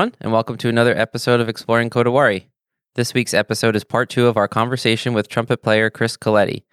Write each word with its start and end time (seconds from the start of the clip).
Everyone, 0.00 0.16
and 0.22 0.32
welcome 0.32 0.56
to 0.56 0.70
another 0.70 0.96
episode 0.96 1.40
of 1.40 1.48
Exploring 1.50 1.90
Kodawari. 1.90 2.46
This 2.94 3.12
week's 3.12 3.34
episode 3.34 3.76
is 3.76 3.84
part 3.84 4.08
two 4.08 4.28
of 4.28 4.38
our 4.38 4.48
conversation 4.48 5.12
with 5.12 5.28
trumpet 5.28 5.62
player 5.62 5.90
Chris 5.90 6.16
Coletti. 6.16 6.64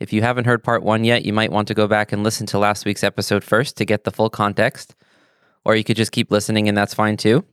If 0.00 0.12
you 0.12 0.22
haven't 0.22 0.46
heard 0.46 0.64
part 0.64 0.82
one 0.82 1.04
yet, 1.04 1.24
you 1.24 1.32
might 1.32 1.52
want 1.52 1.68
to 1.68 1.74
go 1.74 1.86
back 1.86 2.10
and 2.10 2.24
listen 2.24 2.44
to 2.48 2.58
last 2.58 2.84
week's 2.84 3.04
episode 3.04 3.44
first 3.44 3.76
to 3.76 3.84
get 3.84 4.02
the 4.02 4.10
full 4.10 4.30
context, 4.30 4.96
or 5.64 5.76
you 5.76 5.84
could 5.84 5.96
just 5.96 6.10
keep 6.10 6.32
listening, 6.32 6.66
and 6.66 6.76
that's 6.76 6.92
fine 6.92 7.16
too. 7.16 7.44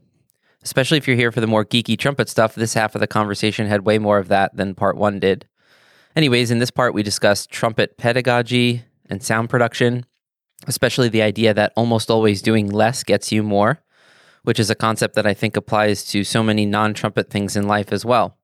Especially 0.63 0.97
if 0.97 1.07
you're 1.07 1.15
here 1.15 1.31
for 1.31 1.41
the 1.41 1.45
more 1.45 1.63
geeky 1.63 1.95
trumpet 1.95 2.27
stuff, 2.27 2.55
this 2.55 2.73
half 2.73 2.95
of 2.95 3.01
the 3.01 3.05
conversation 3.05 3.67
had 3.67 3.85
way 3.85 3.99
more 3.99 4.17
of 4.17 4.29
that 4.29 4.55
than 4.57 4.73
part 4.73 4.97
one 4.97 5.19
did. 5.19 5.47
Anyways, 6.15 6.49
in 6.49 6.57
this 6.57 6.71
part, 6.71 6.95
we 6.95 7.03
discussed 7.03 7.51
trumpet 7.51 7.99
pedagogy 7.99 8.81
and 9.11 9.21
sound 9.21 9.51
production, 9.51 10.07
especially 10.65 11.07
the 11.07 11.21
idea 11.21 11.53
that 11.53 11.71
almost 11.75 12.09
always 12.09 12.41
doing 12.41 12.67
less 12.67 13.03
gets 13.03 13.31
you 13.31 13.43
more, 13.43 13.83
which 14.43 14.59
is 14.59 14.69
a 14.69 14.75
concept 14.75 15.15
that 15.15 15.27
I 15.27 15.33
think 15.33 15.55
applies 15.57 16.03
to 16.05 16.23
so 16.23 16.43
many 16.43 16.65
non 16.65 16.93
trumpet 16.93 17.29
things 17.29 17.55
in 17.55 17.67
life 17.67 17.91
as 17.91 18.05
well. 18.05 18.37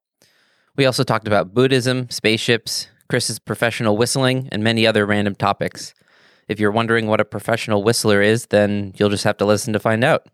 We 0.75 0.85
also 0.85 1.03
talked 1.03 1.27
about 1.27 1.53
Buddhism, 1.53 2.09
spaceships, 2.09 2.89
Chris's 3.09 3.39
professional 3.39 3.97
whistling, 3.97 4.49
and 4.51 4.63
many 4.63 4.85
other 4.85 5.05
random 5.05 5.35
topics. 5.35 5.93
If 6.47 6.59
you're 6.59 6.71
wondering 6.71 7.07
what 7.07 7.21
a 7.21 7.25
professional 7.25 7.83
whistler 7.83 8.21
is, 8.21 8.47
then 8.47 8.93
you'll 8.97 9.09
just 9.09 9.23
have 9.23 9.37
to 9.37 9.45
listen 9.45 9.73
to 9.73 9.79
find 9.79 10.03
out. 10.03 10.27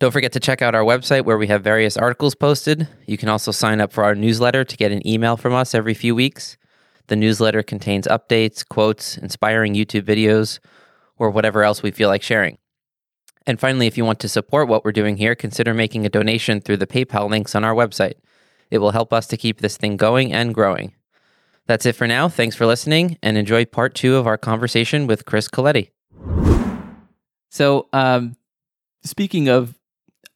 Don't 0.00 0.10
forget 0.10 0.32
to 0.32 0.40
check 0.40 0.60
out 0.60 0.74
our 0.74 0.82
website 0.82 1.24
where 1.24 1.38
we 1.38 1.46
have 1.46 1.62
various 1.62 1.96
articles 1.96 2.34
posted. 2.34 2.88
You 3.06 3.16
can 3.16 3.28
also 3.28 3.52
sign 3.52 3.80
up 3.80 3.92
for 3.92 4.04
our 4.04 4.14
newsletter 4.14 4.64
to 4.64 4.76
get 4.76 4.90
an 4.90 5.06
email 5.06 5.36
from 5.36 5.54
us 5.54 5.74
every 5.74 5.94
few 5.94 6.14
weeks. 6.14 6.56
The 7.06 7.16
newsletter 7.16 7.62
contains 7.62 8.08
updates, 8.08 8.66
quotes, 8.66 9.16
inspiring 9.16 9.74
YouTube 9.74 10.02
videos, 10.02 10.58
or 11.16 11.30
whatever 11.30 11.62
else 11.62 11.82
we 11.82 11.90
feel 11.90 12.08
like 12.08 12.22
sharing. 12.22 12.58
And 13.46 13.60
finally, 13.60 13.86
if 13.86 13.98
you 13.98 14.04
want 14.04 14.20
to 14.20 14.28
support 14.28 14.68
what 14.68 14.84
we're 14.84 14.92
doing 14.92 15.16
here, 15.16 15.34
consider 15.34 15.74
making 15.74 16.06
a 16.06 16.08
donation 16.08 16.60
through 16.60 16.78
the 16.78 16.86
PayPal 16.86 17.28
links 17.28 17.54
on 17.54 17.64
our 17.64 17.74
website. 17.74 18.14
It 18.70 18.78
will 18.78 18.92
help 18.92 19.12
us 19.12 19.26
to 19.28 19.36
keep 19.36 19.60
this 19.60 19.76
thing 19.76 19.96
going 19.96 20.32
and 20.32 20.54
growing. 20.54 20.94
That's 21.66 21.86
it 21.86 21.94
for 21.94 22.06
now. 22.06 22.28
Thanks 22.28 22.56
for 22.56 22.66
listening 22.66 23.18
and 23.22 23.36
enjoy 23.36 23.64
part 23.64 23.94
two 23.94 24.16
of 24.16 24.26
our 24.26 24.36
conversation 24.36 25.06
with 25.06 25.24
Chris 25.24 25.48
Coletti. 25.48 25.90
So, 27.50 27.88
um, 27.92 28.36
speaking 29.04 29.48
of 29.48 29.78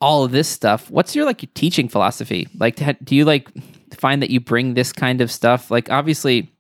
all 0.01 0.25
of 0.25 0.31
this 0.31 0.49
stuff, 0.49 0.91
what's 0.91 1.17
your 1.17 1.25
like 1.25 1.53
teaching 1.55 1.89
philosophy? 1.89 2.47
Like, 2.59 2.77
do 3.05 3.17
you 3.17 3.25
like 3.25 3.49
find 3.93 4.23
that 4.23 4.31
you 4.31 4.41
bring 4.41 4.75
this 4.75 4.93
kind 4.93 5.21
of 5.21 5.33
stuff? 5.33 5.71
Like, 5.71 5.91
obviously, 5.91 6.53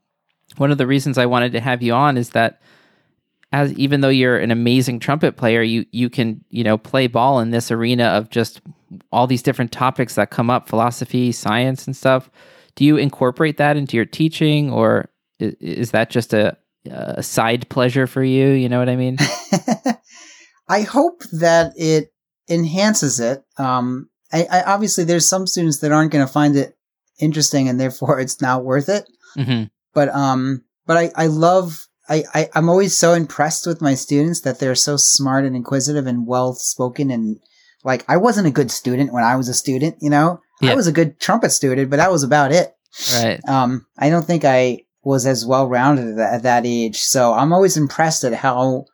one 0.56 0.70
of 0.70 0.78
the 0.78 0.86
reasons 0.86 1.19
I 1.19 1.26
wanted 1.26 1.52
to 1.52 1.60
have 1.60 1.82
you 1.82 1.92
on 1.92 2.16
is 2.16 2.30
that 2.30 2.60
as 3.52 3.72
even 3.74 4.00
though 4.00 4.08
you're 4.08 4.38
an 4.38 4.50
amazing 4.50 5.00
trumpet 5.00 5.36
player, 5.36 5.62
you 5.62 5.86
you 5.91 6.10
can 6.10 6.44
you 6.50 6.64
know 6.64 6.77
play 6.77 7.06
ball 7.06 7.41
in 7.41 7.50
this 7.50 7.70
arena 7.70 8.04
of 8.04 8.30
just 8.30 8.60
all 9.12 9.27
these 9.27 9.42
different 9.42 9.72
topics 9.72 10.14
that 10.14 10.30
come 10.30 10.50
up, 10.50 10.68
philosophy, 10.68 11.32
science, 11.32 11.86
and 11.86 11.96
stuff. 11.96 12.30
Do 12.74 12.84
you 12.84 12.96
incorporate 12.96 13.56
that 13.56 13.76
into 13.76 13.96
your 13.96 14.04
teaching, 14.04 14.70
or 14.70 15.10
is, 15.38 15.54
is 15.60 15.91
that 15.92 16.10
just 16.10 16.32
a, 16.32 16.56
a 16.91 17.22
side 17.22 17.69
pleasure 17.69 18.06
for 18.06 18.22
you? 18.22 18.48
You 18.48 18.69
know 18.69 18.78
what 18.78 18.88
I 18.88 18.96
mean? 18.96 19.16
I 20.69 20.82
hope 20.82 21.22
that 21.32 21.72
it 21.76 22.12
enhances 22.48 23.20
it. 23.20 23.42
Um, 23.56 24.10
I, 24.32 24.46
I, 24.50 24.62
obviously 24.64 25.04
there's 25.04 25.26
some 25.26 25.46
students 25.46 25.78
that 25.78 25.92
aren't 25.92 26.12
going 26.12 26.26
to 26.26 26.32
find 26.32 26.54
it 26.56 26.76
interesting, 27.19 27.69
and 27.69 27.80
therefore 27.80 28.20
it's 28.20 28.41
not 28.41 28.64
worth 28.64 28.88
it. 28.88 29.08
Mm-hmm. 29.36 29.64
But 29.94 30.10
um, 30.10 30.65
but 30.86 30.97
I 30.97 31.10
I 31.16 31.26
love. 31.26 31.86
I, 32.08 32.24
I, 32.34 32.48
I'm 32.54 32.69
always 32.69 32.96
so 32.96 33.12
impressed 33.12 33.66
with 33.66 33.82
my 33.82 33.94
students 33.94 34.41
that 34.42 34.58
they're 34.60 34.74
so 34.74 34.96
smart 34.96 35.44
and 35.44 35.54
inquisitive 35.54 36.06
and 36.06 36.26
well 36.26 36.54
spoken 36.54 37.10
and 37.10 37.38
like 37.84 38.04
I 38.08 38.16
wasn't 38.16 38.46
a 38.48 38.50
good 38.52 38.70
student 38.70 39.12
when 39.12 39.24
I 39.24 39.36
was 39.36 39.48
a 39.48 39.54
student, 39.54 39.96
you 40.00 40.10
know. 40.10 40.41
Yeah. 40.60 40.72
I 40.72 40.74
was 40.74 40.86
a 40.88 40.92
good 40.92 41.20
trumpet 41.20 41.50
student, 41.50 41.91
but 41.91 41.97
that 41.98 42.10
was 42.10 42.22
about 42.24 42.50
it. 42.52 42.74
Right. 43.22 43.41
Um, 43.48 43.86
I 43.98 44.10
don't 44.10 44.24
think 44.26 44.44
I 44.44 44.80
was 45.04 45.26
as 45.26 45.47
well 45.47 45.68
rounded 45.68 46.08
at, 46.08 46.16
that- 46.16 46.34
at 46.34 46.42
that 46.42 46.66
age. 46.66 46.98
So 46.98 47.32
I'm 47.34 47.52
always 47.52 47.76
impressed 47.76 48.24
at 48.24 48.34
how 48.34 48.86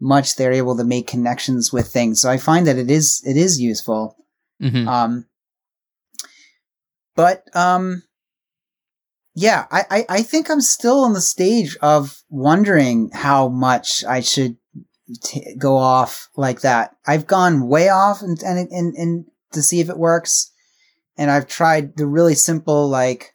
much 0.00 0.34
they're 0.34 0.52
able 0.52 0.76
to 0.76 0.84
make 0.84 1.06
connections 1.06 1.72
with 1.72 1.86
things. 1.86 2.20
So 2.20 2.28
I 2.30 2.36
find 2.38 2.66
that 2.66 2.76
it 2.78 2.90
is 2.90 3.22
it 3.24 3.36
is 3.36 3.60
useful. 3.60 4.16
hmm 4.60 4.88
Um, 4.88 5.26
but 7.14 7.44
um, 7.54 8.02
yeah, 9.34 9.66
I, 9.70 9.84
I 9.90 10.04
I 10.08 10.22
think 10.22 10.50
I'm 10.50 10.60
still 10.60 11.00
on 11.04 11.12
the 11.14 11.20
stage 11.20 11.76
of 11.80 12.22
wondering 12.28 13.10
how 13.12 13.48
much 13.48 14.04
I 14.04 14.20
should 14.20 14.56
t- 15.22 15.54
go 15.58 15.76
off 15.76 16.28
like 16.36 16.60
that. 16.60 16.96
I've 17.06 17.26
gone 17.26 17.68
way 17.68 17.88
off 17.88 18.22
and 18.22 18.40
and 18.42 18.68
and, 18.70 18.94
and 18.94 19.24
to 19.52 19.62
see 19.62 19.80
if 19.80 19.88
it 19.88 19.98
works, 19.98 20.50
and 21.16 21.30
I've 21.30 21.48
tried 21.48 21.96
the 21.96 22.06
really 22.06 22.34
simple 22.34 22.88
like 22.88 23.34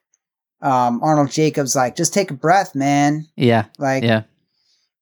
um 0.61 1.01
Arnold 1.03 1.31
Jacobs 1.31 1.75
like 1.75 1.95
just 1.95 2.13
take 2.13 2.31
a 2.31 2.35
breath, 2.35 2.73
man. 2.75 3.27
Yeah. 3.35 3.65
Like 3.77 4.03
Yeah. 4.03 4.23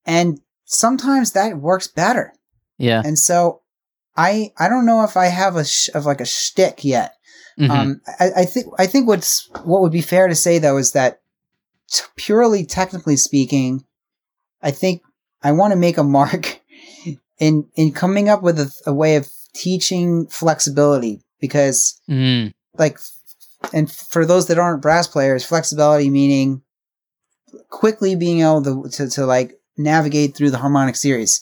and 0.05 0.39
sometimes 0.65 1.31
that 1.31 1.57
works 1.57 1.87
better. 1.87 2.33
Yeah. 2.77 3.01
And 3.05 3.17
so 3.19 3.61
I 4.17 4.51
I 4.57 4.67
don't 4.69 4.85
know 4.85 5.03
if 5.03 5.15
I 5.17 5.27
have 5.27 5.55
a 5.55 5.65
sh- 5.65 5.89
of 5.93 6.05
like 6.05 6.21
a 6.21 6.25
shtick 6.25 6.83
yet. 6.83 7.14
Mhm. 7.59 7.69
Um, 7.69 8.01
I, 8.19 8.31
I 8.37 8.45
think 8.45 8.65
I 8.77 8.85
think 8.87 9.07
what's 9.07 9.49
what 9.63 9.81
would 9.81 9.91
be 9.91 10.01
fair 10.01 10.27
to 10.27 10.35
say 10.35 10.59
though 10.59 10.77
is 10.77 10.91
that 10.91 11.21
t- 11.89 12.03
purely 12.15 12.65
technically 12.65 13.15
speaking, 13.15 13.85
I 14.61 14.71
think 14.71 15.01
I 15.41 15.51
want 15.53 15.71
to 15.71 15.77
make 15.77 15.97
a 15.97 16.03
mark 16.03 16.59
in 17.39 17.67
in 17.75 17.91
coming 17.93 18.27
up 18.29 18.41
with 18.43 18.59
a, 18.59 18.71
a 18.85 18.93
way 18.93 19.15
of 19.15 19.29
teaching 19.53 20.27
flexibility 20.27 21.21
because 21.39 21.99
Mhm. 22.09 22.51
like 22.77 22.99
and 23.73 23.89
for 23.91 24.25
those 24.25 24.47
that 24.47 24.59
aren't 24.59 24.81
brass 24.81 25.07
players, 25.07 25.45
flexibility 25.45 26.09
meaning 26.09 26.61
quickly 27.69 28.15
being 28.15 28.41
able 28.41 28.63
to, 28.63 28.89
to, 28.89 29.09
to 29.09 29.25
like 29.25 29.59
navigate 29.77 30.35
through 30.35 30.51
the 30.51 30.57
harmonic 30.57 30.95
series. 30.95 31.41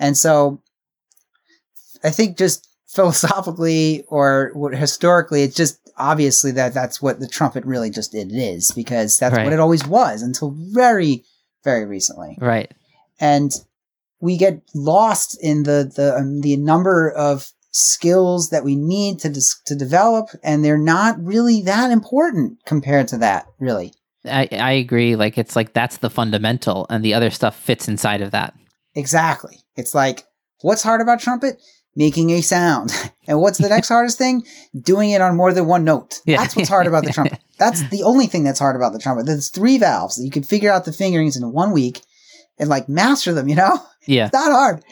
And 0.00 0.16
so 0.16 0.60
I 2.02 2.10
think 2.10 2.36
just 2.36 2.68
philosophically 2.94 4.04
or 4.08 4.52
historically, 4.74 5.42
it's 5.42 5.56
just 5.56 5.78
obviously 5.96 6.50
that 6.52 6.74
that's 6.74 7.00
what 7.00 7.20
the 7.20 7.28
trumpet 7.28 7.64
really 7.64 7.90
just 7.90 8.14
it 8.14 8.32
is 8.32 8.70
because 8.72 9.16
that's 9.16 9.36
Right. 9.36 9.44
what 9.44 9.52
it 9.52 9.60
always 9.60 9.86
was 9.86 10.22
until 10.22 10.54
very, 10.56 11.24
very 11.62 11.84
recently 11.86 12.36
Right. 12.40 12.72
and 13.20 13.52
we 14.20 14.36
get 14.36 14.62
lost 14.74 15.38
in 15.42 15.64
the 15.64 15.90
the 15.94 16.16
um, 16.16 16.40
the 16.40 16.56
number 16.56 17.10
of 17.10 17.50
skills 17.70 18.50
that 18.50 18.64
we 18.64 18.74
need 18.76 19.18
to 19.20 19.28
dis- 19.28 19.60
to 19.66 19.74
develop 19.74 20.28
and 20.42 20.64
they're 20.64 20.78
not 20.78 21.22
really 21.22 21.60
that 21.62 21.90
important 21.90 22.58
compared 22.66 23.08
to 23.08 23.18
that 23.18 23.46
really 23.58 23.92
I, 24.26 24.48
I 24.52 24.72
agree. 24.72 25.16
Like 25.16 25.36
it's 25.36 25.54
like 25.54 25.74
that's 25.74 25.98
the 25.98 26.08
fundamental, 26.08 26.86
and 26.88 27.04
the 27.04 27.12
other 27.12 27.28
stuff 27.30 27.54
fits 27.56 27.88
inside 27.88 28.22
of 28.22 28.30
that. 28.30 28.54
exactly 28.94 29.58
it's 29.76 29.94
like 29.94 30.24
what's 30.62 30.82
hard 30.82 31.00
about 31.02 31.20
trumpet 31.20 31.60
making 31.96 32.30
a 32.30 32.40
sound 32.40 32.90
and 33.28 33.40
what's 33.40 33.58
the 33.58 33.68
next 33.68 33.88
hardest 33.88 34.18
thing 34.18 34.42
doing 34.80 35.10
it 35.10 35.20
on 35.20 35.36
more 35.36 35.52
than 35.52 35.66
one 35.66 35.84
note 35.84 36.20
Yeah. 36.26 36.38
that's 36.38 36.56
what's 36.56 36.68
hard 36.68 36.86
about 36.86 37.04
the 37.04 37.12
trumpet 37.16 37.38
that's 37.58 37.88
the 37.90 38.02
only 38.02 38.26
thing 38.26 38.44
that's 38.44 38.58
hard 38.58 38.76
about 38.76 38.92
the 38.92 38.98
trumpet 38.98 39.26
there's 39.26 39.48
three 39.50 39.78
valves 39.78 40.16
that 40.16 40.24
you 40.24 40.30
can 40.30 40.42
figure 40.42 40.70
out 40.72 40.84
the 40.84 40.92
fingerings 40.92 41.36
in 41.36 41.52
one 41.52 41.72
week 41.72 42.02
and 42.58 42.68
like 42.68 42.88
master 42.88 43.32
them 43.32 43.48
you 43.48 43.54
know 43.56 43.78
Yeah. 44.06 44.24
It's 44.26 44.34
not 44.34 44.52
hard. 44.52 44.82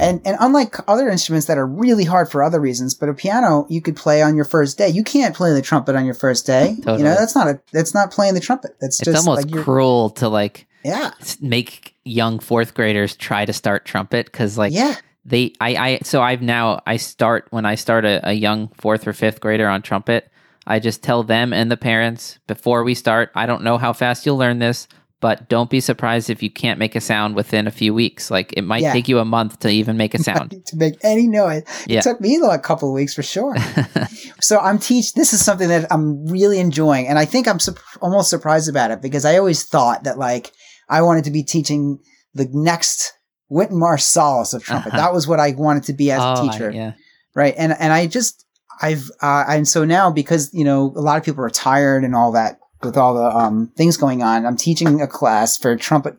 And 0.00 0.22
and 0.24 0.38
unlike 0.40 0.76
other 0.88 1.10
instruments 1.10 1.46
that 1.48 1.58
are 1.58 1.66
really 1.66 2.04
hard 2.04 2.30
for 2.30 2.42
other 2.42 2.58
reasons, 2.60 2.94
but 2.94 3.10
a 3.10 3.14
piano 3.14 3.66
you 3.68 3.82
could 3.82 3.94
play 3.94 4.22
on 4.22 4.36
your 4.36 4.46
first 4.46 4.78
day. 4.78 4.88
You 4.88 5.04
can't 5.04 5.36
play 5.36 5.52
the 5.52 5.60
trumpet 5.60 5.94
on 5.96 6.06
your 6.06 6.14
first 6.14 6.46
day. 6.46 6.76
You 6.78 6.98
know, 7.04 7.14
that's 7.14 7.34
not 7.34 7.46
a 7.48 7.60
that's 7.72 7.92
not 7.92 8.10
playing 8.10 8.32
the 8.32 8.40
trumpet. 8.40 8.70
That's 8.80 8.98
It's 9.00 9.04
just 9.04 9.28
almost 9.28 9.52
like 9.52 9.64
cruel 9.64 10.08
to 10.10 10.30
like 10.30 10.66
yeah. 10.82 11.10
make 11.42 11.94
young 12.04 12.38
fourth 12.38 12.72
graders 12.72 13.14
try 13.16 13.44
to 13.44 13.52
start 13.52 13.84
trumpet 13.84 14.24
because 14.26 14.56
like 14.56 14.72
yeah. 14.72 14.96
They 15.24 15.52
I 15.60 15.76
I 15.76 15.98
so 16.02 16.20
I've 16.22 16.42
now 16.42 16.80
I 16.86 16.96
start 16.96 17.46
when 17.50 17.64
I 17.64 17.74
start 17.76 18.04
a, 18.04 18.28
a 18.30 18.32
young 18.32 18.68
fourth 18.78 19.06
or 19.06 19.12
fifth 19.12 19.40
grader 19.40 19.68
on 19.68 19.82
trumpet, 19.82 20.30
I 20.66 20.78
just 20.78 21.02
tell 21.02 21.22
them 21.22 21.52
and 21.52 21.70
the 21.70 21.76
parents 21.76 22.38
before 22.46 22.84
we 22.84 22.94
start, 22.94 23.30
I 23.34 23.46
don't 23.46 23.62
know 23.62 23.78
how 23.78 23.92
fast 23.92 24.26
you'll 24.26 24.36
learn 24.38 24.58
this, 24.58 24.88
but 25.20 25.48
don't 25.48 25.70
be 25.70 25.78
surprised 25.80 26.28
if 26.30 26.42
you 26.42 26.50
can't 26.50 26.78
make 26.80 26.96
a 26.96 27.00
sound 27.00 27.36
within 27.36 27.68
a 27.68 27.70
few 27.70 27.94
weeks. 27.94 28.30
Like 28.30 28.52
it 28.56 28.62
might 28.62 28.82
Yeah. 28.82 28.92
take 28.92 29.06
you 29.08 29.20
a 29.20 29.24
month 29.24 29.60
to 29.60 29.68
even 29.68 29.96
make 29.96 30.14
a 30.14 30.18
sound. 30.22 30.50
To 30.66 30.76
make 30.76 30.94
any 31.04 31.28
noise. 31.28 31.62
Yeah. 31.86 32.00
It 32.00 32.02
took 32.02 32.20
me 32.20 32.40
like 32.40 32.58
a 32.58 32.62
couple 32.62 32.88
of 32.88 32.94
weeks 32.94 33.14
for 33.14 33.22
sure. 33.22 33.54
so 34.40 34.58
I'm 34.58 34.78
teach 34.78 35.14
this 35.14 35.32
is 35.32 35.44
something 35.44 35.68
that 35.68 35.86
I'm 35.92 36.26
really 36.26 36.58
enjoying 36.58 37.06
and 37.06 37.18
I 37.18 37.24
think 37.26 37.46
I'm 37.46 37.60
sup- 37.60 37.78
almost 38.00 38.28
surprised 38.30 38.68
about 38.68 38.90
it 38.90 39.00
because 39.00 39.24
I 39.24 39.38
always 39.38 39.62
thought 39.64 40.02
that 40.04 40.18
like 40.18 40.50
I 40.88 41.02
wanted 41.02 41.24
to 41.24 41.30
be 41.30 41.44
teaching 41.44 41.98
the 42.34 42.48
next 42.52 43.12
Wynton 43.52 43.78
Marsalis 43.78 44.54
of 44.54 44.62
trumpet. 44.64 44.88
Uh-huh. 44.94 44.96
That 45.02 45.12
was 45.12 45.26
what 45.28 45.40
I 45.40 45.52
wanted 45.52 45.84
to 45.84 45.92
be 45.92 46.10
as 46.10 46.20
Oh, 46.20 46.24
a 46.24 46.32
I- 46.46 46.48
teacher. 46.52 46.70
yeah. 46.70 46.92
right 47.34 47.54
and 47.56 47.72
and 47.78 47.92
i 47.92 48.06
just 48.06 48.44
i've 48.82 49.10
uh 49.22 49.44
and 49.48 49.66
so 49.66 49.84
now 49.84 50.10
because 50.10 50.52
you 50.52 50.64
know 50.64 50.92
a 50.96 51.00
lot 51.00 51.16
of 51.18 51.24
people 51.24 51.42
are 51.44 51.50
tired 51.50 52.04
and 52.04 52.14
all 52.14 52.32
that 52.32 52.58
with 52.82 52.96
all 52.96 53.14
the 53.14 53.24
um 53.42 53.70
things 53.76 53.96
going 53.96 54.22
on 54.22 54.44
i'm 54.44 54.56
teaching 54.56 55.00
a 55.00 55.06
class 55.06 55.56
for 55.56 55.74
trumpet 55.76 56.14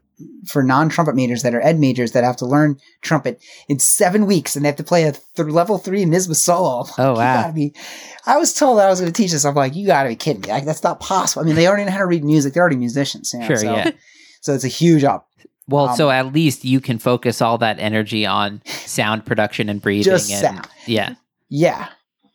for 0.47 0.63
non-trumpet 0.63 1.15
majors 1.15 1.41
that 1.43 1.53
are 1.53 1.61
ed 1.61 1.77
majors 1.79 2.11
that 2.13 2.23
have 2.23 2.37
to 2.37 2.45
learn 2.45 2.77
trumpet 3.01 3.39
in 3.67 3.77
seven 3.79 4.25
weeks 4.25 4.55
and 4.55 4.63
they 4.63 4.69
have 4.69 4.75
to 4.75 4.83
play 4.83 5.03
a 5.03 5.11
th- 5.11 5.47
level 5.49 5.77
three 5.77 6.05
NYSSMA 6.05 6.35
solo. 6.35 6.85
Oh, 6.97 7.13
wow. 7.13 7.51
be- 7.51 7.73
I 8.25 8.37
was 8.37 8.53
told 8.53 8.79
I 8.79 8.87
was 8.89 9.01
going 9.01 9.11
to 9.11 9.21
teach 9.21 9.31
this. 9.33 9.43
I'm 9.43 9.55
like, 9.55 9.75
you 9.75 9.85
got 9.87 10.03
to 10.03 10.09
be 10.09 10.15
kidding 10.15 10.41
me! 10.43 10.47
Like, 10.49 10.63
that's 10.65 10.83
not 10.83 10.99
possible. 11.01 11.41
I 11.43 11.45
mean, 11.45 11.55
they 11.55 11.67
already 11.67 11.83
know 11.85 11.91
how 11.91 11.97
to 11.97 12.05
read 12.05 12.23
music. 12.23 12.53
They're 12.53 12.61
already 12.63 12.77
musicians. 12.77 13.33
You 13.33 13.39
know, 13.39 13.47
Sure, 13.47 13.55
so, 13.57 13.75
yeah. 13.75 13.91
So 14.41 14.53
it's 14.53 14.63
a 14.63 14.69
huge 14.69 15.03
up. 15.03 15.27
Well, 15.67 15.89
Um, 15.89 15.95
so 15.95 16.09
at 16.09 16.33
least 16.33 16.65
you 16.65 16.81
can 16.81 16.99
focus 16.99 17.41
all 17.41 17.57
that 17.59 17.79
energy 17.79 18.25
on 18.25 18.61
sound 18.65 19.25
production 19.25 19.69
and 19.69 19.81
breathing. 19.81 20.11
Just 20.11 20.31
and, 20.31 20.41
sound. 20.41 20.67
Yeah. 20.85 21.15
Yeah. 21.49 21.89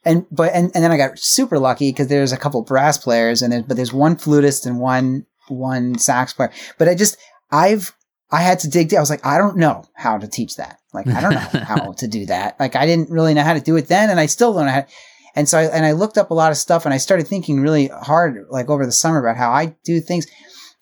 And 0.05 0.27
but 0.31 0.53
and, 0.55 0.71
and 0.75 0.83
then 0.83 0.93
I 0.93 0.97
got 0.97 1.19
super 1.19 1.59
lucky 1.59 1.91
because 1.91 2.09
there's 2.09 2.33
a 2.33 2.37
couple 2.37 2.63
brass 2.63 2.97
players 2.97 3.43
and 3.43 3.53
there, 3.53 3.63
but 3.63 3.77
there's 3.77 3.93
one 3.93 4.17
flutist 4.17 4.65
and 4.65 4.81
one 4.81 5.27
one 5.49 5.99
sax 5.99 6.33
player. 6.33 6.51
But 6.79 6.89
I 6.89 6.95
just 6.95 7.19
I've 7.51 7.95
I 8.31 8.43
had 8.43 8.61
to 8.61 8.69
dig. 8.69 8.91
deep. 8.91 8.97
I 8.97 9.01
was 9.01 9.11
like, 9.11 9.25
I 9.25 9.39
don't 9.39 9.57
know 9.57 9.85
how 9.95 10.19
to 10.19 10.29
teach 10.29 10.57
that. 10.57 10.79
Like 10.93 11.07
I 11.09 11.21
don't 11.21 11.35
know 11.35 11.39
how 11.65 11.93
to 11.93 12.09
do 12.09 12.27
that. 12.27 12.59
Like 12.59 12.77
I 12.77 12.87
didn't 12.87 13.11
really 13.11 13.35
know 13.35 13.43
how 13.43 13.55
to 13.55 13.61
do 13.61 13.77
it 13.77 13.89
then, 13.89 14.11
and 14.11 14.21
I 14.21 14.27
still 14.27 14.55
don't 14.55 14.67
know 14.67 14.73
how. 14.73 14.87
And 15.35 15.49
so 15.49 15.59
I, 15.59 15.65
and 15.65 15.85
I 15.85 15.93
looked 15.93 16.19
up 16.19 16.31
a 16.31 16.35
lot 16.35 16.51
of 16.51 16.57
stuff, 16.57 16.85
and 16.85 16.95
I 16.95 16.99
started 16.99 17.29
thinking 17.29 17.61
really 17.61 17.89
hard, 17.89 18.47
like 18.51 18.71
over 18.71 18.85
the 18.87 18.93
summer, 18.93 19.21
about 19.21 19.37
how 19.37 19.51
I 19.51 19.77
do 19.85 20.01
things, 20.01 20.27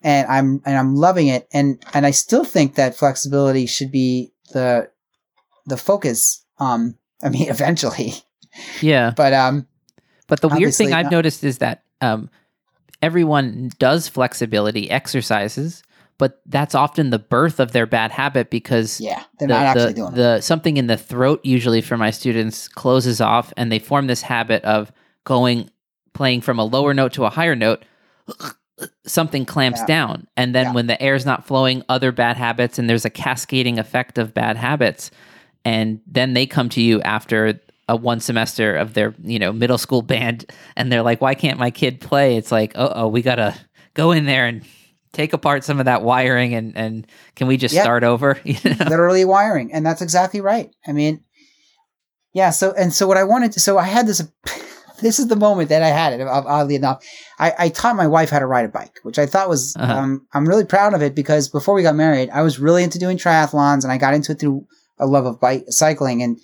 and 0.06 0.28
I'm 0.28 0.62
and 0.64 0.78
I'm 0.78 0.94
loving 0.94 1.26
it. 1.26 1.48
And 1.52 1.82
and 1.92 2.06
I 2.06 2.12
still 2.12 2.44
think 2.44 2.76
that 2.76 2.94
flexibility 2.94 3.66
should 3.66 3.90
be 3.90 4.32
the 4.52 4.88
the 5.66 5.76
focus. 5.76 6.44
Um, 6.58 6.96
I 7.22 7.28
mean, 7.30 7.48
eventually, 7.50 8.14
Yeah. 8.80 9.12
but 9.16 9.32
um, 9.32 9.66
But 10.28 10.40
the 10.40 10.48
weird 10.48 10.74
thing 10.74 10.92
I've 10.92 11.06
not- 11.06 11.12
noticed 11.12 11.42
is 11.44 11.58
that 11.58 11.82
um, 12.00 12.30
everyone 13.02 13.70
does 13.78 14.06
flexibility 14.06 14.90
exercises, 14.90 15.82
but 16.18 16.40
that's 16.46 16.74
often 16.74 17.10
the 17.10 17.18
birth 17.18 17.58
of 17.58 17.72
their 17.72 17.86
bad 17.86 18.10
habit 18.12 18.50
because 18.50 19.00
yeah, 19.00 19.24
they're 19.38 19.48
the, 19.48 19.54
not 19.54 19.62
actually 19.64 19.86
the, 19.86 19.92
doing 19.94 20.12
it. 20.12 20.16
the 20.16 20.40
something 20.40 20.76
in 20.76 20.86
the 20.86 20.96
throat 20.98 21.40
usually 21.42 21.80
for 21.80 21.96
my 21.96 22.10
students 22.10 22.68
closes 22.68 23.20
off 23.20 23.52
and 23.56 23.72
they 23.72 23.78
form 23.78 24.06
this 24.06 24.22
habit 24.22 24.62
of 24.64 24.92
going 25.24 25.70
playing 26.12 26.42
from 26.42 26.58
a 26.58 26.64
lower 26.64 26.92
note 26.94 27.12
to 27.14 27.24
a 27.24 27.30
higher 27.30 27.56
note 27.56 27.82
something 29.06 29.44
clamps 29.46 29.80
Yeah. 29.80 29.86
down 29.86 30.26
and 30.36 30.54
then 30.54 30.66
Yeah. 30.66 30.72
when 30.72 30.86
the 30.86 31.00
air's 31.02 31.24
not 31.24 31.46
flowing 31.46 31.82
other 31.88 32.12
bad 32.12 32.36
habits 32.36 32.78
and 32.78 32.88
there's 32.90 33.04
a 33.06 33.10
cascading 33.10 33.78
effect 33.78 34.18
of 34.18 34.34
bad 34.34 34.56
habits 34.56 35.10
and 35.64 36.00
then 36.06 36.34
they 36.34 36.46
come 36.46 36.68
to 36.70 36.80
you 36.82 37.00
after 37.02 37.58
a 37.88 37.96
one 37.96 38.20
semester 38.20 38.76
of 38.76 38.92
their 38.94 39.14
you 39.22 39.38
know 39.38 39.52
middle 39.52 39.78
school 39.78 40.02
band 40.12 40.44
and 40.76 40.92
they're 40.92 41.02
like 41.02 41.20
why 41.22 41.34
can't 41.34 41.58
my 41.58 41.70
kid 41.70 42.00
play 42.00 42.36
it's 42.36 42.52
like 42.52 42.72
oh 42.74 43.08
we 43.08 43.22
gotta 43.22 43.54
go 43.94 44.12
in 44.12 44.26
there 44.26 44.46
and 44.46 44.62
take 45.12 45.32
apart 45.32 45.64
some 45.64 45.78
of 45.78 45.86
that 45.86 46.02
wiring 46.02 46.52
and 46.52 46.76
and 46.76 47.06
can 47.34 47.46
we 47.46 47.56
just 47.56 47.74
Yeah. 47.74 47.82
start 47.82 48.04
over 48.04 48.38
you 48.44 48.58
know? 48.64 48.84
literally 48.90 49.24
wiring 49.24 49.72
and 49.72 49.86
that's 49.86 50.02
exactly 50.02 50.42
right 50.42 50.70
i 50.86 50.92
mean 50.92 51.22
yeah 52.34 52.50
so 52.50 52.72
and 52.72 52.92
so 52.92 53.06
what 53.06 53.16
i 53.16 53.24
wanted 53.24 53.52
to 53.52 53.60
so 53.60 53.78
i 53.78 53.84
had 53.84 54.06
this 54.06 54.22
this 55.00 55.18
is 55.18 55.28
the 55.28 55.36
moment 55.36 55.68
that 55.68 55.82
i 55.82 55.88
had 55.88 56.12
it 56.12 56.22
oddly 56.26 56.74
enough 56.74 57.04
i, 57.38 57.52
I 57.58 57.68
taught 57.68 57.96
my 57.96 58.06
wife 58.06 58.30
how 58.30 58.38
to 58.38 58.46
ride 58.46 58.64
a 58.64 58.68
bike 58.68 58.98
which 59.02 59.18
i 59.18 59.26
thought 59.26 59.48
was 59.48 59.74
Uh-huh. 59.76 59.92
um, 59.92 60.26
i'm 60.32 60.46
really 60.48 60.64
proud 60.64 60.94
of 60.94 61.02
it 61.02 61.14
because 61.14 61.48
before 61.48 61.74
we 61.74 61.82
got 61.82 61.94
married 61.94 62.30
i 62.30 62.42
was 62.42 62.58
really 62.58 62.82
into 62.84 62.98
doing 62.98 63.16
triathlons 63.18 63.82
and 63.84 63.92
i 63.92 63.98
got 63.98 64.14
into 64.14 64.32
it 64.32 64.38
through 64.40 64.66
a 64.98 65.06
love 65.06 65.26
of 65.26 65.40
bike 65.40 65.64
cycling 65.68 66.22
and 66.22 66.38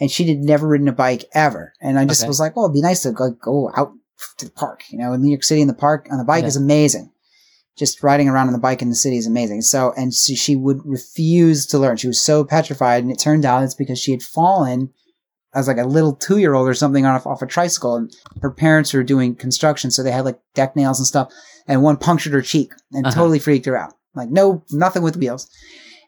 and 0.00 0.10
she 0.10 0.28
had 0.28 0.38
never 0.38 0.68
ridden 0.68 0.88
a 0.88 0.92
bike 0.92 1.24
ever 1.32 1.72
and 1.80 1.98
i 1.98 2.04
just 2.04 2.22
Okay. 2.22 2.28
was 2.28 2.40
like 2.40 2.54
well 2.56 2.66
it'd 2.66 2.74
be 2.74 2.80
nice 2.82 3.02
to 3.02 3.12
go, 3.12 3.30
go 3.30 3.70
out 3.76 3.92
to 4.38 4.44
the 4.46 4.52
park 4.52 4.82
you 4.90 4.98
know 4.98 5.12
in 5.12 5.20
new 5.22 5.30
york 5.30 5.44
city 5.44 5.60
in 5.60 5.68
the 5.68 5.74
park 5.74 6.06
on 6.10 6.18
the 6.18 6.24
bike 6.24 6.42
Yeah. 6.42 6.48
is 6.48 6.56
amazing 6.56 7.10
just 7.76 8.02
riding 8.02 8.28
around 8.28 8.48
on 8.48 8.52
the 8.52 8.58
bike 8.58 8.82
in 8.82 8.88
the 8.88 8.96
city 8.96 9.16
is 9.18 9.26
amazing. 9.28 9.60
So, 9.62 9.92
and 9.96 10.12
so 10.12 10.34
she 10.34 10.56
would 10.56 10.80
refuse 10.84 11.64
to 11.66 11.78
learn. 11.78 11.96
She 11.96 12.08
was 12.08 12.20
so 12.20 12.42
petrified. 12.42 13.04
And 13.04 13.12
it 13.12 13.20
turned 13.20 13.44
out 13.44 13.62
it's 13.62 13.72
because 13.74 14.00
she 14.00 14.10
had 14.10 14.20
fallen 14.20 14.90
as 15.58 15.68
like 15.68 15.78
a 15.78 15.84
little 15.84 16.14
two 16.14 16.38
year 16.38 16.54
old 16.54 16.68
or 16.68 16.74
something 16.74 17.04
off, 17.06 17.26
off 17.26 17.42
a 17.42 17.46
tricycle. 17.46 17.96
And 17.96 18.12
her 18.42 18.50
parents 18.50 18.92
were 18.94 19.02
doing 19.02 19.34
construction. 19.34 19.90
So 19.90 20.02
they 20.02 20.12
had 20.12 20.24
like 20.24 20.38
deck 20.54 20.76
nails 20.76 20.98
and 20.98 21.06
stuff. 21.06 21.32
And 21.66 21.82
one 21.82 21.96
punctured 21.96 22.32
her 22.32 22.42
cheek 22.42 22.72
and 22.92 23.06
Uh-huh. 23.06 23.14
totally 23.14 23.38
freaked 23.38 23.66
her 23.66 23.76
out. 23.76 23.94
Like, 24.14 24.30
no, 24.30 24.62
nothing 24.70 25.02
with 25.02 25.16
wheels. 25.16 25.48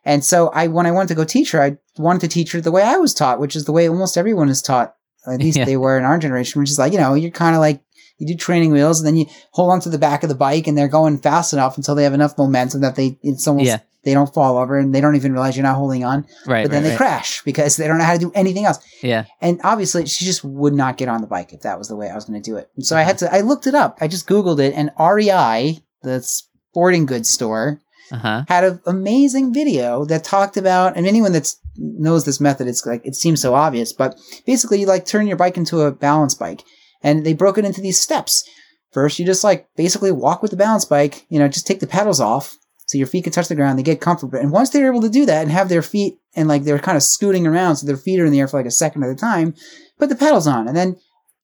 And 0.05 0.25
so 0.25 0.49
I, 0.49 0.67
when 0.69 0.87
I 0.87 0.93
wanted 0.93 1.09
to 1.09 1.15
go 1.15 1.25
teach 1.25 1.51
her, 1.53 1.63
I 1.63 1.77
wanted 1.99 2.21
to 2.21 2.29
teach 2.29 2.53
her 2.53 2.61
the 2.61 2.71
way 2.73 2.83
I 2.83 2.97
was 2.97 3.13
taught, 3.13 3.39
which 3.41 3.55
is 3.55 3.67
the 3.67 3.73
way 3.73 3.89
almost 3.89 4.17
everyone 4.17 4.49
is 4.49 4.63
taught. 4.63 4.95
At 5.27 5.41
least 5.41 5.59
Yeah. 5.59 5.67
they 5.67 5.77
were 5.77 5.99
in 5.99 6.05
our 6.05 6.19
generation, 6.19 6.61
which 6.61 6.71
is 6.71 6.79
like, 6.79 6.93
you 6.93 6.99
know, 6.99 7.13
you're 7.15 7.31
kind 7.31 7.55
of 7.55 7.61
like, 7.61 7.83
you 8.21 8.27
do 8.29 8.35
training 8.37 8.71
wheels 8.71 9.01
and 9.01 9.07
then 9.07 9.17
you 9.17 9.27
hold 9.51 9.73
on 9.73 9.81
to 9.81 9.89
the 9.89 9.99
back 9.99 10.23
of 10.23 10.29
the 10.29 10.35
bike 10.37 10.67
and 10.69 10.79
they're 10.79 10.87
going 10.89 11.19
fast 11.19 11.53
enough 11.53 11.77
until 11.77 11.95
they 11.97 12.05
have 12.05 12.15
enough 12.15 12.39
momentum 12.39 12.83
that 12.83 12.95
they, 12.95 13.19
it's 13.23 13.49
almost, 13.49 13.67
Yeah. 13.67 13.79
they 14.05 14.15
don't 14.15 14.33
fall 14.33 14.59
over 14.59 14.79
and 14.79 14.95
they 14.95 15.01
don't 15.01 15.17
even 15.17 15.33
realize 15.33 15.57
you're 15.57 15.63
not 15.65 15.77
holding 15.77 16.05
on, 16.05 16.27
right 16.47 16.63
but 16.65 16.71
then 16.71 16.83
right, 16.83 16.91
they 16.91 16.91
right. 16.91 16.97
crash 16.99 17.43
because 17.43 17.77
they 17.77 17.87
don't 17.89 17.99
know 17.99 18.05
how 18.05 18.13
to 18.13 18.19
do 18.19 18.33
anything 18.35 18.65
else. 18.67 18.79
yeah 19.03 19.25
And 19.41 19.61
obviously 19.65 20.07
she 20.07 20.25
just 20.25 20.45
would 20.45 20.75
not 20.75 20.97
get 20.99 21.09
on 21.09 21.21
the 21.23 21.27
bike 21.27 21.53
if 21.53 21.63
that 21.63 21.79
was 21.79 21.89
the 21.89 21.97
way 21.97 22.09
I 22.09 22.15
was 22.15 22.27
going 22.27 22.41
to 22.41 22.51
do 22.51 22.57
it. 22.57 22.71
And 22.77 22.87
so 22.87 22.97
I 22.97 23.03
had 23.03 23.19
to, 23.19 23.35
I 23.35 23.41
looked 23.41 23.67
it 23.67 23.75
up. 23.75 23.99
I 24.01 24.07
just 24.07 24.29
Googled 24.29 24.61
it 24.61 24.75
and 24.75 24.91
REI, 24.99 25.81
the 26.03 26.21
sporting 26.23 27.07
goods 27.07 27.29
store, 27.29 27.81
uh-huh 28.13 28.45
had 28.49 28.65
an 28.65 28.81
amazing 28.87 29.55
video 29.55 30.05
that 30.07 30.25
talked 30.25 30.57
about, 30.57 30.97
and 30.97 31.07
anyone 31.07 31.31
that 31.33 31.55
knows 31.77 32.25
this 32.25 32.41
method, 32.41 32.67
it's 32.67 32.85
like, 32.85 33.07
it 33.07 33.15
seems 33.15 33.41
so 33.41 33.55
obvious, 33.55 33.93
but 33.93 34.19
basically 34.47 34.81
you 34.81 34.87
like 34.87 35.07
turn 35.07 35.29
your 35.29 35.37
bike 35.37 35.57
into 35.57 35.83
a 35.83 35.93
balance 35.93 36.35
bike 36.35 36.65
and 37.03 37.25
they 37.25 37.33
broke 37.33 37.59
it 37.59 37.65
into 37.65 37.81
these 37.81 38.01
steps. 38.01 38.45
First, 38.93 39.19
you 39.19 39.25
just 39.27 39.45
like 39.45 39.69
basically 39.77 40.11
walk 40.13 40.43
with 40.43 40.51
the 40.51 40.57
balance 40.57 40.85
bike, 40.85 41.27
you 41.29 41.39
know, 41.39 41.49
just 41.49 41.67
take 41.67 41.81
the 41.81 41.87
pedals 41.87 42.21
off 42.21 42.57
so 42.87 42.99
your 42.99 43.07
feet 43.07 43.23
can 43.25 43.33
touch 43.33 43.47
the 43.47 43.55
ground, 43.55 43.79
they 43.79 43.85
get 43.85 44.01
comfortable. 44.01 44.37
And 44.39 44.51
once 44.51 44.71
they're 44.71 44.91
able 44.91 45.03
to 45.03 45.09
do 45.09 45.25
that 45.27 45.43
and 45.43 45.51
have 45.53 45.69
their 45.69 45.83
feet 45.83 46.19
and 46.35 46.49
like 46.49 46.65
they're 46.65 46.79
kind 46.81 46.97
of 46.97 47.05
scooting 47.05 47.47
around 47.47 47.77
so 47.77 47.87
their 47.87 47.97
feet 47.97 48.19
are 48.19 48.27
in 48.27 48.33
the 48.33 48.41
air 48.41 48.49
for 48.49 48.57
like 48.59 48.67
a 48.67 48.71
second 48.73 49.05
at 49.05 49.11
a 49.11 49.15
time, 49.15 49.55
put 49.99 50.09
the 50.09 50.17
pedals 50.17 50.49
on. 50.49 50.67
And 50.67 50.77
then 50.77 50.97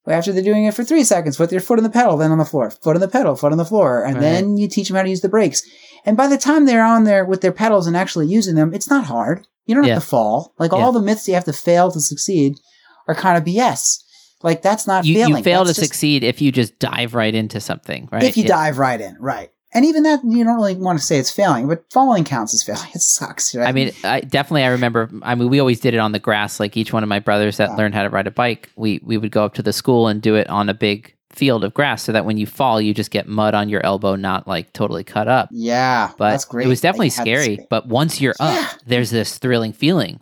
after 0.08 0.32
they're 0.32 0.42
doing 0.42 0.64
it 0.64 0.74
for 0.74 0.82
three 0.82 1.04
seconds, 1.04 1.36
put 1.36 1.50
their 1.50 1.60
foot 1.60 1.78
on 1.78 1.84
the 1.84 1.90
pedal, 1.90 2.16
then 2.16 2.32
on 2.32 2.38
the 2.38 2.44
floor, 2.44 2.70
foot 2.70 2.96
on 2.96 3.00
the 3.00 3.06
pedal, 3.08 3.36
foot 3.36 3.52
on 3.52 3.58
the 3.58 3.64
floor. 3.64 4.02
And 4.04 4.14
Right. 4.16 4.22
then 4.22 4.56
you 4.56 4.66
teach 4.66 4.88
them 4.88 4.96
how 4.96 5.04
to 5.04 5.08
use 5.08 5.20
the 5.20 5.28
brakes. 5.28 5.62
And 6.04 6.16
by 6.16 6.26
the 6.26 6.38
time 6.38 6.64
they're 6.66 6.84
on 6.84 7.04
there 7.04 7.24
with 7.24 7.42
their 7.42 7.52
pedals 7.52 7.86
and 7.86 7.96
actually 7.96 8.26
using 8.26 8.56
them, 8.56 8.74
it's 8.74 8.90
not 8.90 9.04
hard. 9.04 9.46
You 9.66 9.76
don't 9.76 9.84
Yeah. 9.84 9.94
have 9.94 10.02
to 10.02 10.08
fall. 10.08 10.52
Like 10.58 10.72
Yeah. 10.72 10.78
all 10.78 10.90
the 10.92 11.00
myths 11.00 11.28
you 11.28 11.34
have 11.34 11.44
to 11.44 11.52
fail 11.52 11.92
to 11.92 12.00
succeed 12.00 12.58
are 13.06 13.14
kind 13.14 13.36
of 13.38 13.44
BS. 13.44 14.00
Like 14.42 14.62
that's 14.62 14.86
not 14.86 15.04
you, 15.04 15.14
failing. 15.16 15.36
you 15.38 15.42
fail 15.42 15.64
to 15.64 15.70
just 15.70 15.80
succeed 15.80 16.22
if 16.24 16.40
you 16.42 16.52
just 16.52 16.78
dive 16.78 17.14
right 17.14 17.34
into 17.34 17.60
something 17.60 18.08
right 18.12 18.22
if 18.22 18.36
you 18.36 18.42
Yeah. 18.42 18.48
dive 18.48 18.78
right 18.78 19.00
in, 19.00 19.16
right? 19.18 19.50
And 19.74 19.84
even 19.84 20.04
that, 20.04 20.20
you 20.24 20.42
don't 20.44 20.56
really 20.56 20.74
want 20.76 20.98
to 20.98 21.04
say 21.04 21.18
it's 21.18 21.30
failing, 21.30 21.68
but 21.68 21.84
falling 21.90 22.24
counts 22.24 22.54
as 22.54 22.62
failing. 22.62 22.88
It 22.94 23.00
sucks. 23.02 23.54
Right? 23.54 23.68
I 23.68 23.72
mean, 23.72 23.90
I 24.04 24.20
definitely 24.20 24.62
I 24.62 24.68
remember. 24.68 25.10
I 25.22 25.34
mean, 25.34 25.50
we 25.50 25.58
always 25.60 25.80
did 25.80 25.92
it 25.92 25.98
on 25.98 26.12
the 26.12 26.18
grass. 26.18 26.60
Like 26.60 26.76
each 26.78 26.92
one 26.94 27.02
of 27.02 27.08
my 27.10 27.18
brothers 27.18 27.58
that 27.58 27.76
learned 27.76 27.94
how 27.94 28.02
to 28.02 28.08
ride 28.08 28.26
a 28.26 28.30
bike, 28.30 28.70
we 28.76 29.00
we 29.04 29.18
would 29.18 29.30
go 29.32 29.44
up 29.44 29.54
to 29.54 29.62
the 29.62 29.72
school 29.74 30.08
and 30.08 30.22
do 30.22 30.34
it 30.34 30.48
on 30.48 30.68
a 30.70 30.74
big 30.74 31.14
field 31.30 31.62
of 31.64 31.74
grass, 31.74 32.02
so 32.04 32.12
that 32.12 32.24
when 32.24 32.38
you 32.38 32.46
fall, 32.46 32.80
you 32.80 32.94
just 32.94 33.10
get 33.10 33.28
mud 33.28 33.54
on 33.54 33.68
your 33.68 33.84
elbow, 33.84 34.16
not 34.16 34.48
like 34.48 34.72
totally 34.72 35.04
cut 35.04 35.28
up. 35.28 35.50
yeah, 35.52 36.10
But 36.16 36.30
that's 36.30 36.46
great. 36.46 36.64
it 36.64 36.68
was 36.68 36.80
definitely 36.80 37.08
you 37.08 37.12
had 37.12 37.26
this 37.26 37.42
scary. 37.44 37.66
But 37.68 37.86
once 37.88 38.18
you're 38.22 38.34
Yeah. 38.40 38.46
up, 38.72 38.80
there's 38.86 39.10
this 39.10 39.36
thrilling 39.36 39.74
feeling. 39.74 40.20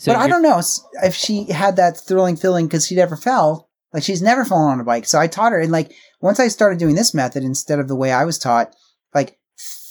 So 0.00 0.14
but 0.14 0.18
I 0.18 0.28
don't 0.28 0.40
know 0.42 0.62
if 1.02 1.14
she 1.14 1.44
had 1.52 1.76
that 1.76 2.00
thrilling 2.00 2.34
feeling 2.36 2.66
because 2.66 2.86
she 2.86 2.94
never 2.94 3.16
fell. 3.16 3.68
Like 3.92 4.02
she's 4.02 4.22
never 4.22 4.46
fallen 4.46 4.72
on 4.72 4.80
a 4.80 4.84
bike. 4.84 5.04
So 5.04 5.18
I 5.20 5.26
taught 5.26 5.52
her, 5.52 5.60
and 5.60 5.70
like 5.70 5.92
once 6.22 6.40
I 6.40 6.48
started 6.48 6.78
doing 6.78 6.94
this 6.94 7.12
method 7.12 7.44
instead 7.44 7.78
of 7.78 7.86
the 7.86 7.94
way 7.94 8.10
I 8.10 8.24
was 8.24 8.38
taught, 8.38 8.74
like 9.14 9.38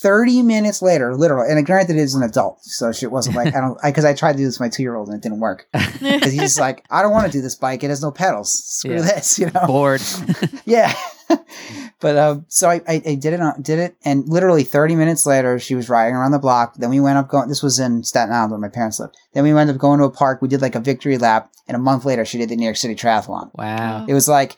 thirty 0.02 0.42
minutes 0.42 0.82
later, 0.82 1.14
literally. 1.14 1.52
And 1.52 1.64
granted, 1.64 1.94
it 1.94 2.00
is 2.00 2.16
an 2.16 2.24
adult, 2.24 2.58
so 2.64 2.90
she 2.90 3.06
wasn't 3.06 3.36
like 3.36 3.54
I 3.54 3.60
don't 3.60 3.78
because 3.84 4.04
I, 4.04 4.12
tried 4.14 4.32
to 4.32 4.38
do 4.38 4.46
this 4.46 4.58
with 4.58 4.66
my 4.66 4.68
two 4.68 4.82
year 4.82 4.96
old 4.96 5.06
and 5.10 5.16
it 5.16 5.22
didn't 5.22 5.38
work 5.38 5.68
because 5.72 6.32
he's 6.32 6.40
just 6.40 6.58
like 6.58 6.84
I 6.90 7.02
don't 7.02 7.12
want 7.12 7.26
to 7.26 7.32
do 7.32 7.40
this 7.40 7.54
bike. 7.54 7.84
It 7.84 7.90
has 7.90 8.02
no 8.02 8.10
pedals. 8.10 8.52
Screw 8.52 8.96
Yeah. 8.96 9.02
this, 9.02 9.38
you 9.38 9.48
know. 9.50 9.66
bored. 9.68 10.02
yeah. 10.64 10.92
but 12.00 12.16
um, 12.16 12.46
so 12.48 12.68
I, 12.68 12.80
I, 12.86 13.02
I 13.06 13.14
did 13.14 13.32
it 13.32 13.40
on, 13.40 13.62
did 13.62 13.78
it, 13.78 13.96
and 14.04 14.28
literally 14.28 14.64
30 14.64 14.96
minutes 14.96 15.26
later, 15.26 15.58
she 15.58 15.74
was 15.74 15.88
riding 15.88 16.14
around 16.14 16.32
the 16.32 16.38
block. 16.38 16.74
Then 16.76 16.90
we 16.90 17.00
went 17.00 17.18
up 17.18 17.28
going. 17.28 17.48
This 17.48 17.62
was 17.62 17.78
in 17.78 18.02
Staten 18.02 18.34
Island 18.34 18.52
where 18.52 18.60
my 18.60 18.68
parents 18.68 19.00
lived. 19.00 19.16
Then 19.32 19.44
we 19.44 19.54
went 19.54 19.70
up 19.70 19.78
going 19.78 19.98
to 19.98 20.06
a 20.06 20.10
park. 20.10 20.42
We 20.42 20.48
did 20.48 20.62
like 20.62 20.74
a 20.74 20.80
victory 20.80 21.18
lap, 21.18 21.52
and 21.68 21.76
a 21.76 21.80
month 21.80 22.04
later, 22.04 22.24
she 22.24 22.38
did 22.38 22.48
the 22.48 22.56
New 22.56 22.64
York 22.64 22.76
City 22.76 22.94
Triathlon. 22.94 23.50
wow. 23.54 24.06
It 24.08 24.14
was 24.14 24.28
like 24.28 24.56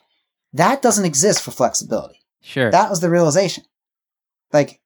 that 0.53 0.83
doesn't 0.83 1.05
exist 1.05 1.43
for 1.43 1.51
flexibility. 1.51 2.21
Sure. 2.41 2.71
That 2.71 2.91
was 2.91 3.01
the 3.01 3.11
realization. 3.11 3.65
Like, 4.53 4.81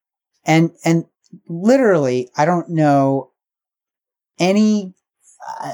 and 0.44 0.70
and 0.84 1.06
literally, 1.48 2.30
I 2.36 2.44
don't 2.44 2.68
know 2.68 3.30
any 4.38 4.94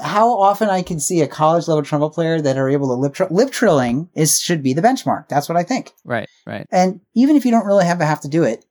how 0.03 0.29
often 0.39 0.69
I 0.69 0.81
can 0.81 0.99
see 0.99 1.21
a 1.21 1.27
college 1.27 1.67
level 1.67 1.83
trumpet 1.83 2.09
player 2.11 2.41
that 2.41 2.57
are 2.57 2.69
able 2.69 2.87
to 2.87 2.93
lip 2.93 3.13
trill. 3.13 3.29
Lip 3.31 3.51
trilling 3.51 4.09
is 4.13 4.39
should 4.39 4.61
be 4.63 4.73
the 4.73 4.81
benchmark. 4.81 5.27
That's 5.29 5.47
what 5.49 5.57
I 5.57 5.63
think. 5.63 5.91
right. 6.05 6.27
Right. 6.45 6.67
And 6.71 7.01
even 7.15 7.35
if 7.35 7.45
you 7.45 7.51
don't 7.51 7.65
really 7.65 7.85
have 7.85 7.99
to 7.99 8.05
have 8.05 8.21
to 8.21 8.27
do 8.27 8.43
it, 8.43 8.65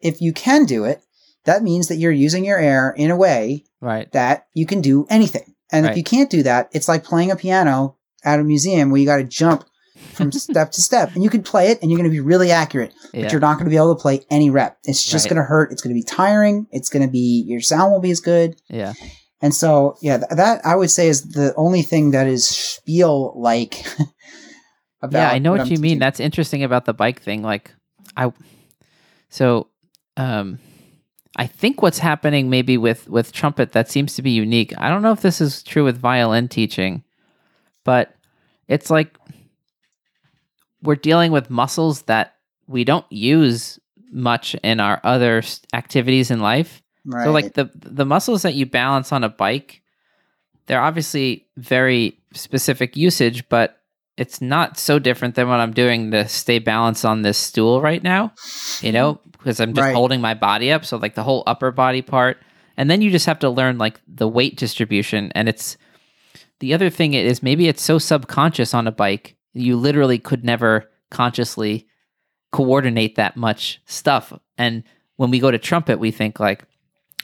if 0.00 0.20
you 0.20 0.32
can 0.32 0.64
do 0.64 0.84
it, 0.84 1.02
that 1.44 1.62
means 1.62 1.88
that 1.88 1.96
you're 1.96 2.12
using 2.12 2.44
your 2.44 2.58
air 2.58 2.94
in 2.96 3.10
a 3.10 3.16
way 3.16 3.64
Right. 3.80 4.10
that 4.12 4.46
you 4.54 4.66
can 4.66 4.80
do 4.80 5.06
anything. 5.10 5.54
And 5.72 5.84
Right. 5.84 5.90
if 5.92 5.96
you 5.96 6.04
can't 6.04 6.30
do 6.30 6.42
that, 6.44 6.68
it's 6.72 6.88
like 6.88 7.04
playing 7.04 7.30
a 7.30 7.36
piano 7.36 7.96
at 8.24 8.40
a 8.40 8.44
museum 8.44 8.90
where 8.90 9.00
you 9.00 9.06
got 9.06 9.16
to 9.16 9.24
jump 9.24 9.64
from 10.12 10.30
step 10.32 10.70
to 10.72 10.80
step. 10.82 11.12
And 11.14 11.22
you 11.24 11.30
can 11.30 11.42
play 11.42 11.68
it 11.68 11.80
and 11.82 11.90
you're 11.90 11.98
going 11.98 12.10
to 12.10 12.14
be 12.14 12.20
really 12.20 12.50
accurate, 12.50 12.92
Yeah. 13.12 13.22
but 13.22 13.32
you're 13.32 13.40
not 13.40 13.54
going 13.54 13.66
to 13.66 13.70
be 13.70 13.76
able 13.76 13.94
to 13.94 14.00
play 14.00 14.24
any 14.30 14.50
rep. 14.50 14.78
It's 14.84 15.04
just 15.04 15.24
Right. 15.26 15.30
going 15.34 15.42
to 15.42 15.46
hurt. 15.48 15.72
It's 15.72 15.82
going 15.82 15.94
to 15.94 15.98
be 16.00 16.04
tiring. 16.04 16.66
It's 16.70 16.88
going 16.88 17.04
to 17.06 17.10
be, 17.10 17.44
your 17.46 17.60
sound 17.60 17.90
won't 17.92 18.02
be 18.02 18.10
as 18.10 18.20
good. 18.20 18.56
yeah. 18.68 18.94
And 19.42 19.54
so, 19.54 19.96
yeah, 20.00 20.18
th- 20.18 20.30
that 20.30 20.64
I 20.64 20.76
would 20.76 20.90
say 20.90 21.08
is 21.08 21.22
the 21.30 21.54
only 21.56 21.82
thing 21.82 22.12
that 22.12 22.26
is 22.26 22.46
spiel 22.48 23.32
like. 23.36 23.84
about 25.02 25.18
yeah, 25.18 25.30
I 25.30 25.38
know 25.38 25.52
what, 25.52 25.60
I'm 25.60 25.66
you 25.66 25.72
mean. 25.72 25.82
teaching. 25.82 25.98
That's 25.98 26.20
interesting 26.20 26.64
about 26.64 26.84
the 26.86 26.94
bike 26.94 27.20
thing. 27.20 27.42
Like, 27.42 27.72
I, 28.16 28.32
so, 29.28 29.68
um, 30.16 30.58
I 31.36 31.46
think 31.46 31.82
what's 31.82 31.98
happening 31.98 32.48
maybe 32.48 32.78
with 32.78 33.08
with 33.08 33.30
trumpet 33.32 33.72
that 33.72 33.90
seems 33.90 34.14
to 34.14 34.22
be 34.22 34.30
unique. 34.30 34.72
I 34.78 34.88
don't 34.88 35.02
know 35.02 35.12
if 35.12 35.20
this 35.20 35.40
is 35.40 35.62
true 35.62 35.84
with 35.84 35.98
violin 35.98 36.48
teaching, 36.48 37.04
but 37.84 38.14
it's 38.68 38.88
like 38.88 39.18
we're 40.82 40.94
dealing 40.94 41.32
with 41.32 41.50
muscles 41.50 42.02
that 42.02 42.36
we 42.66 42.84
don't 42.84 43.04
use 43.10 43.78
much 44.10 44.54
in 44.62 44.80
our 44.80 45.00
other 45.04 45.42
activities 45.74 46.30
in 46.30 46.40
life. 46.40 46.82
Right. 47.06 47.24
So 47.24 47.32
like 47.32 47.54
the 47.54 47.70
the 47.74 48.04
muscles 48.04 48.42
that 48.42 48.54
you 48.54 48.66
balance 48.66 49.12
on 49.12 49.24
a 49.24 49.28
bike, 49.28 49.82
they're 50.66 50.80
obviously 50.82 51.46
very 51.56 52.18
specific 52.34 52.96
usage, 52.96 53.48
but 53.48 53.80
it's 54.16 54.40
not 54.40 54.78
so 54.78 54.98
different 54.98 55.34
than 55.34 55.48
what 55.48 55.60
I'm 55.60 55.72
doing 55.72 56.10
to 56.10 56.26
stay 56.28 56.58
balanced 56.58 57.04
on 57.04 57.22
this 57.22 57.38
stool 57.38 57.80
right 57.80 58.02
now. 58.02 58.32
You 58.80 58.92
know, 58.92 59.20
because 59.32 59.60
I'm 59.60 59.74
just 59.74 59.84
Right. 59.84 59.94
holding 59.94 60.20
my 60.20 60.34
body 60.34 60.72
up, 60.72 60.84
so 60.84 60.96
like 60.96 61.14
the 61.14 61.22
whole 61.22 61.42
upper 61.46 61.70
body 61.70 62.02
part, 62.02 62.38
and 62.76 62.90
then 62.90 63.00
you 63.02 63.10
just 63.10 63.26
have 63.26 63.38
to 63.40 63.50
learn 63.50 63.78
like 63.78 64.00
the 64.08 64.28
weight 64.28 64.56
distribution. 64.56 65.30
And 65.34 65.48
it's 65.48 65.76
the 66.60 66.72
other 66.74 66.90
thing 66.90 67.14
is 67.14 67.42
maybe 67.42 67.68
it's 67.68 67.82
so 67.82 67.98
subconscious 67.98 68.72
on 68.74 68.86
a 68.86 68.92
bike, 68.92 69.36
you 69.52 69.76
literally 69.76 70.18
could 70.18 70.44
never 70.44 70.90
consciously 71.10 71.86
coordinate 72.52 73.16
that 73.16 73.36
much 73.36 73.80
stuff. 73.84 74.32
And 74.56 74.82
when 75.16 75.30
we 75.30 75.38
go 75.38 75.50
to 75.50 75.58
trumpet, 75.58 75.98
we 75.98 76.10
think 76.10 76.40
like, 76.40 76.64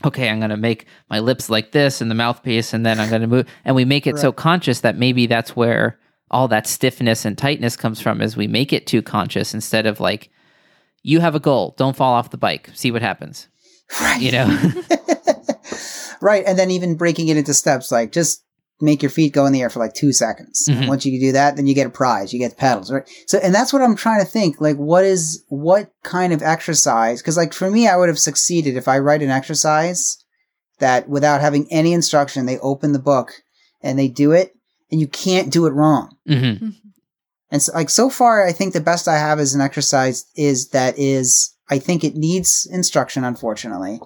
okay, 0.05 0.29
I'm 0.29 0.39
going 0.39 0.51
to 0.51 0.57
make 0.57 0.87
my 1.11 1.21
lips 1.21 1.51
like 1.51 1.73
this 1.73 2.01
and 2.01 2.11
the 2.11 2.15
mouthpiece, 2.15 2.73
and 2.73 2.85
then 2.85 3.01
I'm 3.01 3.09
going 3.09 3.23
to 3.23 3.29
move. 3.29 3.49
And 3.65 3.77
we 3.77 3.85
make 3.85 4.07
it 4.07 4.19
so 4.19 4.33
conscious 4.33 4.81
that 4.81 4.97
maybe 4.97 5.27
that's 5.27 5.57
where 5.57 5.99
all 6.31 6.49
that 6.49 6.67
stiffness 6.67 7.25
and 7.25 7.37
tightness 7.37 7.77
comes 7.77 8.01
from, 8.01 8.21
is 8.21 8.37
we 8.37 8.47
make 8.47 8.73
it 8.73 8.87
too 8.87 9.03
conscious 9.03 9.55
instead 9.55 9.87
of 9.87 10.01
like, 10.01 10.31
you 11.03 11.21
have 11.21 11.35
a 11.35 11.41
goal, 11.41 11.75
don't 11.77 11.97
fall 11.97 12.15
off 12.15 12.31
the 12.31 12.39
bike, 12.39 12.71
see 12.75 12.91
what 12.91 13.03
happens. 13.03 13.49
right. 14.01 14.21
You 14.21 14.33
know? 14.33 14.47
right. 16.21 16.45
And 16.47 16.59
then 16.59 16.71
even 16.71 16.97
breaking 16.97 17.29
it 17.29 17.37
into 17.37 17.55
steps, 17.55 17.93
like 17.93 18.13
just 18.13 18.45
make 18.81 19.03
your 19.03 19.11
feet 19.11 19.33
go 19.33 19.47
in 19.47 19.53
the 19.53 19.63
air 19.63 19.71
for 19.71 19.79
like 19.79 19.95
two 19.95 20.13
seconds. 20.13 20.65
And 20.69 20.79
Mhm. 20.81 20.89
once 20.89 21.07
you 21.07 21.21
do 21.21 21.33
that, 21.33 21.57
then 21.57 21.67
you 21.67 21.75
get 21.75 21.87
a 21.87 21.91
prize. 21.91 22.33
You 22.33 22.39
get 22.41 22.51
the 22.51 22.57
pedals, 22.57 22.91
right? 22.91 23.09
So, 23.29 23.39
and 23.39 23.55
that's 23.55 23.73
what 23.73 23.83
I'm 23.83 23.95
trying 23.95 24.21
to 24.21 24.27
think. 24.27 24.61
Like, 24.61 24.77
what 24.77 25.05
is, 25.05 25.45
what 25.49 25.93
kind 26.03 26.33
of 26.33 26.43
exercise? 26.43 27.23
Cause 27.23 27.37
like 27.37 27.53
for 27.53 27.71
me, 27.71 27.87
I 27.87 27.97
would 27.97 28.09
have 28.09 28.19
succeeded 28.19 28.77
if 28.77 28.89
I 28.89 28.99
write 28.99 29.23
an 29.23 29.31
exercise 29.31 30.17
that 30.81 31.09
without 31.09 31.41
having 31.41 31.69
any 31.71 31.93
instruction, 31.93 32.47
they 32.47 32.59
open 32.59 32.93
the 32.93 32.99
book 32.99 33.33
and 33.83 33.99
they 33.99 34.09
do 34.09 34.33
it 34.33 34.53
and 34.91 35.01
you 35.01 35.07
can't 35.07 35.53
do 35.53 35.67
it 35.67 35.73
wrong. 35.73 36.17
hmm 36.27 36.71
And 37.51 37.63
so, 37.63 37.73
like 37.75 37.91
so 37.91 38.11
far, 38.11 38.45
I 38.45 38.53
think 38.53 38.73
the 38.73 38.81
best 38.81 39.07
I 39.07 39.19
have 39.19 39.39
as 39.39 39.55
an 39.55 39.61
exercise 39.61 40.25
is 40.35 40.71
that 40.71 40.99
is 40.99 41.55
I 41.71 41.79
think 41.79 42.03
it 42.03 42.17
needs 42.17 42.67
instruction, 42.71 43.23
unfortunately, 43.25 44.01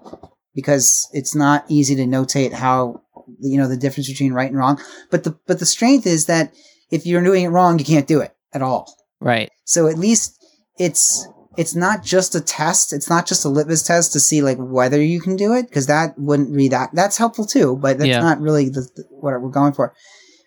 because 0.54 1.08
it's 1.12 1.34
not 1.34 1.64
easy 1.68 1.96
to 1.96 2.04
notate 2.04 2.52
how 2.52 3.02
you 3.40 3.58
know 3.58 3.68
the 3.68 3.76
difference 3.76 4.08
between 4.08 4.32
right 4.32 4.48
and 4.50 4.58
wrong. 4.58 4.80
But 5.10 5.24
the 5.24 5.38
but 5.46 5.58
the 5.58 5.66
strength 5.66 6.06
is 6.06 6.26
that 6.26 6.52
if 6.90 7.06
you're 7.06 7.22
doing 7.24 7.44
it 7.44 7.48
wrong, 7.48 7.78
you 7.78 7.84
can't 7.84 8.06
do 8.06 8.20
it 8.20 8.34
at 8.52 8.62
all. 8.62 8.94
Right. 9.20 9.50
So 9.64 9.86
at 9.88 9.98
least 9.98 10.42
it's 10.78 11.26
it's 11.56 11.74
not 11.74 12.04
just 12.04 12.34
a 12.34 12.40
test. 12.40 12.92
It's 12.92 13.08
not 13.08 13.26
just 13.26 13.44
a 13.44 13.48
litmus 13.48 13.82
test 13.82 14.12
to 14.12 14.20
see 14.20 14.42
like 14.42 14.58
whether 14.58 15.00
you 15.02 15.20
can 15.20 15.36
do 15.36 15.54
it 15.54 15.68
because 15.68 15.86
that 15.86 16.18
wouldn't 16.18 16.54
be 16.54 16.68
that. 16.68 16.90
That's 16.92 17.16
helpful 17.16 17.46
too, 17.46 17.76
but 17.76 17.98
that's 17.98 18.08
Yeah. 18.08 18.20
not 18.20 18.40
really 18.40 18.68
the, 18.68 18.82
the, 18.94 19.04
what 19.10 19.40
we're 19.40 19.48
going 19.48 19.72
for. 19.72 19.94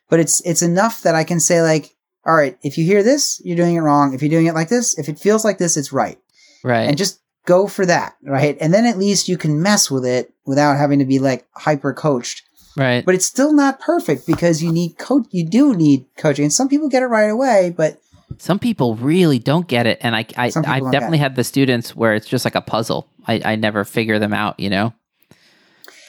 But 0.10 0.20
it's 0.20 0.42
it's 0.46 0.62
enough 0.62 1.02
that 1.02 1.16
I 1.16 1.24
can 1.24 1.40
say 1.40 1.62
like, 1.62 1.96
all 2.26 2.36
right, 2.36 2.58
if 2.64 2.78
you 2.78 2.86
hear 2.86 3.02
this, 3.04 3.42
you're 3.44 3.58
doing 3.58 3.76
it 3.76 3.80
wrong. 3.82 4.14
If 4.14 4.22
you're 4.22 4.30
doing 4.30 4.46
it 4.46 4.54
like 4.56 4.70
this, 4.70 4.98
if 5.00 5.10
it 5.10 5.20
feels 5.20 5.44
like 5.44 5.58
this, 5.58 5.78
it's 5.78 5.92
right, 5.92 6.18
Right. 6.64 6.88
and 6.88 6.98
just 6.98 7.20
go 7.46 7.66
for 7.68 7.86
that, 7.88 8.16
right? 8.24 8.56
And 8.62 8.72
then 8.74 8.86
at 8.86 8.98
least 9.00 9.28
you 9.28 9.38
can 9.38 9.62
mess 9.62 9.90
with 9.90 10.06
it 10.06 10.32
without 10.46 10.78
having 10.78 11.00
to 11.00 11.06
be 11.06 11.18
like 11.18 11.48
hyper 11.56 11.94
coached. 11.94 12.44
Right. 12.78 13.06
But 13.06 13.16
it's 13.16 13.26
still 13.26 13.54
not 13.54 13.80
perfect 13.80 14.26
because 14.28 14.62
you 14.64 14.72
need 14.72 14.98
coach. 14.98 15.26
You 15.32 15.46
do 15.46 15.74
need 15.76 16.06
coaching, 16.18 16.46
and 16.46 16.54
some 16.54 16.70
people 16.70 16.90
get 16.90 17.04
it 17.04 17.08
right 17.08 17.30
away, 17.30 17.74
but 17.76 18.00
Some 18.38 18.60
people 18.60 18.96
really 18.96 19.40
don't 19.40 19.68
get 19.68 19.86
it, 19.88 19.98
and 20.02 20.16
I, 20.16 20.26
I 20.38 20.52
I've 20.66 20.92
definitely 20.92 21.18
had 21.18 21.36
the 21.36 21.44
students 21.44 21.96
where 21.96 22.14
it's 22.14 22.28
just 22.28 22.46
like 22.46 22.56
a 22.56 22.62
puzzle. 22.62 23.10
I, 23.28 23.42
I 23.44 23.56
never 23.56 23.84
figure 23.84 24.20
them 24.20 24.34
out. 24.34 24.60
You 24.60 24.70
know. 24.70 24.94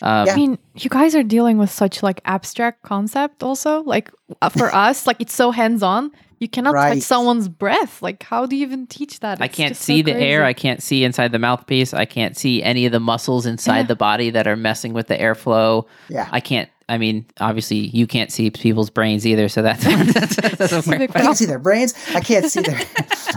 Um, 0.03 0.27
Yeah. 0.27 0.33
I 0.33 0.37
mean, 0.37 0.59
you 0.77 0.89
guys 0.91 1.15
are 1.15 1.23
dealing 1.23 1.59
with 1.59 1.71
such 1.71 2.03
like 2.03 2.21
abstract 2.25 2.83
concept 2.83 3.43
also. 3.43 3.83
Like 3.83 4.11
uh, 4.41 4.49
for 4.49 4.75
us, 4.87 5.07
like 5.07 5.17
it's 5.21 5.35
so 5.35 5.51
hands-on. 5.51 6.11
You 6.41 6.49
cannot 6.49 6.75
Right. 6.75 6.95
touch 6.95 7.03
someone's 7.03 7.49
breath. 7.49 8.01
Like 8.03 8.23
how 8.23 8.47
do 8.47 8.57
you 8.57 8.63
even 8.67 8.87
teach 8.87 9.21
that? 9.21 9.41
I 9.41 9.47
can't 9.49 9.71
just 9.73 9.83
so 9.83 9.87
see 9.93 10.03
the 10.03 10.15
air. 10.17 10.45
I 10.45 10.55
can't 10.55 10.83
see 10.83 11.05
inside 11.05 11.33
the 11.33 11.39
mouthpiece. 11.39 11.93
I 11.95 12.07
can't 12.07 12.37
see 12.37 12.63
any 12.63 12.87
of 12.87 12.93
the 12.93 13.01
muscles 13.01 13.45
inside 13.47 13.77
Yeah. 13.81 13.83
the 13.85 13.97
body 13.97 14.31
that 14.31 14.47
are 14.47 14.57
messing 14.57 14.93
with 14.95 15.07
the 15.07 15.17
airflow. 15.19 15.85
yeah, 16.09 16.29
I 16.33 16.41
can't. 16.41 16.69
I 16.89 16.99
mean, 16.99 17.25
obviously, 17.39 17.77
you 17.77 18.09
can't 18.09 18.33
see 18.33 18.51
people's 18.51 18.91
brains 18.91 19.25
either, 19.25 19.49
so 19.49 19.63
that's, 19.63 19.85
that's, 19.85 20.35
that 20.37 20.59
doesn't 20.59 20.83
See 20.83 20.91
the 20.91 20.99
work. 20.99 21.15
I 21.15 21.21
can't 21.21 21.37
see 21.37 21.45
their 21.45 21.61
brains. 21.61 21.95
I 22.17 22.21
can't 22.21 22.47
see 22.47 22.63
their. 22.63 22.81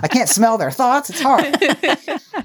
I 0.01 0.07
can't 0.07 0.27
smell 0.27 0.57
their 0.57 0.72
thoughts. 0.72 1.12
It's 1.12 1.22
hard. 1.22 1.55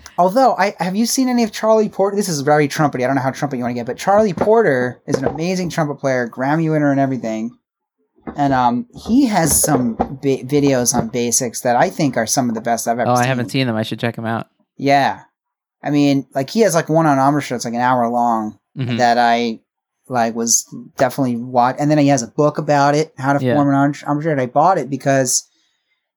Although, 0.19 0.55
I 0.57 0.75
have 0.81 0.97
you 0.97 1.07
seen 1.07 1.29
any 1.31 1.45
of 1.45 1.53
Charlie 1.53 1.89
Porter? 1.89 2.15
This 2.17 2.29
is 2.29 2.41
very 2.43 2.69
trumpety. 2.69 3.05
I 3.05 3.07
don't 3.07 3.15
know 3.17 3.23
how 3.23 3.31
trumpet 3.31 3.57
you 3.57 3.63
want 3.63 3.71
to 3.71 3.75
get, 3.77 3.87
but 3.87 3.97
Charlie 3.97 4.35
Porter 4.35 5.01
is 5.07 5.17
an 5.17 5.25
amazing 5.25 5.71
trumpet 5.71 5.95
player, 5.95 6.29
Grammy 6.29 6.71
winner, 6.71 6.91
and 6.91 7.01
everything. 7.01 7.57
And 8.37 8.53
um, 8.53 8.87
he 9.07 9.27
has 9.27 9.61
some 9.61 9.95
ba- 9.97 10.43
videos 10.45 10.95
on 10.95 11.09
basics 11.09 11.61
that 11.63 11.77
I 11.77 11.91
think 11.91 12.17
are 12.17 12.27
some 12.27 12.49
of 12.49 12.55
the 12.55 12.61
best 12.61 12.87
I've 12.89 12.99
ever 12.99 13.11
Oh, 13.11 13.15
seen. 13.17 13.25
I 13.25 13.27
haven't 13.29 13.51
seen 13.51 13.67
them. 13.67 13.77
I 13.77 13.83
should 13.83 13.99
check 14.01 14.17
them 14.17 14.27
out. 14.27 14.47
Yeah, 14.77 15.23
I 15.83 15.91
mean, 15.91 16.27
like 16.35 16.51
he 16.51 16.61
has 16.61 16.75
like 16.75 16.89
one 16.89 17.07
on 17.07 17.19
Embouchure. 17.19 17.57
It's 17.57 17.65
like 17.65 17.75
an 17.75 17.81
hour 17.81 18.09
long 18.09 18.59
Mhm. 18.77 18.99
that 18.99 19.19
I 19.19 19.61
like 20.09 20.35
was 20.35 20.65
definitely 20.97 21.37
watch. 21.37 21.77
And 21.79 21.91
then 21.91 21.99
he 21.99 22.09
has 22.09 22.23
a 22.23 22.29
book 22.29 22.59
about 22.59 22.95
it, 22.95 23.13
how 23.19 23.33
to 23.33 23.45
Yeah. 23.45 23.55
form 23.55 23.69
an. 23.69 24.33
And 24.33 24.41
I 24.41 24.47
bought 24.47 24.79
it 24.79 24.89
because 24.89 25.45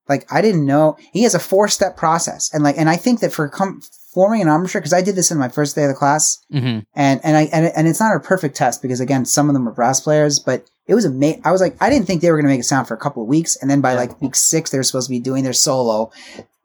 like 0.08 0.32
I 0.32 0.42
didn't 0.42 0.66
know 0.66 0.98
he 1.14 1.24
has 1.24 1.36
a 1.36 1.40
four 1.40 1.68
step 1.68 1.98
process, 1.98 2.50
and 2.54 2.64
like 2.64 2.78
and 2.78 2.90
I 2.90 2.96
think 2.98 3.20
that 3.22 3.34
for 3.34 3.48
com- 3.50 3.82
forming 4.14 4.42
an 4.42 4.48
embouchure 4.48 4.82
because 4.82 4.94
I 4.94 5.02
did 5.02 5.16
this 5.16 5.32
in 5.32 5.38
my 5.38 5.48
first 5.50 5.76
day 5.76 5.84
of 5.84 5.90
the 5.90 5.96
class, 5.96 6.38
Mhm. 6.54 6.86
and 6.96 7.20
and 7.24 7.38
I 7.38 7.44
and, 7.54 7.72
and 7.76 7.88
it's 7.88 8.00
not 8.00 8.16
a 8.16 8.20
perfect 8.20 8.56
test 8.56 8.82
because 8.82 9.00
again 9.00 9.26
some 9.26 9.50
of 9.50 9.54
them 9.54 9.68
are 9.68 9.72
brass 9.74 10.00
players, 10.02 10.40
but 10.40 10.66
it 10.88 10.96
was 10.96 11.06
amazing. 11.06 11.42
I 11.46 11.52
was 11.52 11.62
like 11.62 11.76
I 11.82 11.90
didn't 11.90 12.08
think 12.08 12.22
they 12.22 12.30
were 12.32 12.38
going 12.38 12.46
to 12.48 12.52
make 12.54 12.60
a 12.60 12.64
sound 12.64 12.88
for 12.88 12.94
a 12.94 12.98
couple 12.98 13.22
of 13.24 13.30
weeks, 13.30 13.56
and 13.62 13.70
then 13.70 13.82
by 13.82 13.92
Yeah. 13.94 14.00
like 14.00 14.22
week 14.22 14.36
six 14.36 14.70
they 14.70 14.78
were 14.78 14.84
supposed 14.84 15.08
to 15.08 15.12
be 15.12 15.20
doing 15.20 15.44
their 15.44 15.54
solo, 15.54 16.12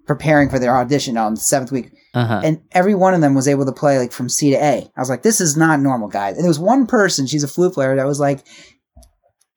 preparing 0.06 0.48
for 0.48 0.58
their 0.58 0.76
audition 0.76 1.16
on 1.16 1.34
the 1.34 1.40
seventh 1.40 1.72
week 1.72 1.90
Uh-huh. 2.14 2.40
and 2.44 2.60
every 2.72 2.94
one 2.94 3.12
of 3.14 3.20
them 3.20 3.34
was 3.34 3.48
able 3.48 3.66
to 3.66 3.72
play 3.72 3.98
like 3.98 4.12
from 4.12 4.28
C 4.28 4.50
to 4.50 4.56
A. 4.56 4.90
I 4.96 5.00
was 5.00 5.10
like, 5.10 5.22
this 5.22 5.40
is 5.40 5.56
not 5.56 5.80
normal, 5.80 6.08
guys. 6.08 6.34
And 6.36 6.44
there 6.44 6.48
was 6.50 6.58
one 6.58 6.86
person, 6.86 7.26
she's 7.26 7.42
a 7.44 7.48
flute 7.48 7.74
player, 7.74 7.94
that 7.96 8.06
was 8.06 8.20
like, 8.20 8.44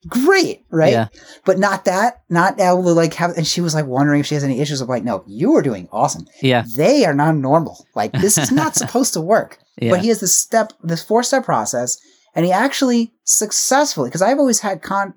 great, 0.08 0.64
right? 0.70 0.92
Yeah. 0.92 1.08
But 1.44 1.58
not 1.58 1.84
that, 1.84 2.22
not 2.28 2.60
able 2.60 2.84
to 2.84 2.92
like 2.92 3.14
have. 3.14 3.32
And 3.36 3.46
she 3.46 3.60
was 3.60 3.74
like 3.74 3.86
wondering 3.86 4.20
if 4.20 4.26
she 4.26 4.34
has 4.34 4.44
any 4.44 4.60
issues. 4.60 4.80
I'm 4.80 4.88
like, 4.88 5.04
no, 5.04 5.24
you 5.26 5.54
are 5.56 5.62
doing 5.62 5.88
awesome. 5.92 6.26
Yeah. 6.42 6.64
They 6.76 7.04
are 7.04 7.14
not 7.14 7.36
normal. 7.36 7.86
Like 7.94 8.12
this 8.12 8.38
is 8.38 8.50
not 8.50 8.74
supposed 8.76 9.12
to 9.14 9.20
work. 9.20 9.58
Yeah. 9.78 9.90
But 9.90 10.00
he 10.00 10.08
has 10.08 10.20
this 10.20 10.34
step, 10.34 10.72
this 10.82 11.02
four 11.02 11.22
step 11.22 11.44
process, 11.44 11.98
and 12.34 12.44
he 12.44 12.52
actually 12.52 13.12
successfully. 13.24 14.08
Because 14.08 14.22
I've 14.22 14.38
always 14.38 14.60
had 14.60 14.82
con. 14.82 15.14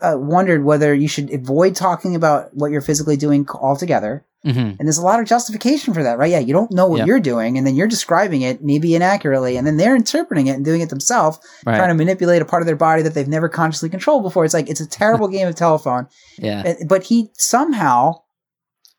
Uh, 0.00 0.16
wondered 0.18 0.64
whether 0.64 0.92
you 0.92 1.06
should 1.06 1.32
avoid 1.32 1.76
talking 1.76 2.16
about 2.16 2.52
what 2.54 2.72
you're 2.72 2.80
physically 2.80 3.16
doing 3.16 3.46
altogether, 3.54 4.26
Mhm. 4.46 4.76
and 4.78 4.88
there's 4.88 4.98
a 4.98 5.02
lot 5.04 5.20
of 5.20 5.26
justification 5.26 5.94
for 5.94 6.02
that, 6.02 6.18
right? 6.18 6.30
Yeah, 6.30 6.40
you 6.40 6.52
don't 6.52 6.72
know 6.72 6.86
what 6.86 6.98
Yep. 6.98 7.06
you're 7.06 7.20
doing, 7.20 7.56
and 7.56 7.64
then 7.66 7.76
you're 7.76 7.86
describing 7.86 8.42
it 8.42 8.62
maybe 8.62 8.94
inaccurately, 8.94 9.56
and 9.56 9.64
then 9.66 9.76
they're 9.76 9.94
interpreting 9.94 10.48
it 10.48 10.56
and 10.56 10.64
doing 10.64 10.80
it 10.80 10.88
themselves, 10.90 11.38
Right. 11.64 11.76
trying 11.76 11.88
to 11.90 11.94
manipulate 11.94 12.42
a 12.42 12.44
part 12.44 12.60
of 12.62 12.66
their 12.66 12.74
body 12.76 13.02
that 13.02 13.14
they've 13.14 13.28
never 13.28 13.48
consciously 13.48 13.88
controlled 13.88 14.24
before. 14.24 14.44
It's 14.44 14.54
like 14.54 14.68
it's 14.68 14.80
a 14.80 14.86
terrible 14.88 15.28
game 15.36 15.46
of 15.46 15.54
telephone. 15.54 16.08
yeah. 16.38 16.74
But 16.88 17.04
he 17.04 17.30
somehow 17.34 18.16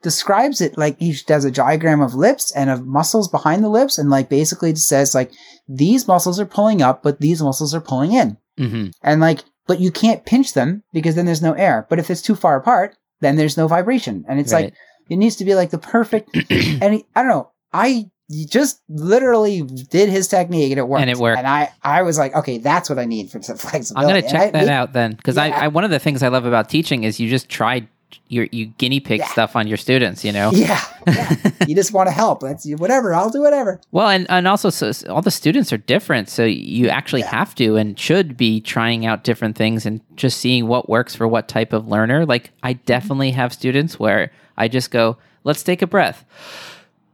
describes 0.01 0.59
it 0.59 0.77
like 0.77 0.97
he 0.99 1.15
does 1.27 1.45
a 1.45 1.51
diagram 1.51 2.01
of 2.01 2.13
lips 2.13 2.51
and 2.55 2.69
of 2.69 2.85
muscles 2.85 3.27
behind 3.29 3.63
the 3.63 3.69
lips, 3.69 3.97
and 3.97 4.09
like 4.09 4.29
basically 4.29 4.75
says 4.75 5.15
like 5.15 5.31
these 5.67 6.07
muscles 6.07 6.39
are 6.39 6.45
pulling 6.45 6.81
up, 6.81 7.01
but 7.03 7.19
these 7.21 7.41
muscles 7.41 7.73
are 7.73 7.81
pulling 7.81 8.11
in, 8.13 8.37
hmm 8.57 8.87
and 9.01 9.21
like 9.21 9.43
but 9.65 9.79
you 9.79 9.91
can't 9.91 10.25
pinch 10.25 10.53
them 10.53 10.83
because 10.91 11.15
then 11.15 11.25
there's 11.25 11.41
no 11.41 11.53
air. 11.53 11.87
But 11.89 11.97
if 11.99 12.09
it's 12.11 12.21
too 12.21 12.35
far 12.35 12.57
apart, 12.57 12.95
then 13.21 13.37
there's 13.37 13.55
no 13.55 13.65
vibration, 13.67 14.25
and 14.27 14.39
it's 14.41 14.51
like 14.51 14.65
Right. 14.65 14.73
It 15.09 15.17
needs 15.17 15.35
to 15.37 15.45
be 15.45 15.55
like 15.55 15.69
the 15.69 15.77
perfect. 15.77 16.29
and 16.49 16.93
he, 16.93 17.05
I 17.15 17.21
don't 17.21 17.29
know. 17.29 17.51
I 17.71 18.09
just 18.49 18.81
literally 18.89 19.61
did 19.61 20.09
his 20.09 20.27
technique 20.27 20.71
and 20.71 20.79
it 20.79 20.87
worked. 20.87 21.01
And 21.01 21.09
it 21.09 21.17
worked. 21.17 21.37
And 21.37 21.47
I, 21.47 21.71
I 21.83 22.01
was 22.03 22.17
like, 22.17 22.35
okay, 22.35 22.57
that's 22.57 22.89
what 22.89 22.99
I 22.99 23.05
need 23.05 23.29
for 23.29 23.41
some 23.41 23.57
flexibility. 23.57 24.13
I'm 24.13 24.21
gonna 24.21 24.31
check 24.31 24.55
I- 24.55 24.65
that 24.65 24.69
out 24.69 24.93
then, 24.93 25.13
because 25.13 25.35
Yeah. 25.35 25.43
I, 25.43 25.65
I 25.65 25.67
one 25.67 25.83
of 25.83 25.91
the 25.91 25.99
things 25.99 26.23
I 26.23 26.29
love 26.29 26.45
about 26.45 26.69
teaching 26.69 27.03
is 27.03 27.19
you 27.19 27.29
just 27.29 27.49
try 27.49 27.87
you 28.27 28.47
you 28.51 28.67
guinea 28.67 28.99
pig 28.99 29.19
Yeah. 29.19 29.27
stuff 29.27 29.55
on 29.55 29.67
your 29.67 29.77
students. 29.77 30.23
You 30.23 30.31
know. 30.31 30.51
Yeah, 30.51 30.79
yeah. 31.07 31.35
you 31.67 31.75
just 31.75 31.93
want 31.93 32.07
to 32.07 32.11
help. 32.11 32.41
That's 32.41 32.67
whatever. 32.77 33.13
I'll 33.13 33.29
do 33.29 33.41
whatever. 33.41 33.81
Well, 33.91 34.09
and, 34.09 34.25
and 34.29 34.47
also, 34.47 34.69
so, 34.69 34.91
so 34.91 35.13
all 35.13 35.21
the 35.21 35.31
students 35.31 35.73
are 35.73 35.77
different. 35.77 36.29
So 36.29 36.43
you 36.45 36.89
actually 36.89 37.21
Yeah. 37.21 37.31
have 37.31 37.55
to 37.55 37.75
and 37.75 37.97
should 37.97 38.37
be 38.37 38.61
trying 38.61 39.05
out 39.05 39.23
different 39.23 39.57
things 39.57 39.85
and 39.85 40.01
just 40.15 40.39
seeing 40.39 40.67
what 40.67 40.89
works 40.89 41.15
for 41.15 41.27
what 41.27 41.47
type 41.47 41.73
of 41.73 41.87
learner. 41.87 42.25
Like, 42.25 42.51
I 42.61 42.73
mm-hmm. 42.73 42.83
definitely 42.85 43.31
have 43.31 43.53
students 43.53 43.99
where 43.99 44.31
I 44.57 44.67
just 44.67 44.91
go, 44.91 45.17
let's 45.43 45.63
take 45.63 45.81
a 45.81 45.87
breath. 45.87 46.25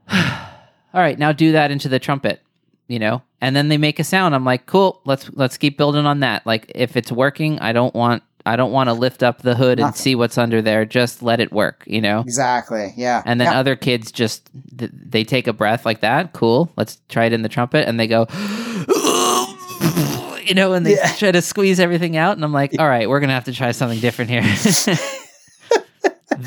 all 0.12 0.20
right, 0.94 1.18
now 1.20 1.32
do 1.32 1.52
that 1.54 1.72
into 1.72 1.90
the 1.90 2.00
trumpet, 2.00 2.42
you 2.88 3.00
know? 3.00 3.22
And 3.42 3.56
then 3.56 3.70
they 3.70 3.78
make 3.78 4.00
a 4.00 4.04
sound. 4.04 4.36
I'm 4.36 4.46
like, 4.46 4.66
cool, 4.66 5.02
let's 5.06 5.30
let's 5.34 5.58
keep 5.58 5.78
building 5.78 6.06
on 6.06 6.20
that. 6.22 6.46
Like 6.46 6.72
if 6.76 6.98
it's 6.98 7.12
working, 7.12 7.60
I 7.60 7.72
don't 7.72 7.94
want 7.96 8.24
I 8.46 8.56
don't 8.56 8.72
want 8.72 8.90
to 8.90 8.94
lift 8.94 9.22
up 9.22 9.42
the 9.42 9.56
hood 9.56 9.80
and 9.80 9.96
see 9.96 10.16
what's 10.16 10.38
under 10.38 10.62
there. 10.62 10.86
Just 10.86 11.22
let 11.22 11.40
it 11.40 11.52
work, 11.54 11.84
you 11.86 12.02
know? 12.02 12.22
Exactly. 12.22 12.94
Yeah. 12.98 13.22
And 13.26 13.40
then 13.40 13.52
Yeah. 13.52 13.60
other 13.60 13.76
kids 13.76 14.12
just 14.12 14.50
they 14.54 15.24
take 15.24 15.48
a 15.48 15.54
breath 15.54 15.86
like 15.86 16.02
that. 16.02 16.34
Cool. 16.34 16.72
Let's 16.76 16.98
try 17.10 17.26
it 17.26 17.34
in 17.34 17.44
the 17.44 17.50
trumpet, 17.50 17.88
and 17.88 18.00
they 18.00 18.08
go, 18.08 18.26
you 20.46 20.56
know, 20.56 20.74
and 20.74 20.86
they 20.86 20.96
Yeah. 20.96 21.12
try 21.14 21.32
to 21.32 21.42
squeeze 21.42 21.80
everything 21.80 22.18
out. 22.18 22.38
And 22.38 22.44
I'm 22.44 22.54
like, 22.54 22.76
all 22.80 22.88
right, 22.90 23.08
we're 23.10 23.20
gonna 23.20 23.34
have 23.34 23.46
to 23.46 23.54
try 23.54 23.72
something 23.72 24.00
different 24.00 24.32
here. 24.32 24.44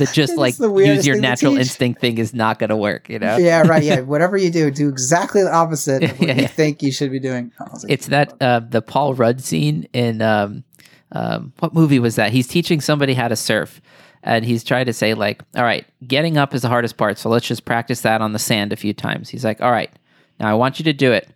the 0.08 0.12
just 0.12 0.36
like 0.36 0.58
use 0.58 1.06
your 1.06 1.20
natural 1.20 1.56
instinct 1.56 2.00
thing 2.00 2.18
is 2.18 2.34
not 2.34 2.58
gonna 2.58 2.76
work. 2.76 3.08
You 3.08 3.18
know, 3.18 3.36
yeah, 3.36 3.62
right. 3.66 3.82
Yeah, 3.82 4.00
whatever 4.14 4.36
you 4.36 4.50
do, 4.50 4.70
do 4.70 4.88
exactly 4.88 5.42
the 5.42 5.52
opposite 5.54 6.04
of 6.04 6.10
what 6.18 6.28
Yeah, 6.28 6.34
you 6.34 6.42
yeah. 6.42 6.48
think 6.48 6.82
you 6.82 6.92
should 6.92 7.10
be 7.10 7.20
doing. 7.20 7.52
Like, 7.60 7.70
it's 7.88 8.06
that 8.08 8.34
uh, 8.40 8.60
the 8.60 8.82
Paul 8.82 9.14
Rudd 9.14 9.40
scene 9.42 9.86
in 9.92 10.22
um, 10.22 10.64
um, 11.12 11.52
what 11.58 11.74
movie 11.74 11.98
was 11.98 12.16
that? 12.16 12.32
He's 12.32 12.46
teaching 12.46 12.80
somebody 12.80 13.14
how 13.14 13.28
to 13.28 13.36
surf. 13.36 13.80
And 14.24 14.44
he's 14.44 14.62
trying 14.62 14.86
to 14.86 14.92
say, 14.92 15.14
like, 15.14 15.42
all 15.56 15.64
right, 15.64 15.84
getting 16.06 16.36
up 16.36 16.54
is 16.54 16.62
the 16.62 16.68
hardest 16.68 16.96
part. 16.96 17.18
So 17.18 17.28
let's 17.28 17.44
just 17.44 17.64
practice 17.64 18.02
that 18.02 18.20
on 18.20 18.32
the 18.32 18.38
sand 18.38 18.72
a 18.72 18.76
few 18.76 18.92
times. 18.92 19.28
He's 19.28 19.44
like, 19.44 19.60
all 19.60 19.72
right, 19.72 19.90
now 20.38 20.48
I 20.48 20.54
want 20.54 20.78
you 20.78 20.84
to 20.84 20.92
do 20.92 21.10
it. 21.10 21.28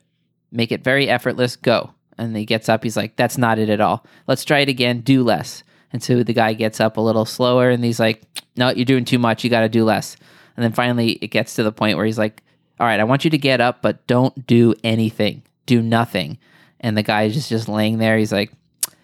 Make 0.53 0.71
it 0.71 0.85
very 0.85 1.09
effortless. 1.09 1.57
Go. 1.57 1.91
And 2.17 2.37
he 2.37 2.45
gets 2.45 2.69
up. 2.69 2.85
He's 2.85 2.97
like, 2.97 3.17
that's 3.17 3.37
not 3.37 3.59
it 3.59 3.69
at 3.71 3.81
all. 3.81 4.07
Let's 4.29 4.45
try 4.45 4.61
it 4.61 4.69
again. 4.69 5.01
Do 5.01 5.25
less. 5.25 5.65
And 5.93 6.01
so 6.01 6.23
the 6.23 6.33
guy 6.33 6.53
gets 6.53 6.81
up 6.81 6.97
a 6.97 7.01
little 7.01 7.25
slower 7.25 7.71
and 7.71 7.83
he's 7.85 7.99
like, 7.99 8.23
no, 8.57 8.71
you're 8.71 8.85
doing 8.85 9.05
too 9.05 9.19
much. 9.19 9.45
You 9.45 9.51
got 9.51 9.61
to 9.61 9.69
do 9.69 9.85
less. 9.85 10.17
And 10.57 10.65
then 10.65 10.73
finally 10.73 11.13
it 11.13 11.29
gets 11.29 11.55
to 11.57 11.63
the 11.63 11.73
point 11.73 11.97
where 11.97 12.07
he's 12.07 12.19
like, 12.19 12.43
all 12.79 12.87
right, 12.87 13.01
I 13.01 13.05
want 13.05 13.25
you 13.25 13.31
to 13.31 13.39
get 13.39 13.61
up, 13.61 13.83
but 13.83 14.07
don't 14.07 14.47
do 14.47 14.75
anything. 14.85 15.43
Do 15.67 15.83
nothing. 15.83 16.39
And 16.81 16.97
the 16.97 17.03
guy 17.03 17.25
is 17.25 17.35
just, 17.35 17.49
just 17.49 17.69
laying 17.69 17.99
there. 17.99 18.19
He's 18.19 18.33
like, 18.33 18.53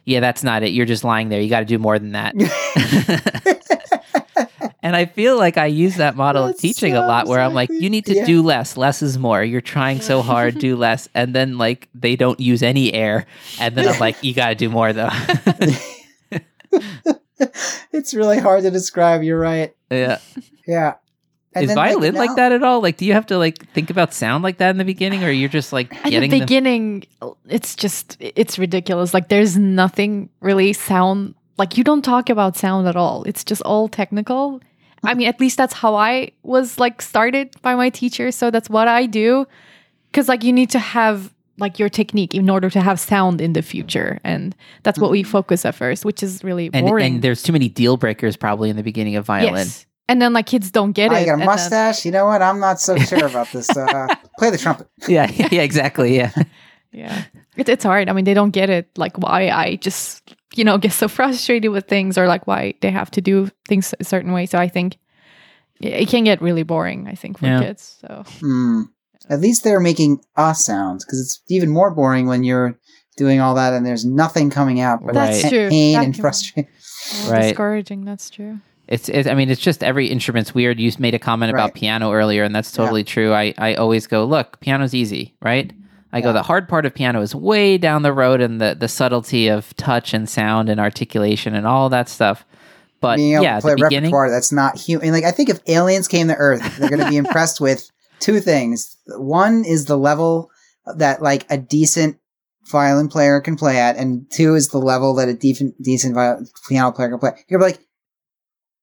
yeah, 0.04 0.20
that's 0.20 0.42
not 0.42 0.62
it. 0.62 0.70
You're 0.70 0.86
just 0.86 1.04
lying 1.04 1.28
there. 1.28 1.40
You 1.40 1.48
got 1.48 1.60
to 1.60 1.66
do 1.66 1.78
more 1.78 1.98
than 1.98 2.12
that. 2.12 2.34
and 4.82 4.96
I 4.96 5.06
feel 5.06 5.38
like 5.38 5.56
I 5.56 5.66
use 5.66 5.96
that 5.96 6.16
model 6.16 6.46
of 6.46 6.58
teaching 6.58 6.94
a 6.94 7.00
lot 7.00 7.28
where 7.28 7.40
I'm 7.40 7.54
like, 7.54 7.70
you 7.70 7.88
need 7.88 8.06
to 8.06 8.14
yeah. 8.14 8.24
do 8.24 8.42
less. 8.42 8.76
Less 8.76 9.00
is 9.00 9.16
more. 9.16 9.44
You're 9.44 9.60
trying 9.60 10.00
so 10.00 10.22
hard, 10.22 10.58
do 10.58 10.76
less. 10.84 11.08
And 11.14 11.34
then 11.34 11.56
like 11.56 11.88
they 11.94 12.16
don't 12.16 12.40
use 12.40 12.62
any 12.62 12.92
air. 12.92 13.26
And 13.60 13.76
then 13.76 13.88
I'm 13.88 14.00
like, 14.00 14.22
you 14.22 14.34
got 14.34 14.48
to 14.48 14.54
do 14.54 14.68
more 14.68 14.92
though. 14.92 15.10
it's 17.92 18.14
really 18.14 18.38
hard 18.38 18.62
to 18.62 18.70
describe. 18.70 19.22
You're 19.22 19.38
right. 19.40 19.74
yeah. 19.90 20.18
Yeah. 20.66 20.94
And 21.54 21.64
is 21.64 21.68
then, 21.68 21.76
like, 21.76 21.90
violin 21.90 22.14
like, 22.14 22.34
that 22.36 22.52
at 22.52 22.62
all? 22.62 22.80
Like, 22.80 22.96
do 22.96 23.04
you 23.04 23.12
have 23.12 23.26
to 23.26 23.36
like 23.36 23.68
think 23.72 23.90
about 23.90 24.14
sound 24.14 24.42
like 24.42 24.56
that 24.58 24.70
in 24.70 24.78
the 24.78 24.84
beginning 24.84 25.22
or 25.22 25.30
you're 25.30 25.50
just 25.50 25.72
like 25.72 25.94
At 25.96 26.10
getting 26.10 26.30
the 26.30 26.38
them? 26.38 26.46
beginning, 26.46 27.04
it's 27.46 27.76
just 27.76 28.16
it's 28.20 28.58
ridiculous. 28.58 29.12
Like 29.12 29.28
there's 29.28 29.58
nothing 29.58 30.30
really 30.40 30.72
sound. 30.72 31.34
Like 31.58 31.76
you 31.76 31.84
don't 31.84 32.02
talk 32.02 32.30
about 32.30 32.56
sound 32.56 32.88
at 32.88 32.96
all. 32.96 33.24
It's 33.24 33.44
just 33.44 33.60
all 33.62 33.88
technical. 33.88 34.60
I 35.04 35.14
mean, 35.14 35.26
at 35.26 35.40
least 35.40 35.58
that's 35.58 35.74
how 35.74 35.94
I 35.96 36.30
was 36.42 36.78
like 36.78 37.02
started 37.02 37.54
by 37.60 37.74
my 37.74 37.90
teacher. 37.90 38.30
So 38.30 38.50
that's 38.50 38.70
what 38.70 38.88
I 38.88 39.06
do. 39.06 39.46
Because 40.10 40.28
like 40.28 40.44
you 40.44 40.52
need 40.52 40.70
to 40.70 40.78
have 40.78 41.34
like 41.58 41.78
your 41.78 41.88
technique 41.88 42.34
in 42.34 42.48
order 42.50 42.70
to 42.70 42.80
have 42.80 42.98
sound 42.98 43.40
in 43.40 43.52
the 43.52 43.62
future, 43.62 44.18
and 44.24 44.54
that's 44.82 44.98
what 44.98 45.10
we 45.10 45.22
focus 45.22 45.64
at 45.64 45.74
first, 45.74 46.04
which 46.04 46.22
is 46.22 46.42
really 46.42 46.70
and, 46.72 46.86
boring. 46.86 47.14
and 47.16 47.22
there's 47.22 47.42
too 47.42 47.52
many 47.52 47.68
deal 47.68 47.96
breakers 47.96 48.36
probably 48.36 48.70
in 48.70 48.76
the 48.76 48.82
beginning 48.82 49.16
of 49.16 49.26
violin. 49.26 49.54
Yes. 49.66 49.86
And 50.08 50.20
then 50.20 50.32
like 50.32 50.46
kids 50.46 50.70
don't 50.70 50.92
get 50.92 51.12
I 51.12 51.20
it. 51.20 51.26
got 51.26 51.30
a 51.30 51.32
and 51.34 51.40
then- 51.42 51.46
mustache. 51.46 52.04
You 52.04 52.10
know 52.12 52.26
what? 52.26 52.42
I'm 52.42 52.58
not 52.58 52.80
so 52.80 52.96
sure 52.98 53.24
about 53.26 53.50
this. 53.52 53.70
Uh, 53.74 54.06
play 54.38 54.50
the 54.50 54.58
trumpet. 54.58 54.88
Yeah, 55.08 55.30
yeah, 55.50 55.62
exactly. 55.62 56.16
Yeah. 56.16 56.32
Yeah. 56.90 57.24
It, 57.56 57.68
it's 57.68 57.84
hard. 57.84 58.08
I 58.08 58.12
mean, 58.12 58.24
they 58.24 58.34
don't 58.34 58.50
get 58.50 58.68
it, 58.68 58.90
like 58.98 59.16
why 59.16 59.48
I 59.48 59.76
just, 59.76 60.34
you 60.54 60.64
know, 60.64 60.76
get 60.84 60.92
so 60.92 61.08
frustrated 61.08 61.70
with 61.70 61.86
things 61.86 62.18
or 62.18 62.26
like 62.26 62.46
why 62.46 62.74
they 62.82 62.90
have 62.90 63.10
to 63.12 63.20
do 63.20 63.48
things 63.68 63.94
a 64.00 64.04
certain 64.04 64.32
way. 64.32 64.44
So 64.46 64.58
I 64.58 64.68
think 64.68 64.98
it 65.80 65.92
it 66.02 66.08
can 66.08 66.24
get 66.24 66.42
really 66.42 66.62
boring, 66.64 67.06
I 67.08 67.14
think, 67.14 67.38
for 67.38 67.46
Yeah. 67.46 67.60
kids. 67.62 67.98
So 68.00 68.24
Hmm. 68.40 68.82
At 69.28 69.40
least 69.40 69.64
they're 69.64 69.80
making 69.80 70.20
a 70.36 70.54
sound 70.54 71.00
because 71.00 71.20
it's 71.20 71.40
even 71.48 71.70
more 71.70 71.90
boring 71.90 72.26
when 72.26 72.44
you're 72.44 72.78
doing 73.16 73.40
all 73.40 73.54
that 73.54 73.72
and 73.72 73.84
there's 73.86 74.04
nothing 74.04 74.50
coming 74.50 74.80
out 74.80 75.04
but 75.04 75.14
That's 75.14 75.42
pa- 75.42 75.48
true. 75.50 75.68
pain 75.68 75.94
That 75.94 76.04
and 76.04 76.14
can- 76.14 76.20
frustration. 76.22 76.68
Right. 77.28 77.42
discouraging. 77.48 78.04
That's 78.04 78.30
true. 78.30 78.58
It's, 78.86 79.08
it's 79.08 79.28
I 79.28 79.34
mean 79.34 79.50
it's 79.50 79.60
just 79.60 79.82
every 79.82 80.06
instrument's 80.06 80.54
weird. 80.54 80.78
You 80.78 80.90
made 81.00 81.14
a 81.14 81.18
comment 81.18 81.50
about 81.52 81.74
piano 81.74 82.12
earlier 82.12 82.44
and 82.44 82.54
that's 82.54 82.70
totally 82.70 83.02
true. 83.04 83.32
I 83.32 83.52
I 83.58 83.74
always 83.74 84.06
go, 84.06 84.24
look, 84.24 84.60
piano's 84.60 84.94
easy, 84.94 85.34
right? 85.42 85.72
I 86.12 86.20
go 86.20 86.32
the 86.32 86.42
hard 86.42 86.68
part 86.68 86.86
of 86.86 86.94
piano 86.94 87.20
is 87.20 87.34
way 87.34 87.76
down 87.78 88.02
the 88.02 88.12
road 88.12 88.40
and 88.40 88.60
the 88.60 88.76
the 88.78 88.86
subtlety 88.88 89.48
of 89.48 89.74
touch 89.76 90.14
and 90.14 90.28
sound 90.28 90.68
and 90.68 90.78
articulation 90.78 91.54
and 91.54 91.66
all 91.66 91.88
that 91.88 92.08
stuff. 92.08 92.44
But 93.00 93.16
Being 93.16 93.34
able 93.34 93.44
yeah, 93.44 93.56
to 93.56 93.62
play 93.62 93.72
the 93.74 93.84
beginning 93.84 94.10
repertoire 94.12 94.30
that's 94.30 94.52
not 94.52 94.78
human. 94.78 95.10
Like 95.10 95.24
I 95.24 95.32
think 95.32 95.48
if 95.48 95.58
aliens 95.66 96.06
came 96.06 96.28
to 96.28 96.36
Earth, 96.36 96.76
they're 96.78 96.88
going 96.90 97.00
to 97.02 97.08
be 97.10 97.16
impressed 97.24 97.60
with 97.60 97.90
two 98.22 98.40
things. 98.40 98.96
One 99.18 99.64
is 99.66 99.84
the 99.84 99.98
level 99.98 100.50
that 100.96 101.20
like 101.20 101.44
a 101.50 101.58
decent 101.58 102.16
violin 102.70 103.08
player 103.08 103.40
can 103.40 103.56
play 103.56 103.78
at, 103.78 103.96
and 103.96 104.30
two 104.30 104.54
is 104.54 104.68
the 104.68 104.78
level 104.78 105.14
that 105.16 105.28
a 105.28 105.34
decent 105.34 105.74
decent 105.82 106.16
piano 106.68 106.92
player 106.92 107.10
can 107.10 107.18
play. 107.18 107.32
You're 107.48 107.60
like, 107.60 107.80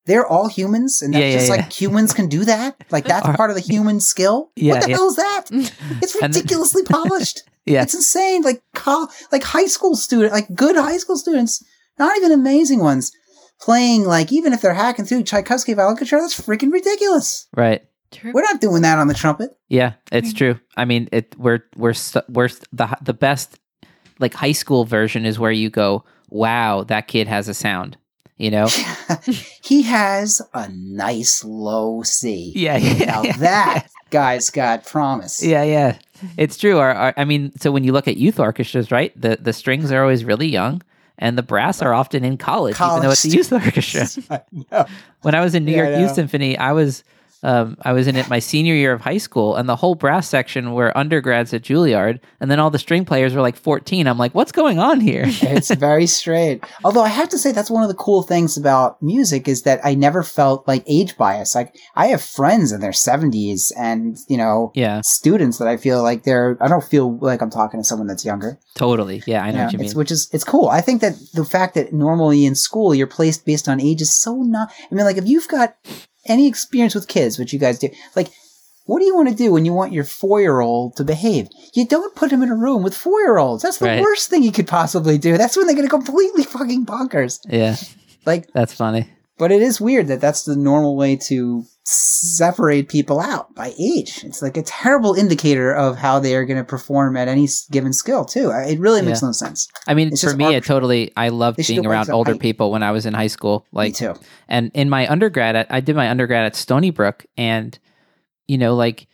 they're 0.06 0.26
all 0.28 0.48
humans, 0.48 1.02
and 1.02 1.14
that's 1.14 1.22
Yeah, 1.22 1.28
yeah, 1.30 1.38
just 1.38 1.50
yeah. 1.50 1.56
like 1.56 1.72
humans 1.72 2.14
can 2.14 2.28
do 2.28 2.46
that. 2.46 2.76
Like 2.92 3.06
that's 3.06 3.28
part 3.36 3.50
of 3.50 3.56
the 3.56 3.62
human 3.62 4.00
skill. 4.00 4.52
What 4.58 4.82
the 4.86 4.92
hell 4.94 5.08
is 5.10 5.16
that? 5.16 5.46
It's 5.52 6.16
And 6.16 6.34
then- 6.34 6.42
ridiculously 6.42 6.84
polished. 6.90 7.44
Yeah. 7.66 7.84
It's 7.84 7.94
insane. 7.94 8.42
Like 8.42 8.64
col- 8.74 9.10
like 9.32 9.44
high 9.44 9.68
school 9.68 9.96
student, 9.96 10.34
like 10.34 10.54
good 10.56 10.76
high 10.76 10.98
school 10.98 11.18
students, 11.18 11.64
not 12.00 12.18
even 12.18 12.32
amazing 12.32 12.80
ones, 12.80 13.12
playing 13.62 14.06
like 14.06 14.32
even 14.32 14.54
if 14.54 14.62
they're 14.62 14.74
hacking 14.74 15.06
through 15.06 15.24
Tchaikovsky 15.24 15.74
violin 15.76 15.96
concerto, 15.98 16.24
that's 16.24 16.40
freaking 16.40 16.72
ridiculous. 16.72 17.48
right. 17.56 17.82
True. 18.12 18.32
We're 18.34 18.42
not 18.42 18.60
doing 18.62 18.82
that 18.82 18.98
on 19.00 19.08
the 19.08 19.14
trumpet. 19.14 19.56
Yeah, 19.68 19.94
it's 20.12 20.34
Mm. 20.34 20.38
true. 20.38 20.60
I 20.78 20.86
mean, 20.86 21.10
it 21.12 21.36
we're 21.38 21.64
we're 21.76 21.94
we're 22.30 22.50
the 22.74 22.98
the 23.02 23.14
best 23.14 23.60
like 24.20 24.34
high 24.34 24.52
school 24.54 24.84
version 24.86 25.26
is 25.26 25.38
where 25.40 25.52
you 25.52 25.70
go, 25.70 26.04
"Wow, 26.30 26.84
that 26.86 27.08
kid 27.08 27.28
has 27.28 27.48
a 27.48 27.54
sound." 27.54 27.98
You 28.38 28.52
know? 28.52 28.68
he 29.64 29.82
has 29.84 30.42
a 30.54 30.70
nice 30.70 31.44
low 31.44 32.04
C. 32.04 32.54
Yeah, 32.56 32.78
yeah. 32.78 33.06
Now 33.06 33.24
yeah. 33.24 33.38
that 33.38 33.88
guy's 34.12 34.50
got 34.50 34.86
promise. 34.86 35.44
Yeah, 35.44 35.64
yeah. 35.64 35.98
It's 36.38 36.58
true. 36.58 36.80
Our, 36.80 36.92
our, 36.94 37.14
I 37.18 37.26
mean, 37.26 37.52
so 37.60 37.70
when 37.72 37.84
you 37.84 37.92
look 37.92 38.08
at 38.08 38.18
youth 38.18 38.40
orchestras, 38.40 38.92
right? 38.92 39.12
The 39.20 39.38
the 39.42 39.54
strings 39.54 39.92
are 39.92 40.02
always 40.02 40.24
really 40.24 40.48
young 40.48 40.82
and 41.18 41.38
the 41.38 41.44
brass 41.44 41.82
are 41.82 41.94
often 41.94 42.24
in 42.24 42.38
college, 42.38 42.76
even 42.80 43.02
though 43.02 43.12
it's 43.12 43.26
a 43.26 43.30
youth 43.30 43.52
orchestra. 43.52 44.08
I 44.72 44.86
when 45.22 45.36
I 45.36 45.42
was 45.42 45.54
in 45.54 45.66
New 45.66 45.74
Yeah, 45.74 45.90
York 45.90 46.00
Youth. 46.00 46.14
Symphony, 46.16 46.58
I 46.58 46.72
was 46.72 47.04
um, 47.44 47.78
I 47.84 47.94
was 47.94 48.08
in 48.08 48.16
it 48.16 48.30
my 48.30 48.40
senior 48.40 48.74
year 48.74 48.92
of 48.94 49.02
high 49.02 49.18
school, 49.18 49.56
and 49.56 49.68
the 49.70 49.76
whole 49.76 49.96
brass 49.96 50.28
section 50.28 50.74
were 50.74 50.96
undergrads 50.98 51.54
at 51.54 51.62
Juilliard, 51.64 52.20
and 52.40 52.50
then 52.52 52.60
all 52.60 52.70
the 52.70 52.80
string 52.80 53.06
players 53.06 53.34
were 53.34 53.42
like 53.42 53.56
14. 53.56 54.08
I'm 54.08 54.18
like, 54.18 54.36
what's 54.36 54.52
going 54.52 54.80
on 54.80 55.00
here? 55.00 55.24
it's 55.28 55.74
very 55.76 56.06
straight. 56.06 56.64
Although 56.84 57.04
I 57.04 57.10
have 57.10 57.30
to 57.30 57.38
say 57.38 57.52
that's 57.52 57.70
one 57.72 57.84
of 57.84 57.90
the 57.90 57.96
cool 57.96 58.24
things 58.24 58.58
about 58.58 59.02
music 59.02 59.48
is 59.48 59.64
that 59.64 59.80
I 59.84 59.96
never 59.96 60.24
felt 60.24 60.68
like 60.68 60.84
age 60.88 61.16
bias. 61.18 61.56
Like 61.56 61.76
I 61.96 62.08
have 62.08 62.22
friends 62.22 62.72
in 62.72 62.82
their 62.82 62.94
seventies 62.94 63.72
and, 63.78 64.18
you 64.28 64.38
know, 64.38 64.72
yeah, 64.76 65.02
students 65.04 65.58
that 65.60 65.68
I 65.68 65.78
feel 65.78 66.04
like 66.04 66.24
they're 66.24 66.58
I 66.62 66.68
don't 66.68 66.84
feel 66.84 67.18
like 67.20 67.42
I'm 67.42 67.50
talking 67.50 67.80
to 67.80 67.84
someone 67.84 68.08
that's 68.08 68.26
younger. 68.26 68.60
totally. 68.76 69.24
Yeah, 69.26 69.44
I 69.44 69.52
know 69.52 69.58
Yeah, 69.60 69.64
what 69.66 69.74
you 69.74 69.80
mean. 69.80 69.92
which 69.94 70.12
is 70.12 70.30
it's 70.34 70.44
cool. 70.44 70.68
I 70.70 70.82
think 70.82 71.02
that 71.02 71.14
the 71.34 71.46
fact 71.46 71.76
that 71.76 71.94
normally 71.94 72.46
in 72.46 72.56
school 72.56 72.94
you're 72.94 73.08
placed 73.08 73.46
based 73.46 73.68
on 73.70 73.80
age 73.82 74.02
is 74.02 74.14
so 74.16 74.36
not 74.42 74.72
I 74.92 74.96
mean 74.96 75.06
like 75.06 75.18
if 75.18 75.28
you've 75.28 75.48
got 75.48 75.76
any 76.30 76.48
experience 76.48 76.96
with 76.96 77.08
kids, 77.08 77.38
which 77.40 77.52
you 77.54 77.60
guys 77.60 77.80
do, 77.80 77.90
like 78.16 78.30
what 78.86 79.00
do 79.00 79.06
you 79.06 79.16
want 79.16 79.30
to 79.30 79.36
do 79.36 79.52
when 79.52 79.66
you 79.66 79.74
want 79.74 79.94
your 79.94 80.04
four 80.04 80.42
year 80.42 80.62
old 80.62 80.96
to 80.96 81.04
behave? 81.04 81.48
You 81.76 81.86
don't 81.86 82.16
put 82.16 82.32
him 82.32 82.42
in 82.42 82.50
a 82.50 82.56
room 82.56 82.82
with 82.82 82.96
four 82.98 83.20
year 83.22 83.38
olds. 83.38 83.62
That's 83.62 83.78
the 83.78 83.86
Right. 83.86 84.02
worst 84.02 84.30
thing 84.30 84.42
you 84.42 84.52
could 84.52 84.68
possibly 84.68 85.18
do. 85.20 85.38
That's 85.38 85.56
when 85.56 85.68
they're 85.68 85.76
gonna 85.76 85.90
completely 85.90 86.44
fucking 86.44 86.86
bonkers. 86.88 87.40
Yeah, 87.48 87.76
Like 88.26 88.52
that's 88.54 88.74
funny. 88.74 89.08
But 89.40 89.52
it 89.52 89.62
is 89.64 89.82
weird 89.82 90.08
that 90.08 90.22
that's 90.22 90.44
the 90.44 90.56
normal 90.56 90.96
way 90.96 91.16
to 91.16 91.64
separate 91.86 92.88
people 92.90 93.20
out 93.20 93.56
by 93.56 93.74
age. 93.80 94.24
It's 94.24 94.42
like 94.44 94.58
a 94.58 94.62
terrible 94.62 95.16
indicator 95.16 95.74
of 95.74 95.98
how 95.98 96.20
they 96.20 96.36
are 96.36 96.46
going 96.46 96.60
to 96.60 96.64
perform 96.64 97.18
at 97.18 97.28
any 97.28 97.48
given 97.72 97.94
skill, 97.94 98.26
too. 98.26 98.52
It 98.52 98.80
really 98.80 99.02
makes 99.02 99.22
Yeah. 99.24 99.30
no 99.30 99.32
sense. 99.32 99.68
I 99.88 99.96
mean, 99.96 100.10
It's 100.10 100.24
for 100.24 100.36
me, 100.36 100.54
it 100.54 100.64
totally. 100.66 101.12
I 101.18 101.30
loved 101.30 101.58
being 101.66 101.86
around 101.88 102.12
older 102.12 102.34
height. 102.34 102.42
people 102.42 102.72
when 102.72 102.84
I 102.84 102.92
was 102.92 103.08
in 103.08 103.16
high 103.16 103.28
school. 103.28 103.66
Like, 103.72 103.90
Me 103.94 103.94
too. 103.94 104.14
and 104.48 104.70
in 104.76 104.90
my 104.90 105.08
undergrad, 105.10 105.56
at, 105.56 105.68
I 105.72 105.80
did 105.80 105.96
my 105.96 106.10
undergrad 106.10 106.46
at 106.46 106.56
Stony 106.56 106.92
Brook, 106.92 107.26
and 107.38 107.78
you 108.48 108.58
know, 108.60 108.76
like, 108.76 109.08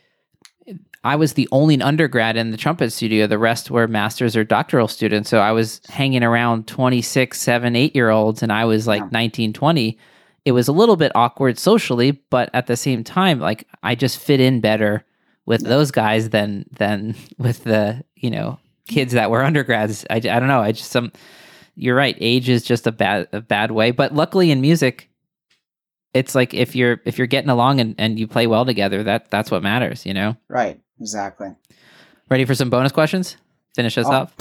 I 1.03 1.17
was 1.17 1.33
the 1.33 1.47
only 1.51 1.79
undergrad 1.81 2.35
in 2.35 2.49
the 2.51 2.57
trumpet 2.57 2.91
studio. 2.91 3.27
The 3.27 3.37
rest 3.37 3.69
were 3.69 3.87
masters 3.87 4.35
or 4.35 4.43
doctoral 4.43 4.87
students. 4.87 5.29
So 5.29 5.37
I 5.39 5.51
was 5.51 5.79
hanging 5.87 6.23
around 6.23 6.67
26, 6.67 7.39
7, 7.39 7.75
8 7.75 7.95
year 7.95 8.09
olds, 8.09 8.41
and 8.41 8.51
I 8.51 8.65
was 8.65 8.87
like 8.87 9.01
Yeah. 9.01 9.09
19, 9.11 9.53
20. 9.53 9.99
It 10.45 10.51
was 10.51 10.67
a 10.67 10.71
little 10.71 10.95
bit 10.95 11.11
awkward 11.15 11.57
socially, 11.57 12.11
but 12.29 12.49
at 12.53 12.67
the 12.67 12.77
same 12.77 13.03
time, 13.03 13.39
like, 13.39 13.67
I 13.83 13.95
just 13.95 14.19
fit 14.19 14.39
in 14.39 14.61
better 14.61 15.03
with 15.45 15.61
those 15.61 15.91
guys 15.91 16.29
than 16.29 16.65
than 16.77 17.15
with 17.37 17.63
the 17.63 18.03
you 18.15 18.29
know 18.29 18.59
kids 18.87 19.13
that 19.13 19.31
were 19.31 19.43
undergrads. 19.43 20.05
I, 20.09 20.15
I 20.15 20.19
don't 20.19 20.47
know. 20.47 20.61
I 20.61 20.71
just 20.71 20.91
some. 20.91 21.11
You're 21.75 21.95
right. 21.95 22.15
Age 22.21 22.47
is 22.47 22.63
just 22.63 22.87
a 22.87 22.91
bad 22.91 23.27
a 23.33 23.41
bad 23.41 23.71
way, 23.71 23.91
but 23.91 24.13
luckily 24.13 24.49
in 24.51 24.61
music, 24.61 25.09
it's 26.13 26.33
like 26.35 26.53
if 26.53 26.75
you're 26.75 27.01
if 27.05 27.17
you're 27.17 27.27
getting 27.27 27.49
along 27.49 27.81
and, 27.81 27.95
and 27.97 28.17
you 28.17 28.27
play 28.27 28.47
well 28.47 28.65
together, 28.65 29.03
that 29.03 29.29
that's 29.29 29.51
what 29.51 29.61
matters. 29.63 30.05
You 30.05 30.13
know. 30.13 30.37
Right. 30.47 30.79
Exactly. 31.01 31.49
Ready 32.29 32.45
for 32.45 32.55
some 32.55 32.69
bonus 32.69 32.91
questions? 32.91 33.35
Finish 33.75 33.97
us 33.97 34.05
Oh, 34.07 34.11
up. 34.13 34.31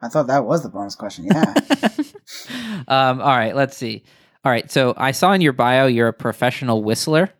I 0.00 0.08
thought 0.08 0.28
that 0.28 0.44
was 0.44 0.62
the 0.62 0.68
bonus 0.68 0.94
question. 0.94 1.24
Yeah. 1.24 1.54
um, 2.88 3.20
all 3.20 3.36
right. 3.36 3.56
Let's 3.56 3.76
see. 3.76 4.04
All 4.44 4.52
right. 4.52 4.70
So 4.70 4.94
I 4.96 5.12
saw 5.12 5.32
in 5.32 5.40
your 5.40 5.52
bio 5.52 5.86
you're 5.86 6.08
a 6.08 6.12
professional 6.12 6.82
whistler. 6.82 7.30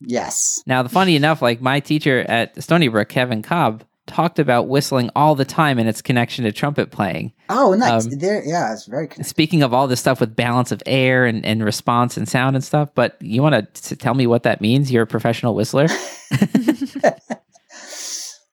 yes. 0.00 0.62
Now, 0.66 0.82
the 0.82 0.88
funny 0.88 1.16
enough, 1.16 1.42
like 1.42 1.60
my 1.60 1.80
teacher 1.80 2.20
at 2.28 2.62
Stony 2.62 2.88
Brook, 2.88 3.08
Kevin 3.08 3.42
Cobb, 3.42 3.84
talked 4.06 4.38
about 4.38 4.68
whistling 4.68 5.10
all 5.14 5.34
the 5.34 5.44
time 5.44 5.78
and 5.78 5.88
its 5.88 6.00
connection 6.00 6.44
to 6.44 6.52
trumpet 6.52 6.90
playing. 6.90 7.32
Oh, 7.50 7.74
nice. 7.74 8.06
Um, 8.06 8.18
there, 8.18 8.42
yeah, 8.44 8.72
it's 8.72 8.86
very 8.86 9.06
connected. 9.06 9.28
Speaking 9.28 9.62
of 9.62 9.74
all 9.74 9.86
this 9.86 10.00
stuff 10.00 10.18
with 10.18 10.34
balance 10.34 10.72
of 10.72 10.82
air 10.86 11.26
and, 11.26 11.44
and 11.44 11.62
response 11.62 12.16
and 12.16 12.26
sound 12.26 12.56
and 12.56 12.64
stuff, 12.64 12.90
but 12.94 13.20
you 13.20 13.42
want 13.42 13.74
to 13.74 13.96
tell 13.96 14.14
me 14.14 14.26
what 14.26 14.44
that 14.44 14.60
means? 14.60 14.90
You're 14.90 15.02
a 15.02 15.06
professional 15.06 15.54
whistler? 15.54 15.88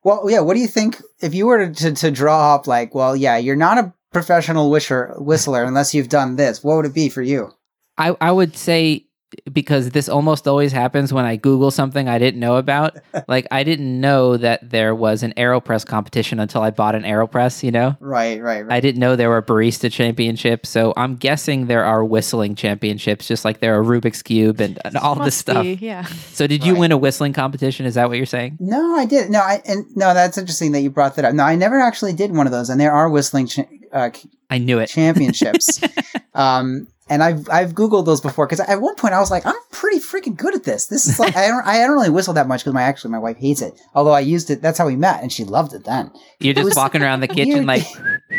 Well, 0.06 0.30
yeah. 0.30 0.42
What 0.42 0.54
do 0.54 0.60
you 0.60 0.68
think 0.68 1.02
if 1.20 1.34
you 1.34 1.48
were 1.48 1.68
to, 1.68 1.92
to, 1.92 2.12
draw 2.12 2.54
up 2.54 2.68
like, 2.68 2.94
well, 2.94 3.16
yeah, 3.16 3.38
you're 3.38 3.56
not 3.56 3.80
a 3.80 3.92
professional 4.16 4.70
whistler, 4.70 5.16
whistler 5.18 5.64
unless 5.64 5.94
you've 5.96 6.10
done 6.10 6.36
this. 6.36 6.64
What 6.64 6.78
would 6.78 6.86
it 6.86 6.94
be 6.94 7.10
for 7.10 7.24
you? 7.24 7.52
I, 7.98 8.16
I 8.22 8.32
would 8.32 8.56
say 8.56 9.06
because 9.52 9.90
this 9.90 10.08
almost 10.08 10.48
always 10.48 10.72
happens 10.72 11.12
when 11.12 11.26
I 11.26 11.36
Google 11.36 11.70
something 11.70 12.08
I 12.08 12.20
didn't 12.20 12.40
know 12.40 12.56
about. 12.56 12.98
like 13.28 13.46
I 13.52 13.64
didn't 13.64 14.00
know 14.00 14.38
that 14.38 14.70
there 14.70 14.96
was 14.96 15.24
an 15.24 15.34
AeroPress 15.36 15.86
competition 15.86 16.40
until 16.40 16.62
I 16.62 16.70
bought 16.70 16.96
an 16.96 17.04
AeroPress, 17.04 17.62
you 17.62 17.72
know? 17.72 17.98
Right, 18.00 18.42
right, 18.42 18.66
right. 18.66 18.74
I 18.74 18.80
didn't 18.80 19.00
know 19.02 19.16
there 19.18 19.30
were 19.30 19.42
barista 19.42 19.92
championships, 19.92 20.70
so 20.70 20.94
I'm 20.96 21.16
guessing 21.18 21.68
there 21.68 21.84
are 21.84 22.06
whistling 22.06 22.56
championships, 22.56 23.28
just 23.28 23.44
like 23.44 23.60
there 23.60 23.78
are 23.78 23.84
Rubik's 23.84 24.22
Cube 24.24 24.62
and, 24.62 24.80
and 24.86 24.96
all 24.96 25.16
this 25.16 25.36
stuff. 25.36 25.64
be, 25.64 25.74
yeah. 25.82 26.04
So 26.06 26.48
did 26.48 26.66
you 26.66 26.74
Right. 26.74 26.80
win 26.82 26.92
a 26.94 26.98
whistling 26.98 27.34
competition? 27.34 27.86
Is 27.86 27.96
that 27.96 28.08
what 28.08 28.18
you're 28.18 28.26
saying? 28.26 28.58
No, 28.62 28.96
I 28.96 29.06
did. 29.06 29.30
No, 29.30 29.40
I 29.40 29.62
and 29.66 29.86
no, 29.96 30.14
that's 30.14 30.38
interesting 30.38 30.72
that 30.74 30.82
you 30.82 30.90
brought 30.90 31.16
that 31.18 31.26
up. 31.26 31.34
No, 31.34 31.44
I 31.44 31.56
never 31.56 31.80
actually 31.80 32.14
did 32.14 32.32
one 32.34 32.46
of 32.48 32.52
those, 32.54 32.70
and 32.70 32.80
there 32.80 32.94
are 32.94 33.10
whistling 33.10 33.48
cha- 33.48 33.64
uh, 33.92 34.12
I 34.50 34.60
knew 34.60 34.80
it. 34.80 34.88
championships. 34.88 35.82
um, 36.34 36.88
and 37.08 37.22
I've 37.22 37.48
I've 37.50 37.74
googled 37.74 38.06
those 38.06 38.22
before 38.22 38.48
because 38.48 38.60
at 38.60 38.82
one 38.82 38.96
point 38.96 39.14
I 39.14 39.20
was 39.20 39.30
like, 39.30 39.46
I'm 39.46 39.56
pretty 39.72 40.00
freaking 40.00 40.36
good 40.36 40.56
at 40.56 40.64
this. 40.64 40.88
This 40.88 41.08
is 41.08 41.20
like 41.20 41.36
I 41.36 41.48
don't 41.48 41.66
I 41.66 41.78
don't 41.80 41.92
really 41.92 42.10
whistle 42.10 42.34
that 42.34 42.48
much 42.48 42.62
because 42.62 42.74
my 42.74 42.84
actually 42.84 43.12
my 43.12 43.20
wife 43.20 43.38
hates 43.38 43.62
it. 43.62 43.80
Although 43.94 44.12
I 44.12 44.22
used 44.22 44.50
it, 44.50 44.62
that's 44.62 44.78
how 44.78 44.88
we 44.88 44.96
met, 44.96 45.22
and 45.22 45.32
she 45.32 45.44
loved 45.44 45.74
it 45.74 45.84
then. 45.84 46.12
You're 46.40 46.54
just 46.54 46.66
was 46.66 46.76
walking 46.76 47.04
around 47.04 47.20
the 47.20 47.28
kitchen 47.28 47.66
like 47.66 47.86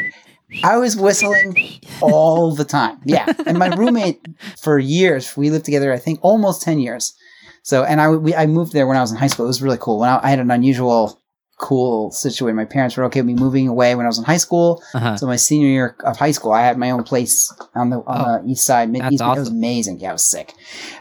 I 0.64 0.76
was 0.78 0.96
whistling 0.96 1.80
all 2.00 2.54
the 2.54 2.64
time. 2.64 3.00
Yeah, 3.04 3.32
and 3.46 3.58
my 3.58 3.68
roommate 3.68 4.26
for 4.58 4.78
years 4.78 5.36
we 5.36 5.50
lived 5.50 5.64
together. 5.64 5.92
I 5.92 5.98
think 5.98 6.18
almost 6.22 6.62
ten 6.62 6.78
years. 6.78 7.14
So, 7.62 7.82
and 7.82 8.00
I 8.00 8.10
we, 8.10 8.34
I 8.34 8.46
moved 8.46 8.72
there 8.72 8.86
when 8.86 8.96
I 8.96 9.00
was 9.00 9.10
in 9.10 9.18
high 9.18 9.26
school. 9.26 9.46
It 9.46 9.48
was 9.48 9.62
really 9.62 9.78
cool. 9.80 9.98
When 9.98 10.08
I, 10.08 10.20
I 10.22 10.30
had 10.30 10.38
an 10.38 10.50
unusual, 10.50 11.20
cool 11.58 12.10
situation. 12.10 12.54
My 12.56 12.64
parents 12.66 12.96
were 12.96 13.04
okay 13.04 13.20
with 13.20 13.26
me 13.26 13.34
moving 13.34 13.66
away 13.68 13.94
when 13.94 14.04
I 14.04 14.08
was 14.08 14.18
in 14.18 14.24
high 14.24 14.36
school. 14.36 14.82
uh-huh. 14.94 15.16
So 15.16 15.26
my 15.26 15.36
senior 15.36 15.68
year 15.68 15.96
of 16.04 16.16
high 16.16 16.30
school, 16.32 16.52
I 16.52 16.62
had 16.62 16.76
my 16.78 16.90
own 16.90 17.02
place 17.02 17.52
on 17.74 17.90
the 17.90 17.98
on 18.00 18.44
the 18.44 18.52
east 18.52 18.66
side, 18.66 18.90
mid 18.90 19.02
Oh, 19.02 19.08
east. 19.10 19.22
It 19.22 19.26
was 19.26 19.48
amazing. 19.48 20.00
Yeah, 20.00 20.10
I 20.10 20.12
was 20.12 20.24
sick. 20.24 20.52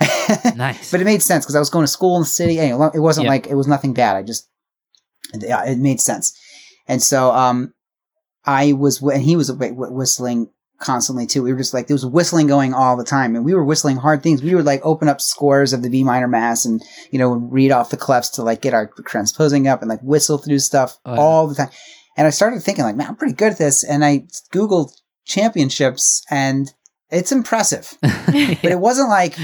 nice. 0.56 0.92
but 0.92 1.02
it 1.02 1.06
made 1.06 1.22
sense 1.22 1.46
because 1.46 1.56
I 1.56 1.60
was 1.60 1.70
going 1.70 1.84
to 1.84 1.92
school 1.92 2.16
in 2.16 2.22
the 2.22 2.26
city. 2.28 2.60
And 2.60 2.72
it 2.96 3.00
wasn't 3.00 3.26
Yeah. 3.26 3.32
like 3.32 3.48
it 3.48 3.56
was 3.56 3.68
nothing 3.68 3.94
bad. 3.94 4.16
I 4.16 4.24
just 4.24 4.50
yeah, 5.34 5.66
it 5.66 5.78
made 5.78 6.00
sense. 6.00 6.38
And 6.88 7.02
so 7.02 7.32
um, 7.32 7.74
I 8.46 8.74
was 8.74 9.02
and 9.02 9.22
he 9.22 9.36
was 9.36 9.50
wh- 9.50 9.74
wh- 9.74 9.92
whistling 9.92 10.50
constantly 10.80 11.26
too. 11.26 11.44
We 11.44 11.52
were 11.52 11.58
just 11.58 11.74
like 11.74 11.88
there 11.88 11.96
was 11.96 12.06
whistling 12.06 12.48
going 12.48 12.74
all 12.74 12.96
the 12.98 13.04
time, 13.04 13.36
and 13.36 13.44
we 13.46 13.54
were 13.54 13.64
whistling 13.64 13.98
hard 13.98 14.22
things. 14.24 14.42
We 14.44 14.56
would 14.56 14.66
like 14.66 14.82
open 14.84 15.08
up 15.10 15.22
scores 15.22 15.74
of 15.74 15.82
the 15.84 15.90
B 15.90 16.04
minor 16.04 16.28
mass 16.28 16.66
and 16.66 16.82
you 17.12 17.20
know 17.20 17.34
read 17.34 17.72
off 17.72 17.90
the 17.90 17.98
clefs 17.98 18.32
to 18.34 18.44
like 18.44 18.62
get 18.62 18.74
our 18.74 18.88
transposing 19.06 19.68
up 19.68 19.82
and 19.82 19.90
like 19.90 20.02
whistle 20.02 20.38
through 20.38 20.60
stuff 20.60 20.98
Oh, 21.06 21.14
yeah. 21.14 21.20
all 21.20 21.48
the 21.48 21.56
time. 21.56 21.70
And 22.18 22.26
I 22.28 22.30
started 22.30 22.62
thinking 22.64 22.86
like, 22.86 22.96
man, 22.96 23.08
I'm 23.10 23.16
pretty 23.18 23.34
good 23.36 23.52
at 23.52 23.58
this. 23.58 23.84
And 23.84 24.04
I 24.06 24.26
googled 24.54 24.92
championships, 25.26 26.24
and 26.30 26.72
it's 27.12 27.32
impressive 27.32 27.94
but 28.02 28.66
it 28.66 28.80
wasn't 28.80 29.10
like 29.10 29.38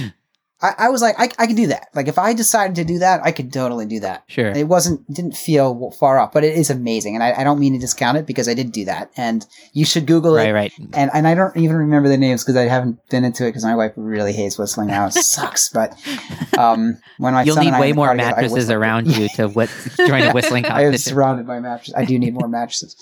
I, 0.62 0.74
I 0.78 0.90
was 0.90 1.02
like 1.02 1.16
I, 1.20 1.30
I 1.40 1.48
could 1.48 1.56
do 1.56 1.68
that 1.68 1.88
like 1.94 2.08
if 2.08 2.18
i 2.18 2.34
decided 2.34 2.76
to 2.76 2.84
do 2.84 3.00
that 3.00 3.22
i 3.24 3.32
could 3.32 3.52
totally 3.52 3.86
do 3.86 4.00
that 4.02 4.24
sure. 4.28 4.48
it 4.52 4.68
wasn't 4.68 5.12
didn't 5.14 5.36
feel 5.36 5.92
far 5.92 6.20
off 6.20 6.32
but 6.32 6.44
it 6.44 6.56
is 6.56 6.70
amazing 6.70 7.16
and 7.16 7.24
I, 7.24 7.42
I 7.42 7.44
don't 7.44 7.60
mean 7.60 7.74
to 7.74 7.80
discount 7.80 8.18
it 8.18 8.26
because 8.26 8.48
i 8.48 8.54
did 8.54 8.72
do 8.72 8.86
that 8.86 9.12
and 9.18 9.46
you 9.74 9.86
should 9.86 10.06
google 10.06 10.36
Right, 10.36 10.50
it 10.50 10.54
right. 10.54 10.74
and, 10.94 11.12
and 11.14 11.28
i 11.28 11.36
don't 11.36 11.56
even 11.58 11.76
remember 11.76 12.10
the 12.10 12.18
names 12.18 12.44
because 12.44 12.56
i 12.56 12.64
haven't 12.64 13.00
been 13.10 13.24
into 13.24 13.46
it 13.46 13.50
because 13.50 13.64
my 13.66 13.76
wife 13.76 13.94
really 13.96 14.34
hates 14.34 14.58
whistling 14.58 14.88
now 14.88 15.08
it 15.08 15.14
sucks 15.14 15.70
but 15.70 15.94
um 16.58 16.98
when 17.18 17.34
my 17.34 17.44
You'll 17.44 17.58
need 17.58 17.72
way 17.80 17.94
more 17.94 18.12
together, 18.12 18.36
mattresses 18.36 18.70
around 18.70 19.08
you 19.08 19.28
to 19.36 19.48
join 19.98 20.24
a 20.24 20.32
whistling 20.34 20.66
I 20.66 20.84
am 20.84 20.98
surrounded 20.98 21.46
by 21.48 21.60
mattresses. 21.60 21.94
I 21.96 22.06
do 22.06 22.18
need 22.18 22.34
more 22.34 22.48
mattresses. 22.48 22.96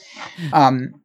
Um, 0.52 1.02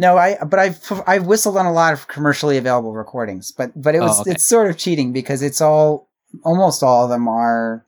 no, 0.00 0.16
I 0.16 0.38
but 0.44 0.58
I've 0.58 1.02
I've 1.06 1.26
whistled 1.26 1.56
on 1.58 1.66
a 1.66 1.72
lot 1.72 1.92
of 1.92 2.08
commercially 2.08 2.56
available 2.56 2.92
recordings, 2.94 3.52
but 3.52 3.70
but 3.80 3.94
it 3.94 4.00
was 4.00 4.18
Oh, 4.18 4.22
okay. 4.22 4.30
it's 4.32 4.46
sort 4.46 4.70
of 4.70 4.78
cheating 4.78 5.12
because 5.12 5.42
it's 5.42 5.60
all 5.60 6.08
almost 6.42 6.82
all 6.82 7.04
of 7.04 7.10
them 7.10 7.28
are 7.28 7.84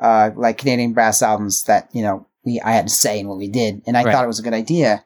uh, 0.00 0.30
like 0.34 0.58
Canadian 0.58 0.92
brass 0.94 1.20
albums 1.22 1.64
that 1.64 1.88
you 1.92 2.02
know 2.02 2.26
we 2.44 2.60
I 2.64 2.72
had 2.72 2.88
to 2.88 2.94
say 2.94 3.20
in 3.20 3.28
what 3.28 3.38
we 3.38 3.48
did, 3.48 3.82
and 3.86 3.96
I 3.96 4.02
Right. 4.04 4.12
thought 4.12 4.24
it 4.24 4.28
was 4.28 4.38
a 4.40 4.42
good 4.42 4.54
idea, 4.54 5.04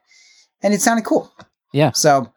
and 0.63 0.73
it 0.73 0.81
sounded 0.81 1.05
cool. 1.05 1.33
Yeah. 1.73 1.91
So. 1.93 2.33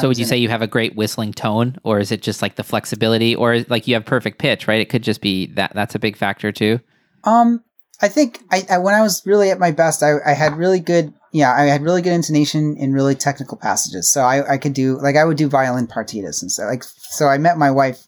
So 0.00 0.08
would 0.08 0.18
you 0.18 0.26
say 0.26 0.36
you 0.36 0.48
have 0.50 0.62
a 0.62 0.66
great 0.66 0.96
whistling 0.96 1.32
tone, 1.32 1.78
or 1.84 2.00
is 2.00 2.10
it 2.12 2.20
just 2.20 2.42
like 2.42 2.56
the 2.56 2.64
flexibility, 2.64 3.34
or 3.36 3.60
like 3.68 3.86
you 3.86 3.94
have 3.94 4.04
perfect 4.04 4.38
pitch, 4.38 4.66
right? 4.68 4.80
It 4.80 4.90
could 4.90 5.02
just 5.04 5.20
be 5.22 5.46
that. 5.54 5.72
That's 5.74 5.94
a 5.94 5.98
big 5.98 6.16
factor 6.16 6.50
too. 6.52 6.80
Um, 7.24 7.62
I 8.02 8.08
think 8.08 8.40
I, 8.50 8.66
I 8.68 8.78
when 8.78 8.94
I 8.94 9.00
was 9.00 9.22
really 9.24 9.48
at 9.50 9.58
my 9.60 9.70
best, 9.70 10.02
I, 10.02 10.16
I 10.26 10.32
had 10.34 10.56
really 10.58 10.80
good, 10.80 11.14
yeah, 11.36 11.52
I 11.52 11.64
had 11.66 11.82
really 11.82 12.02
good 12.02 12.12
intonation 12.14 12.76
in 12.76 12.92
really 12.92 13.14
technical 13.14 13.56
passages. 13.58 14.10
So 14.10 14.22
I, 14.22 14.54
I 14.54 14.58
could 14.58 14.72
do 14.72 14.98
like 15.00 15.16
I 15.16 15.24
would 15.24 15.36
do 15.36 15.48
violin 15.48 15.86
partitas 15.86 16.40
and 16.42 16.50
so 16.50 16.64
like 16.64 16.82
so 16.84 17.26
I 17.28 17.38
met 17.38 17.58
my 17.58 17.70
wife 17.70 18.06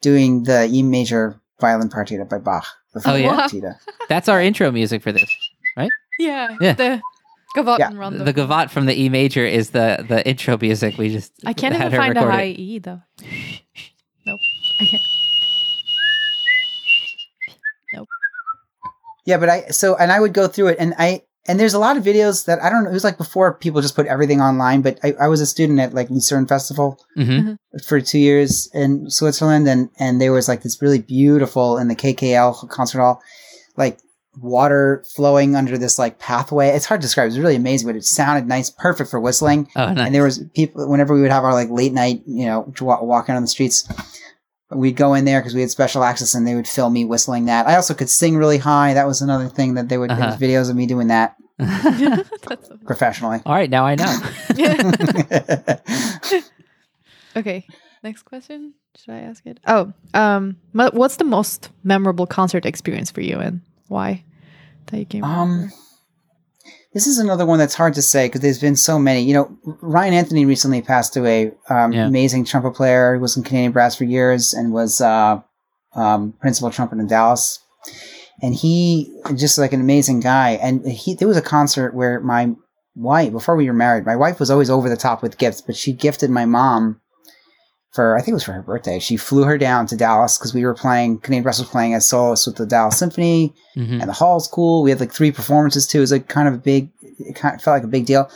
doing 0.00 0.44
the 0.44 0.66
E 0.70 0.82
major 0.82 1.40
violin 1.60 1.88
partita 1.88 2.28
by 2.28 2.38
Bach. 2.38 2.66
The 2.94 3.02
Oh, 3.06 3.14
yeah? 3.16 3.46
partita. 3.46 3.74
That's 4.08 4.28
our 4.28 4.40
intro 4.40 4.70
music 4.70 5.02
for 5.02 5.12
this. 5.12 5.28
right? 5.76 5.90
Yeah. 6.18 6.56
Yeah. 6.60 6.72
The 6.74 7.02
Gavotte 7.56 7.78
Yeah. 7.80 7.88
and 7.88 7.98
Rondo. 7.98 8.24
The 8.24 8.32
gavotte 8.32 8.70
from 8.70 8.86
the 8.86 8.94
E 9.00 9.08
major 9.08 9.44
is 9.44 9.70
the 9.70 10.04
the 10.08 10.26
intro 10.28 10.56
music. 10.56 10.96
We 10.98 11.08
just 11.10 11.32
I 11.44 11.52
can't 11.52 11.74
had 11.74 11.86
even 11.86 11.92
her 11.92 11.98
find 11.98 12.16
a 12.16 12.20
record 12.20 12.32
high 12.32 12.42
it. 12.54 12.58
E 12.60 12.78
though. 12.78 13.02
Nope. 14.26 14.38
I 14.80 14.84
can't. 14.84 15.02
Nope. 17.94 18.08
Yeah, 19.26 19.38
but 19.38 19.48
I 19.48 19.68
so 19.68 19.96
and 19.96 20.12
I 20.12 20.20
would 20.20 20.32
go 20.34 20.46
through 20.46 20.68
it 20.68 20.76
and 20.78 20.94
I 20.98 21.22
and 21.50 21.58
there's 21.60 21.74
a 21.74 21.78
lot 21.78 21.96
of 21.96 22.04
videos 22.04 22.44
that 22.46 22.62
I 22.62 22.70
don't 22.70 22.84
know. 22.84 22.90
It 22.90 22.94
was 22.94 23.04
like 23.04 23.18
before 23.18 23.52
people 23.54 23.80
just 23.82 23.96
put 23.96 24.06
everything 24.06 24.40
online, 24.40 24.80
but 24.82 24.98
I, 25.02 25.14
I 25.20 25.28
was 25.28 25.40
a 25.40 25.46
student 25.46 25.80
at 25.80 25.92
like 25.92 26.08
Lucerne 26.10 26.46
Festival 26.46 26.98
Mhm. 27.18 27.56
for 27.86 28.00
two 28.00 28.18
years 28.20 28.68
in 28.72 29.10
Switzerland, 29.10 29.68
and 29.68 29.90
and 29.98 30.20
there 30.20 30.32
was 30.32 30.48
like 30.48 30.62
this 30.62 30.80
really 30.80 31.00
beautiful 31.00 31.76
in 31.78 31.88
the 31.88 31.96
KKL 31.96 32.68
concert 32.68 33.00
hall, 33.00 33.20
like 33.76 33.98
water 34.40 35.04
flowing 35.16 35.56
under 35.56 35.76
this 35.76 35.98
like 35.98 36.18
pathway. 36.20 36.68
It's 36.68 36.86
hard 36.86 37.00
to 37.00 37.04
describe. 37.06 37.24
It 37.26 37.30
was 37.34 37.38
really 37.40 37.56
amazing, 37.56 37.88
but 37.88 37.96
it 37.96 38.04
sounded 38.04 38.46
nice, 38.46 38.70
perfect 38.70 39.10
for 39.10 39.20
whistling. 39.20 39.68
Oh, 39.76 39.92
nice. 39.92 40.06
And 40.06 40.14
there 40.14 40.22
was 40.22 40.38
people 40.54 40.88
whenever 40.88 41.14
we 41.14 41.20
would 41.20 41.32
have 41.32 41.44
our 41.44 41.52
like 41.52 41.68
late 41.68 41.92
night, 41.92 42.22
you 42.26 42.46
know, 42.46 42.72
walking 42.80 43.34
on 43.34 43.42
the 43.42 43.48
streets. 43.48 43.88
We'd 44.70 44.96
go 44.96 45.14
in 45.14 45.24
there 45.24 45.40
because 45.40 45.54
we 45.54 45.62
had 45.62 45.70
special 45.70 46.04
access, 46.04 46.34
and 46.34 46.46
they 46.46 46.54
would 46.54 46.68
film 46.68 46.92
me 46.92 47.04
whistling 47.04 47.46
that. 47.46 47.66
I 47.66 47.76
also 47.76 47.92
could 47.92 48.08
sing 48.08 48.36
really 48.36 48.58
high. 48.58 48.94
That 48.94 49.06
was 49.06 49.20
another 49.20 49.48
thing 49.48 49.74
that 49.74 49.88
they 49.88 49.98
would. 49.98 50.10
Uh-huh. 50.10 50.20
There 50.20 50.30
was 50.30 50.36
videos 50.68 50.70
of 50.70 50.76
me 50.76 50.86
doing 50.86 51.08
that 51.08 51.36
professionally. 52.86 53.40
All 53.44 53.54
right, 53.54 53.68
now 53.68 53.84
I 53.84 53.96
know. 53.96 54.20
okay. 57.36 57.66
Next 58.02 58.22
question. 58.22 58.74
Should 58.96 59.14
I 59.14 59.18
ask 59.18 59.44
it? 59.46 59.60
Oh, 59.66 59.92
um, 60.14 60.56
what's 60.72 61.16
the 61.16 61.24
most 61.24 61.70
memorable 61.84 62.26
concert 62.26 62.64
experience 62.66 63.10
for 63.10 63.20
you, 63.20 63.38
and 63.38 63.60
why? 63.88 64.24
That 64.86 64.98
you 64.98 65.04
came. 65.04 65.24
Um, 65.24 65.70
this 66.92 67.06
is 67.06 67.18
another 67.18 67.46
one 67.46 67.58
that's 67.58 67.74
hard 67.74 67.94
to 67.94 68.02
say 68.02 68.26
because 68.26 68.40
there's 68.40 68.60
been 68.60 68.76
so 68.76 68.98
many. 68.98 69.22
You 69.22 69.34
know, 69.34 69.58
Ryan 69.80 70.14
Anthony 70.14 70.44
recently 70.44 70.82
passed 70.82 71.16
away. 71.16 71.52
Um, 71.68 71.92
Yeah. 71.92 72.06
Amazing 72.06 72.44
trumpet 72.46 72.72
player. 72.72 73.14
He 73.14 73.20
was 73.20 73.36
in 73.36 73.44
Canadian 73.44 73.72
brass 73.72 73.94
for 73.96 74.04
years 74.04 74.54
and 74.54 74.72
was 74.72 75.00
uh, 75.00 75.40
um, 75.94 76.34
principal 76.40 76.70
trumpet 76.70 76.98
in 76.98 77.06
Dallas. 77.06 77.60
And 78.42 78.54
he 78.54 79.14
just 79.36 79.58
like 79.58 79.72
an 79.72 79.80
amazing 79.80 80.20
guy. 80.20 80.52
And 80.62 80.86
he 80.86 81.14
there 81.14 81.28
was 81.28 81.36
a 81.36 81.42
concert 81.42 81.94
where 81.94 82.20
my 82.20 82.54
wife, 82.96 83.32
before 83.32 83.54
we 83.54 83.66
were 83.66 83.72
married, 83.74 84.06
my 84.06 84.16
wife 84.16 84.40
was 84.40 84.50
always 84.50 84.70
over 84.70 84.88
the 84.88 84.96
top 84.96 85.22
with 85.22 85.38
gifts, 85.38 85.60
but 85.60 85.76
she 85.76 85.92
gifted 85.92 86.30
my 86.30 86.44
mom 86.44 87.00
for 87.92 88.16
I 88.16 88.20
think 88.20 88.28
it 88.30 88.34
was 88.34 88.44
for 88.44 88.52
her 88.52 88.62
birthday. 88.62 88.98
She 88.98 89.16
flew 89.16 89.42
her 89.44 89.58
down 89.58 89.86
to 89.86 89.96
Dallas 89.96 90.38
because 90.38 90.54
we 90.54 90.64
were 90.64 90.74
playing 90.74 91.18
Canadian 91.18 91.42
brass 91.42 91.58
was 91.58 91.68
playing 91.68 91.94
as 91.94 92.08
soloists 92.08 92.46
with 92.46 92.56
the 92.56 92.66
Dallas 92.66 92.98
Symphony 92.98 93.54
Mhm. 93.76 94.00
and 94.00 94.08
the 94.08 94.12
hall's 94.12 94.46
cool. 94.48 94.82
We 94.82 94.90
had 94.90 95.00
like 95.00 95.12
three 95.12 95.32
performances 95.32 95.86
too. 95.86 95.98
It 95.98 96.02
was 96.02 96.12
like 96.12 96.28
kind 96.28 96.46
of 96.48 96.54
a 96.54 96.58
big, 96.58 96.90
it 97.18 97.34
kind 97.34 97.54
of 97.54 97.62
felt 97.62 97.74
like 97.76 97.84
a 97.84 97.88
big 97.88 98.06
deal. 98.06 98.30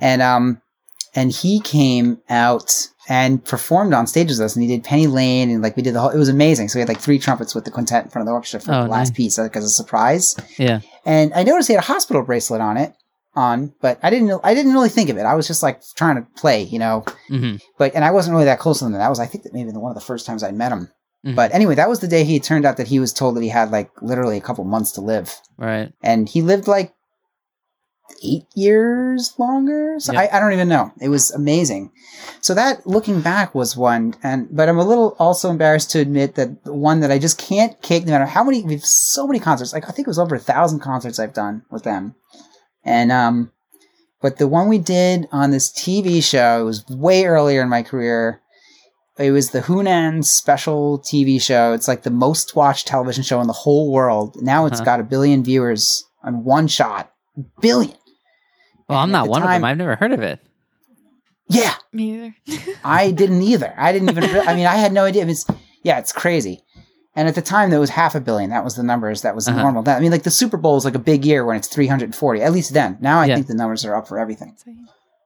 And 0.00 0.22
um, 0.22 0.60
and 1.14 1.32
he 1.32 1.60
came 1.60 2.18
out 2.28 2.88
and 3.08 3.42
performed 3.44 3.94
on 3.94 4.06
stage 4.06 4.28
with 4.28 4.40
us, 4.40 4.54
and 4.56 4.62
he 4.64 4.68
did 4.68 4.82
Penny 4.84 5.06
Lane, 5.06 5.48
and 5.50 5.62
like 5.62 5.76
we 5.76 5.82
did 5.82 5.94
the 5.94 6.00
whole. 6.00 6.10
It 6.10 6.18
was 6.18 6.28
amazing. 6.28 6.68
So 6.68 6.76
we 6.76 6.80
had 6.80 6.88
like 6.88 7.00
three 7.00 7.18
trumpets 7.18 7.54
with 7.54 7.64
the 7.64 7.70
quintet 7.70 8.04
in 8.04 8.10
front 8.10 8.22
of 8.22 8.26
the 8.26 8.32
orchestra 8.32 8.60
for 8.60 8.72
Oh, 8.74 8.82
the 8.84 8.90
last 8.90 9.10
nice. 9.10 9.16
piece, 9.16 9.38
like 9.38 9.56
as 9.56 9.64
a 9.64 9.68
surprise. 9.70 10.36
Yeah. 10.58 10.80
And 11.06 11.32
I 11.34 11.42
noticed 11.44 11.68
he 11.68 11.74
had 11.74 11.82
a 11.82 11.86
hospital 11.86 12.22
bracelet 12.22 12.60
on 12.60 12.76
it, 12.76 12.92
on, 13.36 13.72
but 13.80 13.98
I 14.02 14.10
didn't. 14.10 14.40
I 14.42 14.54
didn't 14.54 14.72
really 14.72 14.88
think 14.88 15.10
of 15.10 15.16
it. 15.18 15.22
I 15.24 15.34
was 15.34 15.46
just 15.46 15.62
like 15.62 15.80
trying 15.94 16.16
to 16.16 16.28
play, 16.36 16.62
you 16.62 16.78
know. 16.78 17.04
hmm 17.28 17.56
But 17.78 17.94
and 17.94 18.04
I 18.04 18.10
wasn't 18.10 18.34
really 18.34 18.46
that 18.46 18.58
close 18.58 18.78
to 18.80 18.86
him. 18.86 18.92
That 18.92 19.08
was 19.10 19.20
I 19.20 19.26
think 19.26 19.44
that 19.44 19.54
maybe 19.54 19.70
the, 19.70 19.80
one 19.80 19.90
of 19.90 19.94
the 19.96 20.04
first 20.04 20.26
times 20.26 20.42
I 20.42 20.50
met 20.50 20.72
him. 20.72 20.88
Mhm. 21.24 21.34
But 21.36 21.52
anyway, 21.54 21.74
that 21.76 21.88
was 21.88 22.00
the 22.00 22.08
day 22.08 22.24
he 22.24 22.40
turned 22.40 22.64
out 22.64 22.76
that 22.78 22.88
he 22.88 22.98
was 22.98 23.12
told 23.12 23.36
that 23.36 23.42
he 23.42 23.48
had 23.48 23.70
like 23.70 23.90
literally 24.02 24.36
a 24.38 24.40
couple 24.40 24.64
months 24.64 24.92
to 24.92 25.00
live 25.00 25.34
Right. 25.58 25.92
and 26.02 26.28
he 26.28 26.40
lived 26.42 26.66
like 26.68 26.92
eight 28.22 28.46
years 28.54 29.34
longer. 29.38 29.96
So 29.98 30.12
Yeah. 30.12 30.20
I, 30.20 30.36
I 30.36 30.40
don't 30.40 30.52
even 30.52 30.68
know. 30.68 30.92
It 31.00 31.08
was 31.08 31.30
amazing. 31.32 31.90
So 32.40 32.54
that 32.54 32.86
looking 32.86 33.20
back 33.20 33.54
was 33.54 33.76
one, 33.76 34.14
and 34.22 34.48
but 34.50 34.68
I'm 34.68 34.78
a 34.78 34.84
little 34.86 35.16
also 35.18 35.50
embarrassed 35.50 35.90
to 35.90 35.98
admit 36.00 36.36
that 36.36 36.64
the 36.64 36.72
one 36.72 37.00
that 37.00 37.10
I 37.10 37.18
just 37.18 37.36
can't 37.38 37.80
kick 37.82 38.04
no 38.06 38.12
matter 38.12 38.26
how 38.26 38.44
many. 38.44 38.62
We've 38.62 38.84
so 38.84 39.26
many 39.26 39.40
concerts. 39.40 39.72
Like 39.72 39.88
I 39.88 39.92
think 39.92 40.06
it 40.06 40.10
was 40.10 40.18
over 40.18 40.36
a 40.36 40.38
thousand 40.40 40.80
concerts 40.80 41.18
I've 41.18 41.34
done 41.34 41.62
with 41.70 41.82
them, 41.82 42.14
and 42.86 43.12
um, 43.12 43.52
but 44.22 44.38
the 44.38 44.48
one 44.48 44.68
we 44.70 44.78
did 44.78 45.26
on 45.32 45.50
this 45.50 45.70
TV 45.70 46.22
show 46.24 46.62
it 46.62 46.64
was 46.64 46.86
way 46.88 47.24
earlier 47.26 47.60
in 47.62 47.68
my 47.68 47.82
career. 47.82 48.40
It 49.18 49.30
was 49.30 49.50
the 49.50 49.62
Hunan 49.62 50.24
special 50.24 50.98
TV 51.00 51.40
show. 51.40 51.72
It's 51.72 51.88
like 51.88 52.02
the 52.02 52.10
most 52.10 52.54
watched 52.54 52.86
television 52.86 53.24
show 53.24 53.40
in 53.40 53.46
the 53.46 53.52
whole 53.54 53.90
world. 53.90 54.36
Now 54.42 54.66
it's 54.66 54.76
Uh-huh. 54.76 54.84
got 54.84 55.00
a 55.00 55.04
billion 55.04 55.42
viewers 55.42 56.04
on 56.22 56.44
one 56.44 56.68
shot. 56.68 57.10
Billion. 57.62 57.94
Well, 58.88 58.98
I'm 58.98 59.10
not 59.10 59.24
the 59.24 59.30
one 59.30 59.42
of 59.42 59.48
them. 59.48 59.64
I've 59.64 59.78
never 59.78 59.96
heard 59.96 60.12
of 60.12 60.20
it. 60.20 60.40
Yeah, 61.48 61.74
Me 61.92 62.12
either. 62.46 62.74
I 62.84 63.10
didn't 63.10 63.40
either. 63.42 63.72
I 63.76 63.92
didn't 63.92 64.10
even. 64.10 64.24
Re- 64.24 64.40
I 64.46 64.54
mean, 64.54 64.66
I 64.66 64.76
had 64.76 64.92
no 64.92 65.04
idea. 65.04 65.26
It's 65.26 65.46
yeah, 65.82 65.98
it's 65.98 66.12
crazy. 66.12 66.62
And 67.16 67.26
at 67.28 67.34
the 67.34 67.42
time, 67.42 67.70
there 67.70 67.80
was 67.80 67.90
half 67.90 68.14
a 68.14 68.20
billion. 68.20 68.50
That 68.50 68.62
was 68.62 68.76
the 68.76 68.82
numbers. 68.82 69.22
That 69.22 69.34
was 69.34 69.46
the 69.46 69.52
Uh-huh. 69.52 69.62
normal. 69.62 69.82
That, 69.82 69.96
I 69.96 70.00
mean, 70.00 70.10
like 70.12 70.22
the 70.24 70.30
Super 70.30 70.56
Bowl 70.58 70.76
is 70.76 70.84
like 70.84 70.94
a 70.94 70.98
big 71.00 71.24
year 71.24 71.44
when 71.46 71.56
it's 71.56 71.66
340. 71.68 72.42
At 72.42 72.52
least 72.52 72.74
then. 72.74 72.98
Now 73.00 73.20
I 73.20 73.24
Yeah. 73.26 73.34
think 73.36 73.46
the 73.46 73.54
numbers 73.54 73.84
are 73.86 73.96
up 73.96 74.06
for 74.06 74.18
everything, 74.18 74.54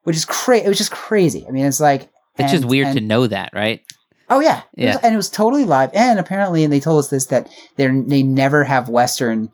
which 0.04 0.16
is 0.16 0.24
crazy. 0.24 0.64
It 0.64 0.68
was 0.68 0.78
just 0.78 0.92
crazy. 0.92 1.44
I 1.48 1.50
mean, 1.50 1.66
it's 1.66 1.80
like 1.80 2.08
It's 2.38 2.52
just 2.52 2.64
weird 2.64 2.86
and- 2.88 2.96
to 2.98 3.04
know 3.04 3.26
that, 3.26 3.50
right? 3.52 3.80
Oh 4.30 4.38
yeah, 4.38 4.60
It 4.76 4.86
was- 4.86 4.94
Yeah. 4.94 5.00
and 5.02 5.12
it 5.12 5.16
was 5.16 5.28
totally 5.28 5.64
live. 5.64 5.90
And 5.92 6.18
apparently, 6.20 6.62
and 6.62 6.72
they 6.72 6.78
told 6.80 7.00
us 7.00 7.08
this 7.08 7.26
that 7.26 7.48
they 7.76 7.88
they 7.88 8.22
never 8.22 8.62
have 8.64 8.88
Western 8.88 9.50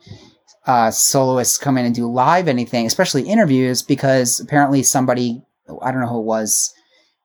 uh, 0.67 0.91
soloists 0.91 1.57
come 1.57 1.77
in 1.77 1.85
and 1.85 1.95
do 1.95 2.05
live 2.11 2.47
anything, 2.47 2.85
especially 2.85 3.23
interviews, 3.23 3.81
because 3.81 4.39
apparently 4.39 4.83
somebody 4.83 5.41
I 5.81 5.91
don't 5.91 6.01
know 6.01 6.07
who 6.07 6.19
it 6.19 6.25
was 6.25 6.73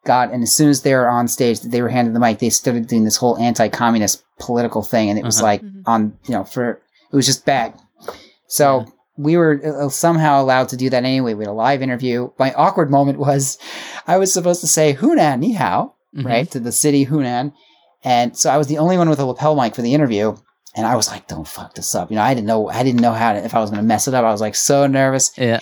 got, 0.04 0.32
and 0.32 0.42
as 0.42 0.54
soon 0.54 0.68
as 0.68 0.82
they 0.82 0.94
were 0.94 1.08
on 1.08 1.28
stage, 1.28 1.60
they 1.60 1.82
were 1.82 1.88
handed 1.88 2.14
the 2.14 2.20
mic. 2.20 2.38
They 2.38 2.50
started 2.50 2.86
doing 2.88 3.04
this 3.04 3.16
whole 3.16 3.38
anti-communist 3.38 4.22
political 4.38 4.82
thing, 4.82 5.10
and 5.10 5.18
it 5.18 5.24
was 5.24 5.38
Uh-huh. 5.38 5.46
like 5.46 5.62
Mhm. 5.62 5.82
on 5.86 6.18
you 6.26 6.34
know 6.34 6.44
for 6.44 6.70
it 7.10 7.16
was 7.16 7.26
just 7.26 7.44
bad. 7.44 7.74
So. 8.48 8.80
Yeah. 8.80 8.86
We 9.18 9.36
were 9.36 9.60
uh, 9.62 9.90
somehow 9.90 10.40
allowed 10.42 10.70
to 10.70 10.76
do 10.76 10.88
that 10.88 11.04
anyway. 11.04 11.34
We 11.34 11.44
had 11.44 11.50
a 11.50 11.52
live 11.52 11.82
interview. 11.82 12.30
My 12.38 12.50
awkward 12.54 12.90
moment 12.90 13.18
was 13.18 13.58
I 14.06 14.16
was 14.16 14.32
supposed 14.32 14.62
to 14.62 14.66
say 14.66 14.94
Hunan 14.94 15.40
Ni 15.40 15.52
Hao, 15.52 15.92
Mhm. 16.16 16.24
right, 16.24 16.50
to 16.50 16.58
the 16.58 16.72
city 16.72 17.04
Hunan. 17.04 17.52
And 18.02 18.34
so 18.34 18.48
I 18.48 18.56
was 18.56 18.68
the 18.68 18.78
only 18.78 18.96
one 18.96 19.10
with 19.10 19.20
a 19.20 19.26
lapel 19.26 19.54
mic 19.54 19.74
for 19.74 19.82
the 19.82 19.92
interview. 19.92 20.34
And 20.74 20.86
I 20.86 20.96
was 20.96 21.08
like, 21.08 21.28
don't 21.28 21.46
fuck 21.46 21.74
this 21.74 21.94
up. 21.94 22.10
You 22.10 22.16
know, 22.16 22.22
I 22.22 22.32
didn't 22.32 22.46
know, 22.46 22.70
I 22.70 22.82
didn't 22.82 23.02
know 23.02 23.12
how 23.12 23.34
to, 23.34 23.44
if 23.44 23.54
I 23.54 23.60
was 23.60 23.68
going 23.68 23.82
to 23.82 23.86
mess 23.86 24.08
it 24.08 24.14
up. 24.14 24.24
I 24.24 24.32
was 24.32 24.40
like 24.40 24.54
so 24.54 24.86
nervous. 24.86 25.30
Yeah. 25.36 25.58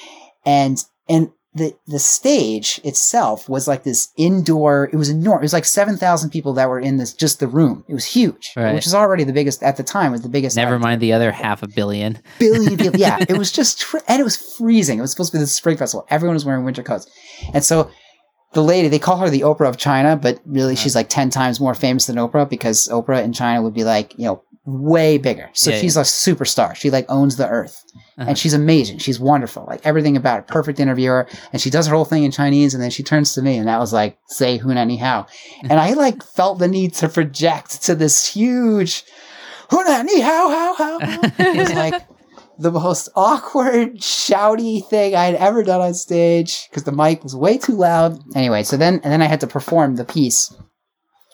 And, 0.46 0.78
and 1.08 1.30
the, 1.52 1.74
the 1.88 1.98
stage 1.98 2.80
itself 2.84 3.48
was 3.48 3.66
like 3.66 3.82
this 3.82 4.10
indoor, 4.16 4.88
it 4.92 4.96
was 4.96 5.08
enormous. 5.08 5.40
It 5.40 5.46
was 5.46 5.52
like 5.52 5.64
7,000 5.64 6.30
people 6.30 6.52
that 6.54 6.68
were 6.68 6.78
in 6.78 6.96
this, 6.98 7.12
just 7.12 7.40
the 7.40 7.48
room. 7.48 7.84
It 7.88 7.94
was 7.94 8.04
huge, 8.04 8.52
Right. 8.56 8.72
which 8.74 8.86
is 8.86 8.94
already 8.94 9.24
the 9.24 9.32
biggest 9.32 9.62
at 9.62 9.76
the 9.76 9.82
time 9.82 10.12
was 10.12 10.22
the 10.22 10.28
biggest. 10.28 10.56
Never 10.56 10.78
mind 10.78 11.00
the 11.00 11.12
other 11.12 11.32
half 11.32 11.62
a 11.64 11.68
billion. 11.68 12.20
billion 12.38 12.76
people. 12.78 13.00
Yeah, 13.00 13.18
it 13.28 13.36
was 13.36 13.50
just, 13.50 13.80
tr- 13.80 13.98
and 14.06 14.20
it 14.20 14.24
was 14.24 14.36
freezing. 14.36 14.98
It 14.98 15.02
was 15.02 15.10
supposed 15.10 15.32
to 15.32 15.38
be 15.38 15.40
the 15.40 15.48
spring 15.48 15.76
festival. 15.76 16.06
Everyone 16.08 16.34
was 16.34 16.44
wearing 16.44 16.64
winter 16.64 16.84
coats. 16.84 17.08
And 17.52 17.64
so 17.64 17.90
the 18.52 18.62
lady, 18.62 18.86
they 18.86 19.00
call 19.00 19.16
her 19.18 19.30
the 19.30 19.40
Oprah 19.40 19.68
of 19.68 19.76
China, 19.76 20.16
but 20.16 20.40
really 20.46 20.74
uh-huh. 20.74 20.82
she's 20.82 20.94
like 20.94 21.08
10 21.08 21.30
times 21.30 21.58
more 21.58 21.74
famous 21.74 22.06
than 22.06 22.16
Oprah 22.16 22.48
because 22.48 22.88
Oprah 22.88 23.24
in 23.24 23.32
China 23.32 23.62
would 23.62 23.74
be 23.74 23.84
like, 23.84 24.16
you 24.16 24.26
know, 24.26 24.42
way 24.70 25.18
bigger. 25.18 25.50
So 25.52 25.70
Yeah, 25.70 25.78
she's 25.78 25.96
a 25.96 26.02
superstar. 26.02 26.74
She 26.74 26.90
like 26.90 27.06
owns 27.08 27.36
the 27.36 27.48
earth. 27.48 27.84
Uh-huh. 27.94 28.28
And 28.28 28.38
she's 28.38 28.54
amazing. 28.54 28.98
She's 28.98 29.18
wonderful. 29.18 29.64
Like 29.66 29.84
everything 29.84 30.16
about 30.16 30.36
her. 30.36 30.42
Perfect 30.42 30.80
interviewer. 30.80 31.26
And 31.52 31.60
she 31.60 31.70
does 31.70 31.86
her 31.86 31.94
whole 31.94 32.04
thing 32.04 32.24
in 32.24 32.30
Chinese 32.30 32.74
and 32.74 32.82
then 32.82 32.90
she 32.90 33.02
turns 33.02 33.34
to 33.34 33.42
me 33.42 33.56
and 33.56 33.68
that 33.68 33.78
was 33.78 33.92
like, 33.92 34.18
say 34.26 34.58
Hunan 34.58 34.86
Ni 34.86 34.96
Hao. 34.96 35.26
And 35.62 35.80
I 35.80 35.94
like 35.94 36.22
felt 36.36 36.58
the 36.58 36.68
need 36.68 36.94
to 36.94 37.08
project 37.08 37.82
to 37.82 37.94
this 37.94 38.26
huge 38.32 39.04
Hunan 39.70 40.04
Ni 40.04 40.20
Hao, 40.20 40.48
Hao. 40.48 40.74
Hao. 40.74 40.98
It 41.38 41.56
was 41.56 41.72
like 41.72 42.02
the 42.60 42.70
most 42.70 43.08
awkward, 43.16 43.96
shouty 43.96 44.86
thing 44.86 45.14
I 45.14 45.24
had 45.24 45.34
ever 45.36 45.62
done 45.62 45.80
on 45.80 45.94
stage 45.94 46.68
because 46.68 46.84
the 46.84 46.92
mic 46.92 47.22
was 47.22 47.34
way 47.34 47.56
too 47.56 47.74
loud. 47.74 48.20
Anyway, 48.36 48.62
so 48.64 48.76
then 48.76 48.94
and 49.02 49.12
then 49.12 49.22
I 49.22 49.26
had 49.26 49.40
to 49.40 49.46
perform 49.46 49.96
the 49.96 50.04
piece, 50.04 50.54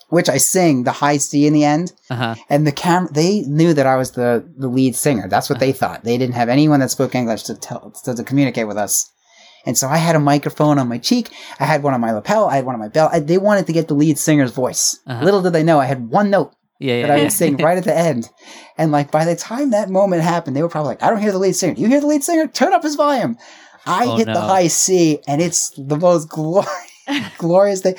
which 0.09 0.29
I 0.29 0.37
sing 0.37 0.83
the 0.83 0.91
high 0.91 1.17
C 1.17 1.45
in 1.47 1.53
the 1.53 1.63
end. 1.65 1.93
Uh-huh. 2.09 2.35
And 2.49 2.65
the 2.65 2.71
cam 2.71 3.07
they 3.11 3.41
knew 3.41 3.73
that 3.73 3.85
I 3.85 3.95
was 3.97 4.11
the 4.11 4.47
the 4.57 4.67
lead 4.67 4.95
singer. 4.95 5.27
That's 5.27 5.49
what 5.49 5.59
they 5.59 5.71
thought. 5.73 6.03
They 6.03 6.17
didn't 6.17 6.35
have 6.35 6.49
anyone 6.49 6.79
that 6.79 6.91
spoke 6.91 7.15
English 7.15 7.43
to 7.43 7.55
tell 7.55 7.91
to, 8.05 8.15
to 8.15 8.23
communicate 8.23 8.67
with 8.67 8.77
us. 8.77 9.11
And 9.65 9.77
so 9.77 9.89
I 9.89 9.97
had 9.97 10.15
a 10.15 10.19
microphone 10.19 10.79
on 10.79 10.87
my 10.87 10.97
cheek. 10.97 11.29
I 11.59 11.65
had 11.65 11.83
one 11.83 11.93
on 11.93 11.99
my 11.99 12.11
lapel. 12.13 12.45
I 12.47 12.55
had 12.55 12.65
one 12.65 12.75
on 12.75 12.79
my 12.79 12.87
belt. 12.87 13.11
I, 13.13 13.19
they 13.19 13.37
wanted 13.37 13.65
to 13.67 13.73
get 13.73 13.89
the 13.89 13.95
lead 13.95 14.17
singer's 14.17 14.51
voice. 14.51 14.97
Uh-huh. 15.05 15.25
Little 15.25 15.41
did 15.41 15.51
they 15.51 15.63
know 15.63 15.77
I 15.79 15.85
had 15.85 16.07
one 16.09 16.29
note 16.29 16.53
Yeah, 16.79 17.01
that 17.01 17.07
yeah, 17.07 17.13
I 17.13 17.17
yeah. 17.17 17.23
would 17.23 17.31
sing 17.33 17.57
right 17.67 17.77
at 17.77 17.83
the 17.83 17.97
end. 17.97 18.29
And 18.77 18.93
like 18.93 19.11
by 19.11 19.25
the 19.25 19.35
time 19.35 19.71
that 19.71 19.89
moment 19.89 20.21
happened, 20.21 20.55
they 20.55 20.61
were 20.61 20.69
probably 20.69 20.89
like, 20.91 21.03
I 21.03 21.09
don't 21.09 21.21
hear 21.21 21.33
the 21.33 21.37
lead 21.39 21.53
singer. 21.57 21.73
You 21.77 21.87
hear 21.87 21.99
the 21.99 22.07
lead 22.07 22.23
singer? 22.23 22.47
Turn 22.47 22.71
up 22.71 22.83
his 22.83 22.95
volume. 22.95 23.37
I 23.85 24.05
Oh, 24.05 24.15
hit 24.15 24.27
the 24.27 24.39
high 24.39 24.67
C 24.67 25.19
and 25.27 25.41
it's 25.41 25.71
the 25.77 25.97
most 25.97 26.29
glorious, 26.29 26.69
glorious 27.37 27.81
thing. 27.81 27.95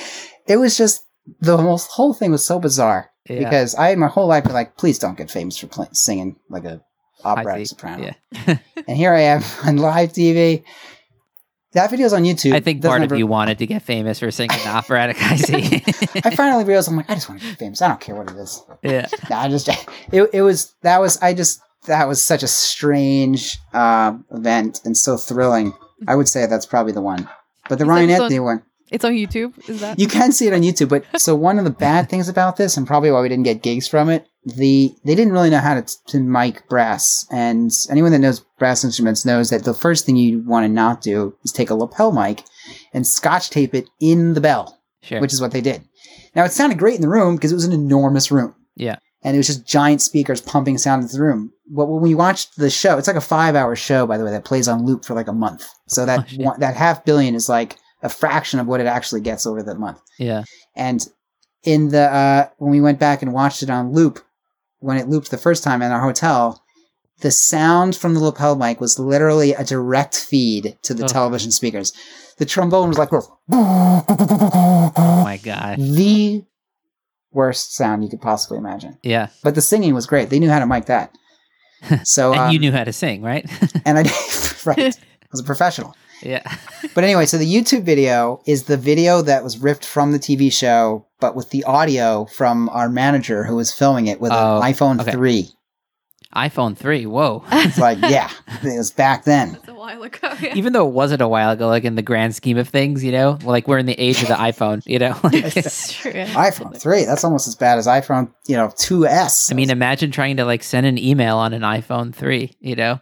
It 0.46 0.56
was 0.56 0.78
just 0.78 1.04
the 1.40 1.56
most 1.58 1.88
whole 1.90 2.14
thing 2.14 2.30
was 2.32 2.44
so 2.44 2.58
bizarre 2.58 3.10
Yeah. 3.28 3.38
because 3.40 3.74
I 3.74 3.88
had 3.88 3.98
my 3.98 4.08
whole 4.08 4.26
life 4.26 4.44
been 4.44 4.52
like, 4.52 4.76
please 4.76 4.98
don't 4.98 5.16
get 5.18 5.30
famous 5.30 5.56
for 5.58 5.66
playing, 5.66 5.94
singing 5.94 6.36
like 6.48 6.64
a 6.64 6.80
I 7.24 7.30
operatic 7.32 7.66
soprano. 7.66 8.14
Yeah. 8.46 8.58
And 8.86 8.96
here 8.96 9.12
I 9.12 9.20
am 9.22 9.42
on 9.64 9.76
live 9.76 10.12
TV. 10.12 10.62
That 11.72 11.90
video's 11.90 12.14
on 12.14 12.22
YouTube. 12.22 12.54
I 12.54 12.60
think 12.60 12.80
Doesn't 12.80 12.90
part 12.90 13.02
of 13.02 13.08
ever- 13.12 13.16
you 13.16 13.26
wanted 13.26 13.58
to 13.58 13.66
get 13.66 13.82
famous 13.82 14.20
for 14.20 14.30
singing 14.30 14.58
operatic. 14.66 15.16
I 15.20 15.36
see. 15.36 15.82
I 16.24 16.34
finally 16.34 16.64
realized 16.64 16.88
I'm 16.88 16.96
like, 16.96 17.10
I 17.10 17.14
just 17.14 17.28
want 17.28 17.42
to 17.42 17.46
get 17.48 17.58
famous. 17.58 17.82
I 17.82 17.88
don't 17.88 18.00
care 18.00 18.14
what 18.14 18.30
it 18.30 18.36
is. 18.36 18.62
yeah. 18.82 19.06
No, 19.30 19.36
I 19.36 19.48
just 19.48 19.68
it, 20.12 20.30
it 20.32 20.42
was 20.42 20.74
that 20.82 20.98
was 21.00 21.18
I 21.20 21.34
just 21.34 21.60
that 21.86 22.08
was 22.08 22.22
such 22.22 22.42
a 22.42 22.48
strange 22.48 23.58
um, 23.74 24.24
event 24.30 24.80
and 24.84 24.96
so 24.96 25.16
thrilling. 25.18 25.74
I 26.06 26.14
would 26.16 26.28
say 26.28 26.46
that's 26.46 26.66
probably 26.66 26.92
the 26.92 27.02
one. 27.02 27.28
But 27.68 27.78
the 27.78 27.84
Ryan 27.84 28.08
it's 28.10 28.20
Anthony 28.20 28.40
one, 28.40 28.62
It's 28.90 29.04
on 29.04 29.12
YouTube. 29.12 29.68
Is 29.68 29.80
that? 29.80 29.98
you 29.98 30.06
can 30.08 30.32
see 30.32 30.46
it 30.46 30.52
on 30.52 30.62
YouTube. 30.62 30.88
But 30.88 31.04
so 31.20 31.34
one 31.34 31.58
of 31.58 31.64
the 31.64 31.70
bad 31.70 32.08
things 32.08 32.28
about 32.28 32.56
this, 32.56 32.76
and 32.76 32.86
probably 32.86 33.10
why 33.10 33.20
we 33.20 33.28
didn't 33.28 33.44
get 33.44 33.62
gigs 33.62 33.86
from 33.88 34.08
it, 34.08 34.26
the 34.44 34.94
they 35.04 35.14
didn't 35.14 35.32
really 35.32 35.50
know 35.50 35.58
how 35.58 35.80
to, 35.80 35.86
to 36.08 36.20
mic 36.20 36.68
brass. 36.68 37.26
And 37.30 37.70
anyone 37.90 38.12
that 38.12 38.18
knows 38.20 38.40
brass 38.58 38.84
instruments 38.84 39.24
knows 39.24 39.50
that 39.50 39.64
the 39.64 39.74
first 39.74 40.06
thing 40.06 40.16
you 40.16 40.42
want 40.46 40.64
to 40.64 40.68
not 40.68 41.02
do 41.02 41.36
is 41.44 41.52
take 41.52 41.70
a 41.70 41.74
lapel 41.74 42.12
mic 42.12 42.44
and 42.94 43.06
scotch 43.06 43.50
tape 43.50 43.74
it 43.74 43.88
in 44.00 44.34
the 44.34 44.40
bell 44.40 44.74
Sure. 45.00 45.20
which 45.20 45.32
is 45.32 45.40
what 45.40 45.52
they 45.52 45.60
did. 45.60 45.82
Now 46.34 46.44
it 46.44 46.52
sounded 46.52 46.78
great 46.78 46.96
in 46.96 47.02
the 47.02 47.08
room 47.08 47.36
because 47.36 47.52
it 47.52 47.54
was 47.56 47.64
an 47.64 47.72
enormous 47.72 48.30
room. 48.30 48.54
Yeah. 48.74 48.96
And 49.22 49.34
it 49.34 49.38
was 49.38 49.46
just 49.48 49.66
giant 49.66 50.00
speakers 50.02 50.40
pumping 50.40 50.76
sound 50.78 51.02
into 51.02 51.16
the 51.16 51.22
room. 51.22 51.52
But 51.70 51.86
when 51.86 52.02
we 52.02 52.14
watched 52.14 52.56
the 52.56 52.70
show, 52.70 52.98
it's 52.98 53.06
like 53.08 53.16
a 53.16 53.20
five 53.20 53.54
hour 53.54 53.74
show, 53.76 54.06
by 54.06 54.16
the 54.18 54.24
way, 54.24 54.30
that 54.32 54.44
plays 54.44 54.68
on 54.68 54.84
loop 54.86 55.04
for 55.04 55.14
like 55.14 55.28
a 55.28 55.32
month. 55.32 55.66
So 55.88 56.02
Oh, 56.02 56.06
that 56.06 56.28
shit. 56.30 56.40
one, 56.40 56.60
that 56.60 56.76
half 56.76 57.04
billion 57.04 57.34
is 57.34 57.48
like 57.48 57.76
a 58.02 58.08
fraction 58.08 58.60
of 58.60 58.66
what 58.66 58.80
it 58.80 58.86
actually 58.86 59.20
gets 59.20 59.46
over 59.46 59.62
the 59.62 59.74
month. 59.74 60.00
yeah. 60.18 60.44
And 60.76 61.06
in 61.64 61.88
the 61.88 62.02
uh, 62.02 62.48
when 62.58 62.70
we 62.70 62.80
went 62.80 62.98
back 63.00 63.20
and 63.22 63.32
watched 63.32 63.62
it 63.62 63.70
on 63.70 63.92
loop, 63.92 64.20
when 64.78 64.96
it 64.96 65.08
looped 65.08 65.30
the 65.30 65.36
first 65.38 65.64
time 65.64 65.82
in 65.82 65.90
our 65.90 66.00
hotel, 66.00 66.62
the 67.20 67.30
sound 67.32 67.96
from 67.96 68.14
the 68.14 68.20
lapel 68.20 68.54
mic 68.54 68.80
was 68.80 68.98
literally 68.98 69.52
a 69.52 69.64
direct 69.64 70.14
feed 70.16 70.78
to 70.82 70.94
the 70.94 71.04
Oh. 71.04 71.08
television 71.08 71.50
speakers. 71.50 71.92
The 72.38 72.46
trombone 72.46 72.88
was 72.88 72.98
like. 72.98 73.10
Oh 73.50 75.22
my 75.24 75.38
god. 75.42 75.78
the 75.80 76.44
worst 77.32 77.74
sound 77.74 78.04
you 78.04 78.08
could 78.10 78.20
possibly 78.22 78.58
imagine. 78.58 78.98
Yeah. 79.02 79.28
But 79.42 79.54
the 79.54 79.60
singing 79.60 79.94
was 79.94 80.06
great. 80.06 80.30
They 80.30 80.38
knew 80.38 80.50
how 80.50 80.60
to 80.60 80.66
mic 80.66 80.86
that. 80.86 81.12
So 82.04 82.32
And 82.32 82.40
um, 82.40 82.52
you 82.52 82.58
knew 82.58 82.72
how 82.72 82.84
to 82.84 82.92
sing, 82.92 83.22
right? 83.22 83.44
and 83.84 83.98
I 83.98 84.02
right. 84.64 84.78
I 84.96 85.26
was 85.32 85.40
a 85.40 85.44
professional. 85.44 85.94
Yeah. 86.22 86.42
But 86.94 87.04
anyway, 87.04 87.26
so 87.26 87.38
the 87.38 87.46
YouTube 87.52 87.82
video 87.82 88.40
is 88.46 88.64
the 88.64 88.76
video 88.76 89.22
that 89.22 89.44
was 89.44 89.58
ripped 89.58 89.84
from 89.84 90.12
the 90.12 90.18
TV 90.18 90.52
show, 90.52 91.06
but 91.20 91.36
with 91.36 91.50
the 91.50 91.62
audio 91.64 92.24
from 92.26 92.68
our 92.70 92.88
manager 92.88 93.44
who 93.44 93.54
was 93.56 93.72
filming 93.72 94.06
it 94.06 94.20
with 94.20 94.32
Oh, 94.32 94.60
an 94.60 94.72
iPhone 94.72 95.00
okay. 95.00 95.12
3. 95.12 95.48
iPhone 96.34 96.76
3. 96.76 97.06
Whoa. 97.06 97.44
It's 97.52 97.78
like, 97.78 97.98
yeah, 98.00 98.30
it 98.62 98.76
was 98.78 98.90
back 98.90 99.24
then. 99.24 99.52
That's 99.52 99.68
a 99.68 99.74
while 99.74 100.02
ago. 100.02 100.18
Yeah. 100.40 100.54
Even 100.54 100.72
though 100.72 100.86
it 100.88 100.92
wasn't 100.92 101.20
a 101.20 101.26
while 101.28 101.50
ago, 101.50 101.66
like 101.68 101.84
in 101.84 101.94
the 101.96 102.02
grand 102.02 102.34
scheme 102.36 102.58
of 102.58 102.68
things, 102.68 103.02
you 103.02 103.10
know, 103.12 103.38
like 103.42 103.66
we're 103.66 103.78
in 103.78 103.86
the 103.86 103.98
age 104.00 104.22
of 104.22 104.28
the 104.28 104.34
iPhone, 104.34 104.82
you 104.86 104.98
know? 105.00 105.18
Like, 105.24 105.56
It's 105.56 105.92
true. 105.92 106.12
yeah. 106.14 106.32
iPhone 106.34 106.76
3, 106.80 107.04
that's 107.04 107.24
almost 107.24 107.48
as 107.48 107.54
bad 107.56 107.78
as 107.78 107.86
iPhone, 107.88 108.32
you 108.46 108.56
know, 108.56 108.68
2S. 108.68 109.50
I 109.52 109.54
mean, 109.54 109.70
imagine 109.70 110.10
trying 110.12 110.36
to 110.38 110.44
like 110.44 110.62
send 110.62 110.86
an 110.86 110.96
email 110.98 111.36
on 111.38 111.52
an 111.52 111.62
iPhone 111.62 112.14
3, 112.14 112.56
you 112.60 112.76
know? 112.76 113.00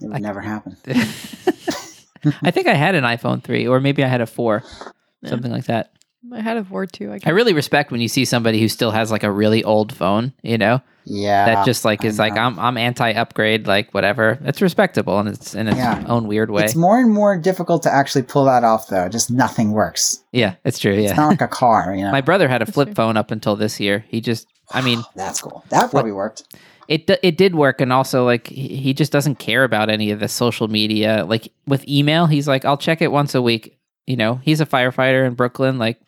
it 0.00 0.08
would 0.08 0.22
never 0.22 0.40
happen. 0.40 0.76
Mm-hmm. 2.32 2.46
I 2.46 2.50
think 2.50 2.66
I 2.66 2.74
had 2.74 2.94
an 2.94 3.04
iPhone 3.04 3.42
3, 3.42 3.66
or 3.66 3.80
maybe 3.80 4.04
I 4.04 4.08
had 4.08 4.20
a 4.20 4.26
4, 4.26 4.62
Yeah. 5.22 5.30
something 5.30 5.50
like 5.52 5.64
that. 5.66 5.92
I 6.32 6.40
had 6.40 6.56
a 6.58 6.64
four 6.64 6.84
too. 6.84 7.12
I 7.12 7.20
I 7.24 7.30
really 7.30 7.54
respect 7.54 7.90
when 7.92 8.00
you 8.02 8.08
see 8.08 8.24
somebody 8.24 8.60
who 8.60 8.68
still 8.68 8.90
has 8.90 9.10
like 9.10 9.22
a 9.22 9.30
really 9.30 9.62
old 9.64 9.94
phone, 9.94 10.32
you 10.42 10.58
know, 10.58 10.82
Yeah. 11.04 11.46
that 11.46 11.64
just 11.64 11.84
like 11.86 12.04
is 12.04 12.18
like. 12.18 12.36
I'm 12.36 12.58
I'm 12.58 12.76
anti 12.76 13.12
upgrade, 13.12 13.66
like 13.66 13.94
whatever. 13.94 14.36
It's 14.44 14.60
respectable 14.60 15.18
and 15.20 15.28
it's 15.28 15.54
in 15.54 15.68
its 15.68 15.78
Yeah. 15.78 16.04
own 16.06 16.26
weird 16.26 16.50
way. 16.50 16.64
It's 16.64 16.74
more 16.74 16.98
and 16.98 17.10
more 17.14 17.38
difficult 17.38 17.84
to 17.84 17.94
actually 17.94 18.22
pull 18.24 18.44
that 18.46 18.62
off, 18.64 18.88
though. 18.88 19.08
Just 19.08 19.30
nothing 19.30 19.70
works. 19.70 20.18
yeah, 20.32 20.56
it's 20.64 20.78
true. 20.80 20.92
Yeah. 20.92 21.10
It's 21.10 21.16
not 21.16 21.28
like 21.28 21.40
a 21.40 21.48
car, 21.48 21.94
you 21.96 22.02
know. 22.04 22.10
my 22.12 22.20
brother 22.20 22.48
had 22.48 22.60
a 22.60 22.64
That's 22.66 22.74
flip 22.74 22.88
true. 22.88 22.94
phone 22.96 23.16
up 23.16 23.30
until 23.30 23.54
this 23.56 23.78
year. 23.80 24.04
He 24.08 24.20
just, 24.20 24.48
I 24.72 24.82
mean, 24.82 25.02
That's 25.14 25.40
cool. 25.40 25.64
That 25.70 25.90
probably 25.92 26.12
worked. 26.12 26.42
It 26.88 27.06
d- 27.06 27.18
it 27.22 27.36
did 27.36 27.54
work, 27.54 27.80
and 27.80 27.92
also 27.92 28.24
like 28.24 28.46
he 28.48 28.76
he 28.76 28.94
just 28.94 29.12
doesn't 29.12 29.36
care 29.38 29.62
about 29.64 29.90
any 29.90 30.10
of 30.10 30.20
the 30.20 30.28
social 30.28 30.68
media. 30.68 31.24
Like 31.26 31.52
with 31.66 31.86
email, 31.88 32.26
he's 32.26 32.48
like, 32.48 32.64
I'll 32.64 32.76
check 32.78 33.00
it 33.02 33.12
once 33.12 33.34
a 33.34 33.42
week. 33.42 33.78
You 34.06 34.16
know, 34.16 34.36
he's 34.36 34.60
a 34.60 34.66
firefighter 34.66 35.26
in 35.26 35.34
Brooklyn. 35.34 35.78
Like, 35.78 36.00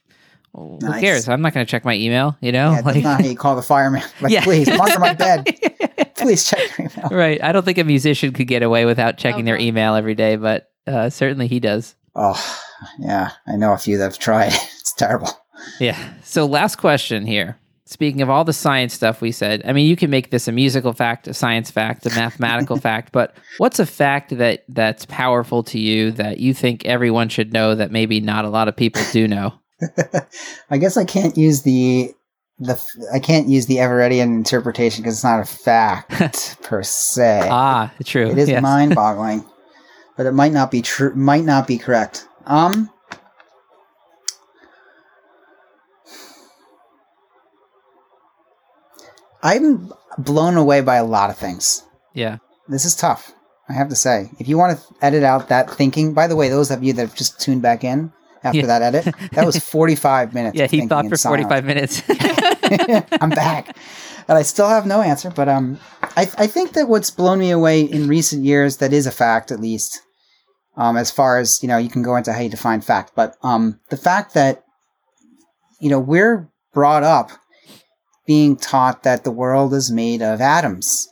who 0.54 0.78
Nice. 0.80 1.00
cares? 1.00 1.28
I'm 1.28 1.42
not 1.42 1.52
going 1.52 1.64
to 1.66 1.70
check 1.70 1.84
my 1.84 1.94
email. 1.94 2.34
You 2.40 2.50
know, 2.52 2.70
Yeah, 2.70 2.82
that's 2.82 2.86
like, 2.96 3.04
not 3.04 3.20
how 3.20 3.26
you 3.28 3.36
call 3.36 3.56
the 3.56 3.62
fireman. 3.62 4.02
Like, 4.22 4.32
Yeah. 4.32 4.42
please, 4.42 4.68
come 4.68 4.80
under 4.80 4.98
my 4.98 5.12
bed. 5.12 5.46
Please 6.16 6.48
check 6.50 6.78
your 6.78 6.88
email. 6.90 7.08
right. 7.10 7.42
I 7.42 7.50
don't 7.52 7.64
think 7.64 7.78
a 7.78 7.84
musician 7.84 8.32
could 8.34 8.46
get 8.46 8.62
away 8.62 8.84
without 8.84 9.16
checking 9.16 9.44
their 9.46 9.58
email 9.58 9.94
every 9.94 10.14
day, 10.14 10.36
but 10.36 10.70
uh, 10.86 11.08
certainly 11.08 11.46
he 11.46 11.60
does. 11.60 11.94
Oh, 12.14 12.38
yeah. 12.98 13.30
I 13.46 13.56
know 13.56 13.72
a 13.72 13.78
few 13.78 13.96
that 13.98 14.04
have 14.04 14.18
tried. 14.18 14.52
It's 14.80 14.92
terrible. 14.94 15.28
Yeah. 15.78 15.96
So 16.24 16.46
last 16.46 16.76
question 16.76 17.26
here. 17.26 17.56
Speaking 17.90 18.22
of 18.22 18.30
all 18.30 18.44
the 18.44 18.52
science 18.52 18.94
stuff 18.94 19.20
we 19.20 19.32
said, 19.32 19.62
I 19.64 19.72
mean, 19.72 19.88
you 19.88 19.96
can 19.96 20.10
make 20.10 20.30
this 20.30 20.46
a 20.46 20.52
musical 20.52 20.92
fact, 20.92 21.26
a 21.26 21.34
science 21.34 21.72
fact, 21.72 22.06
a 22.06 22.10
mathematical 22.10 22.76
fact, 22.80 23.10
but 23.10 23.34
what's 23.58 23.80
a 23.80 23.84
fact 23.84 24.38
that 24.38 24.62
that's 24.68 25.06
powerful 25.06 25.64
to 25.64 25.78
you 25.80 26.12
that 26.12 26.38
you 26.38 26.54
think 26.54 26.84
everyone 26.84 27.28
should 27.28 27.52
know 27.52 27.74
that 27.74 27.90
maybe 27.90 28.20
not 28.20 28.44
a 28.44 28.48
lot 28.48 28.68
of 28.68 28.76
people 28.76 29.02
do 29.10 29.26
know? 29.26 29.54
I 30.70 30.78
guess 30.78 30.96
I 30.96 31.04
can't 31.04 31.36
use 31.36 31.62
the 31.62 32.14
the 32.60 32.80
I 33.12 33.18
can't 33.18 33.48
use 33.48 33.66
the 33.66 33.78
Everettian 33.78 34.36
interpretation 34.36 35.02
because 35.02 35.14
it's 35.14 35.24
not 35.24 35.40
a 35.40 35.44
fact 35.44 36.58
per 36.62 36.84
se. 36.84 37.48
ah, 37.50 37.92
true. 38.04 38.30
it 38.30 38.38
is 38.38 38.48
yes. 38.48 38.62
mind-boggling, 38.62 39.44
but 40.16 40.26
it 40.26 40.32
might 40.32 40.52
not 40.52 40.70
be 40.70 40.80
true. 40.80 41.12
Might 41.16 41.44
not 41.44 41.66
be 41.66 41.76
correct. 41.76 42.28
Um. 42.46 42.88
I'm 49.42 49.92
blown 50.18 50.56
away 50.56 50.80
by 50.80 50.96
a 50.96 51.04
lot 51.04 51.30
of 51.30 51.36
things. 51.38 51.82
Yeah. 52.14 52.38
This 52.68 52.84
is 52.84 52.94
tough. 52.94 53.32
I 53.68 53.72
have 53.72 53.88
to 53.88 53.96
say. 53.96 54.30
If 54.38 54.48
you 54.48 54.58
want 54.58 54.78
to 54.78 54.84
edit 55.00 55.22
out 55.22 55.48
that 55.48 55.70
thinking, 55.70 56.12
by 56.12 56.26
the 56.26 56.36
way, 56.36 56.48
those 56.48 56.70
of 56.70 56.82
you 56.82 56.92
that 56.94 57.02
have 57.08 57.14
just 57.14 57.40
tuned 57.40 57.62
back 57.62 57.84
in 57.84 58.12
after 58.42 58.58
Yeah. 58.60 58.66
that 58.66 58.82
edit, 58.82 59.14
that 59.32 59.46
was 59.46 59.56
45 59.64 60.34
minutes. 60.34 60.56
Yeah, 60.58 60.66
he 60.66 60.86
thought 60.86 61.06
for 61.08 61.16
silence. 61.16 61.44
45 61.44 61.64
minutes. 61.64 62.02
I'm 63.22 63.30
back. 63.30 63.76
And 64.28 64.36
I 64.38 64.42
still 64.42 64.68
have 64.68 64.86
no 64.86 65.00
answer, 65.02 65.30
but 65.30 65.48
um, 65.48 65.78
I, 66.16 66.22
I 66.38 66.46
think 66.46 66.72
that 66.72 66.88
what's 66.88 67.10
blown 67.10 67.38
me 67.38 67.50
away 67.50 67.82
in 67.82 68.08
recent 68.08 68.44
years, 68.44 68.76
that 68.78 68.92
is 68.92 69.06
a 69.06 69.10
fact 69.12 69.50
at 69.50 69.60
least, 69.60 70.00
um, 70.76 70.96
as 70.96 71.10
far 71.10 71.38
as, 71.38 71.62
you 71.62 71.68
know, 71.68 71.78
you 71.78 71.88
can 71.90 72.02
go 72.02 72.16
into 72.16 72.32
how 72.32 72.40
you 72.40 72.48
define 72.50 72.80
fact, 72.80 73.12
but 73.16 73.36
um, 73.42 73.80
the 73.90 73.96
fact 73.96 74.34
that, 74.34 74.62
you 75.80 75.90
know, 75.90 75.98
we're 75.98 76.48
brought 76.72 77.02
up 77.02 77.30
being 78.30 78.54
taught 78.54 79.02
that 79.02 79.24
the 79.24 79.32
world 79.32 79.74
is 79.74 79.90
made 79.90 80.22
of 80.22 80.40
atoms. 80.40 81.08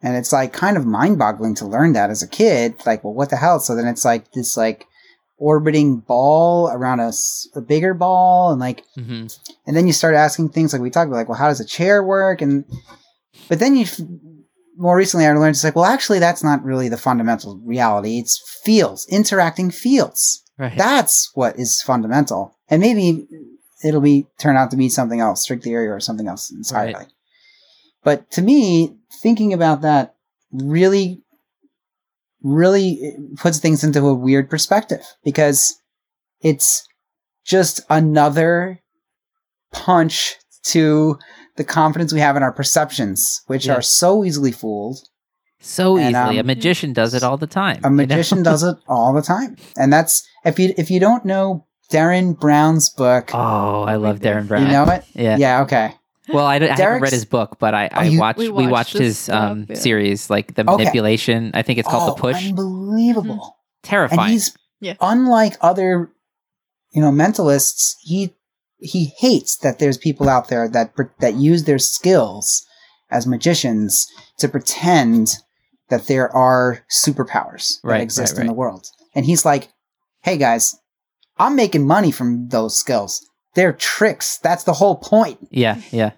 And 0.00 0.16
it's 0.16 0.32
like 0.32 0.54
kind 0.54 0.78
of 0.78 0.86
mind 0.86 1.18
boggling 1.18 1.54
to 1.56 1.66
learn 1.66 1.92
that 1.92 2.08
as 2.08 2.22
a 2.22 2.26
kid. 2.26 2.76
Like, 2.86 3.04
well, 3.04 3.12
what 3.12 3.28
the 3.28 3.36
hell? 3.36 3.60
So 3.60 3.76
then 3.76 3.86
it's 3.86 4.02
like 4.02 4.32
this, 4.32 4.56
like, 4.56 4.86
orbiting 5.36 5.98
ball 5.98 6.70
around 6.70 7.00
a 7.00 7.60
bigger 7.60 7.92
ball 7.92 8.50
and 8.52 8.60
like 8.60 8.82
mm-hmm. 8.96 9.26
and 9.66 9.76
then 9.76 9.86
you 9.86 9.92
start 9.92 10.14
asking 10.14 10.48
things 10.48 10.72
like 10.72 10.80
we 10.80 10.88
talked 10.88 11.08
about, 11.08 11.16
like, 11.16 11.28
well, 11.28 11.36
how 11.36 11.48
does 11.48 11.60
a 11.60 11.66
chair 11.66 12.02
work? 12.02 12.40
And 12.40 12.64
but 13.48 13.58
then 13.58 13.76
you 13.76 13.84
more 14.78 14.96
recently 14.96 15.26
I 15.26 15.32
learned 15.32 15.56
it's 15.56 15.64
like, 15.64 15.76
well, 15.76 15.84
actually, 15.84 16.20
that's 16.20 16.42
not 16.42 16.64
really 16.64 16.88
the 16.88 16.96
fundamental 16.96 17.60
reality. 17.62 18.18
It's 18.18 18.40
fields, 18.64 19.06
interacting 19.10 19.70
fields. 19.70 20.42
Right. 20.56 20.78
That's 20.78 21.30
what 21.34 21.58
is 21.58 21.82
fundamental. 21.82 22.56
And 22.70 22.80
maybe 22.80 23.26
it'll 23.84 24.00
be 24.00 24.26
turn 24.38 24.56
out 24.56 24.70
to 24.70 24.76
be 24.76 24.88
something 24.88 25.20
else, 25.20 25.42
string 25.42 25.60
theory 25.60 25.88
or 25.88 26.00
something 26.00 26.26
else 26.28 26.50
entirely. 26.50 26.94
Right. 26.94 27.12
But 28.02 28.30
to 28.32 28.42
me, 28.42 28.96
thinking 29.22 29.52
about 29.52 29.82
that 29.82 30.14
really, 30.52 31.22
really 32.42 33.16
puts 33.36 33.58
things 33.58 33.82
into 33.84 34.04
a 34.06 34.14
weird 34.14 34.50
perspective 34.50 35.02
because 35.24 35.74
it's 36.40 36.86
just 37.44 37.80
another 37.90 38.80
punch 39.72 40.36
to 40.64 41.18
the 41.56 41.64
confidence 41.64 42.12
we 42.12 42.20
have 42.20 42.36
in 42.36 42.42
our 42.42 42.52
perceptions, 42.52 43.42
which 43.46 43.66
Yeah. 43.66 43.74
are 43.74 43.82
so 43.82 44.24
easily 44.24 44.52
fooled. 44.52 44.98
so 45.60 45.96
And, 45.96 46.14
easily. 46.14 46.36
a 46.36 46.40
um, 46.40 46.46
magician 46.46 46.92
does 46.92 47.14
it 47.14 47.22
all 47.22 47.38
the 47.38 47.46
time. 47.46 47.80
A 47.84 47.90
magician 47.90 48.42
does 48.42 48.62
it 48.62 48.76
all 48.86 49.14
the 49.14 49.22
time, 49.22 49.56
and 49.78 49.90
that's 49.90 50.22
if 50.44 50.58
you 50.58 50.74
if 50.76 50.90
you 50.90 51.00
don't 51.00 51.24
know 51.24 51.64
Derren 51.94 52.38
Brown's 52.38 52.90
book, 52.90 53.30
Oh, 53.34 53.82
I 53.82 53.96
love 53.96 54.20
Derren 54.20 54.48
Brown. 54.48 54.62
you 54.62 54.68
know 54.72 54.84
it. 54.84 55.04
Yeah. 55.14 55.36
Yeah. 55.36 55.62
Okay. 55.62 55.94
Well, 56.32 56.46
I, 56.46 56.56
I 56.56 56.66
haven't 56.68 57.02
read 57.02 57.12
his 57.12 57.26
book, 57.26 57.58
but 57.58 57.74
I, 57.74 57.88
I 57.92 58.04
you- 58.04 58.18
watched. 58.18 58.38
We 58.38 58.48
We 58.48 58.62
watched, 58.64 58.72
watched 58.72 58.92
his 58.94 59.26
his 59.26 59.28
um, 59.28 59.66
yeah. 59.68 59.76
series, 59.76 60.30
like 60.30 60.54
the 60.54 60.62
Okay. 60.62 60.76
manipulation. 60.78 61.50
I 61.54 61.62
think 61.62 61.78
it's 61.78 61.88
called 61.88 62.10
oh, 62.10 62.14
the 62.14 62.20
push. 62.20 62.48
Unbelievable. 62.48 63.56
Terrifying. 63.82 64.20
And 64.20 64.30
he's 64.30 64.56
Yeah. 64.80 64.94
unlike 65.00 65.56
other, 65.60 66.10
you 66.92 67.02
know, 67.02 67.10
mentalists. 67.12 67.94
He 68.00 68.34
he 68.78 69.12
hates 69.18 69.56
that 69.58 69.78
there's 69.78 69.98
people 69.98 70.28
out 70.28 70.48
there 70.48 70.68
that 70.68 70.92
that 71.20 71.34
use 71.34 71.64
their 71.64 71.78
skills 71.78 72.64
as 73.10 73.26
magicians 73.26 74.06
to 74.38 74.48
pretend 74.48 75.36
that 75.90 76.06
there 76.06 76.34
are 76.34 76.84
superpowers 76.90 77.80
that 77.84 78.00
exist 78.00 78.34
right, 78.34 78.40
in 78.40 78.46
the 78.46 78.52
world. 78.54 78.86
And 79.14 79.26
he's 79.26 79.44
like, 79.44 79.68
"Hey 80.22 80.38
guys, 80.38 80.74
I'm 81.38 81.56
making 81.56 81.86
money 81.86 82.10
from 82.10 82.48
those 82.48 82.76
skills. 82.76 83.24
They're 83.54 83.72
tricks. 83.72 84.38
That's 84.38 84.64
the 84.64 84.72
whole 84.72 84.96
point." 84.96 85.38
Yeah, 85.50 85.80
yeah, 85.90 86.12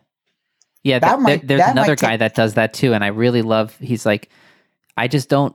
yeah. 0.82 0.98
That 0.98 1.08
th- 1.16 1.20
might- 1.20 1.40
there- 1.40 1.58
there's 1.58 1.60
that 1.60 1.72
another 1.72 1.96
guy 1.96 2.10
take- 2.12 2.18
that 2.20 2.34
does 2.34 2.54
that 2.54 2.72
too, 2.74 2.92
and 2.94 3.02
I 3.04 3.08
really 3.08 3.42
love. 3.42 3.76
He's 3.80 4.04
like, 4.06 4.30
I 4.96 5.08
just 5.08 5.28
don't. 5.28 5.54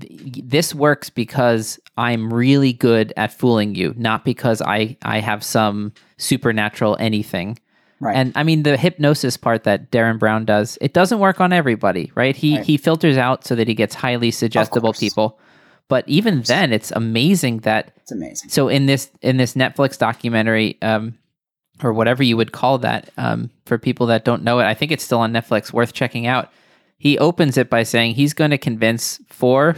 This 0.00 0.74
works 0.74 1.10
because 1.10 1.80
I'm 1.96 2.32
really 2.32 2.72
good 2.72 3.12
at 3.16 3.32
fooling 3.32 3.74
you, 3.74 3.94
not 3.96 4.24
because 4.24 4.62
I 4.62 4.96
I 5.02 5.18
have 5.20 5.42
some 5.42 5.92
supernatural 6.18 6.96
anything. 7.00 7.58
Right. 8.00 8.14
And 8.14 8.32
I 8.36 8.44
mean 8.44 8.62
the 8.62 8.76
hypnosis 8.76 9.36
part 9.36 9.64
that 9.64 9.90
Derren 9.90 10.20
Brown 10.20 10.44
does, 10.44 10.78
it 10.80 10.94
doesn't 10.94 11.18
work 11.18 11.40
on 11.40 11.52
everybody, 11.52 12.12
right? 12.14 12.36
He 12.36 12.56
Right. 12.58 12.64
he 12.64 12.76
filters 12.76 13.16
out 13.16 13.44
so 13.44 13.56
that 13.56 13.66
he 13.66 13.74
gets 13.74 13.96
highly 13.96 14.30
suggestible 14.30 14.92
people. 14.92 15.40
But 15.88 16.06
even 16.08 16.42
then, 16.42 16.72
it's 16.72 16.90
amazing 16.92 17.58
that 17.60 17.92
it's 17.96 18.12
amazing. 18.12 18.50
so 18.50 18.68
in 18.68 18.86
this 18.86 19.10
in 19.22 19.36
this 19.38 19.54
Netflix 19.54 19.96
documentary, 19.98 20.76
um, 20.82 21.16
or 21.82 21.92
whatever 21.92 22.22
you 22.22 22.36
would 22.36 22.52
call 22.52 22.78
that, 22.78 23.10
um, 23.16 23.50
for 23.64 23.78
people 23.78 24.06
that 24.06 24.24
don't 24.24 24.42
know 24.44 24.58
it, 24.58 24.64
I 24.64 24.74
think 24.74 24.92
it's 24.92 25.04
still 25.04 25.20
on 25.20 25.32
Netflix, 25.32 25.72
worth 25.72 25.92
checking 25.92 26.26
out. 26.26 26.50
He 26.98 27.16
opens 27.18 27.56
it 27.56 27.70
by 27.70 27.84
saying 27.84 28.14
he's 28.14 28.34
going 28.34 28.50
to 28.50 28.58
convince 28.58 29.20
four 29.28 29.76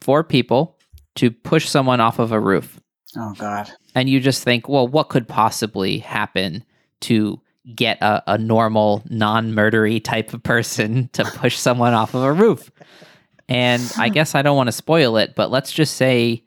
four 0.00 0.22
people 0.22 0.76
to 1.16 1.30
push 1.30 1.68
someone 1.68 2.00
off 2.00 2.18
of 2.18 2.30
a 2.30 2.38
roof, 2.38 2.78
Oh 3.16 3.32
God. 3.38 3.70
and 3.94 4.08
you 4.08 4.20
just 4.20 4.44
think, 4.44 4.68
well, 4.68 4.86
what 4.86 5.08
could 5.08 5.26
possibly 5.26 5.98
happen 5.98 6.62
to 7.00 7.40
get 7.74 8.00
a, 8.02 8.22
a 8.34 8.38
normal, 8.38 9.02
non 9.08 9.52
murdery 9.52 10.02
type 10.02 10.32
of 10.34 10.42
person 10.42 11.08
to 11.14 11.24
push 11.24 11.56
someone 11.56 11.94
off 11.94 12.14
of 12.14 12.22
a 12.22 12.32
roof. 12.32 12.70
And 13.48 13.82
I 13.96 14.08
guess 14.10 14.34
I 14.34 14.42
don't 14.42 14.56
want 14.56 14.68
to 14.68 14.72
spoil 14.72 15.16
it, 15.16 15.34
but 15.34 15.50
let's 15.50 15.72
just 15.72 15.94
say 15.94 16.42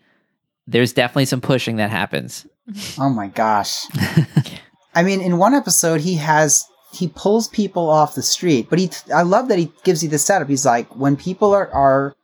there's 0.68 0.93
definitely 0.93 1.26
some 1.26 1.41
pushing 1.41 1.78
that 1.78 1.89
happens. 1.89 2.47
Oh 2.97 3.10
my 3.10 3.28
gosh. 3.28 3.86
I 4.95 5.04
mean, 5.04 5.22
in 5.22 5.38
one 5.38 5.54
episode, 5.54 6.02
he 6.02 6.16
has 6.16 6.66
he 6.93 7.08
pulls 7.08 7.47
people 7.47 7.89
off 7.89 8.16
the 8.16 8.22
street, 8.22 8.68
but 8.70 8.80
he 8.80 8.89
I 9.14 9.22
love 9.24 9.47
that 9.47 9.58
he 9.58 9.72
gives 9.84 10.04
you 10.04 10.10
the 10.10 10.20
setup. 10.20 10.49
He's 10.49 10.66
like, 10.66 10.95
when 10.95 11.16
people 11.16 11.54
are 11.54 11.70
are 11.72 12.16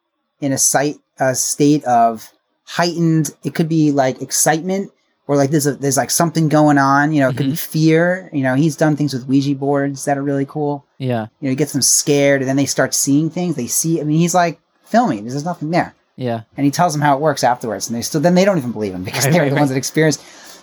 in 0.41 0.51
a 0.51 0.57
site 0.57 0.97
a 1.19 1.33
state 1.35 1.83
of 1.85 2.31
heightened, 2.65 3.31
it 3.43 3.55
could 3.55 3.69
be 3.69 3.91
like 3.91 4.21
excitement 4.21 4.91
or 5.27 5.35
like 5.35 5.51
there's 5.51 5.67
a 5.67 5.73
there's 5.73 5.97
like 5.97 6.11
something 6.11 6.49
going 6.49 6.77
on. 6.77 7.13
You 7.13 7.21
know, 7.21 7.29
it 7.29 7.37
could 7.37 7.47
be 7.47 7.51
mm-hmm. 7.53 7.71
fear. 7.71 8.29
You 8.33 8.43
know, 8.43 8.55
he's 8.55 8.75
done 8.75 8.95
things 8.95 9.13
with 9.13 9.27
Ouija 9.27 9.55
boards 9.55 10.05
that 10.05 10.17
are 10.17 10.23
really 10.23 10.45
cool. 10.45 10.85
Yeah. 10.97 11.27
You 11.39 11.47
know, 11.47 11.49
he 11.49 11.55
gets 11.55 11.73
them 11.73 11.81
scared, 11.81 12.41
and 12.41 12.49
then 12.49 12.55
they 12.55 12.65
start 12.65 12.93
seeing 12.93 13.29
things. 13.29 13.55
They 13.55 13.67
see. 13.67 13.99
I 13.99 14.03
mean, 14.03 14.19
he's 14.19 14.35
like 14.35 14.59
filming. 14.89 15.25
There's 15.25 15.45
nothing 15.45 15.71
there 15.71 15.93
Yeah. 16.15 16.41
and 16.55 16.65
he 16.65 16.71
tells 16.71 16.93
them 16.93 17.01
how 17.01 17.15
it 17.15 17.21
works 17.21 17.43
afterwards, 17.43 17.87
and 17.87 17.95
they 17.97 18.01
still 18.01 18.21
then 18.21 18.35
they 18.35 18.45
don't 18.45 18.57
even 18.57 18.71
believe 18.71 18.93
him 18.93 19.03
because 19.03 19.25
Right, 19.25 19.33
they're 19.33 19.41
right, 19.43 19.49
the 19.49 19.55
right. 19.55 19.59
ones 19.61 19.69
that 19.69 19.77
experience. 19.77 20.17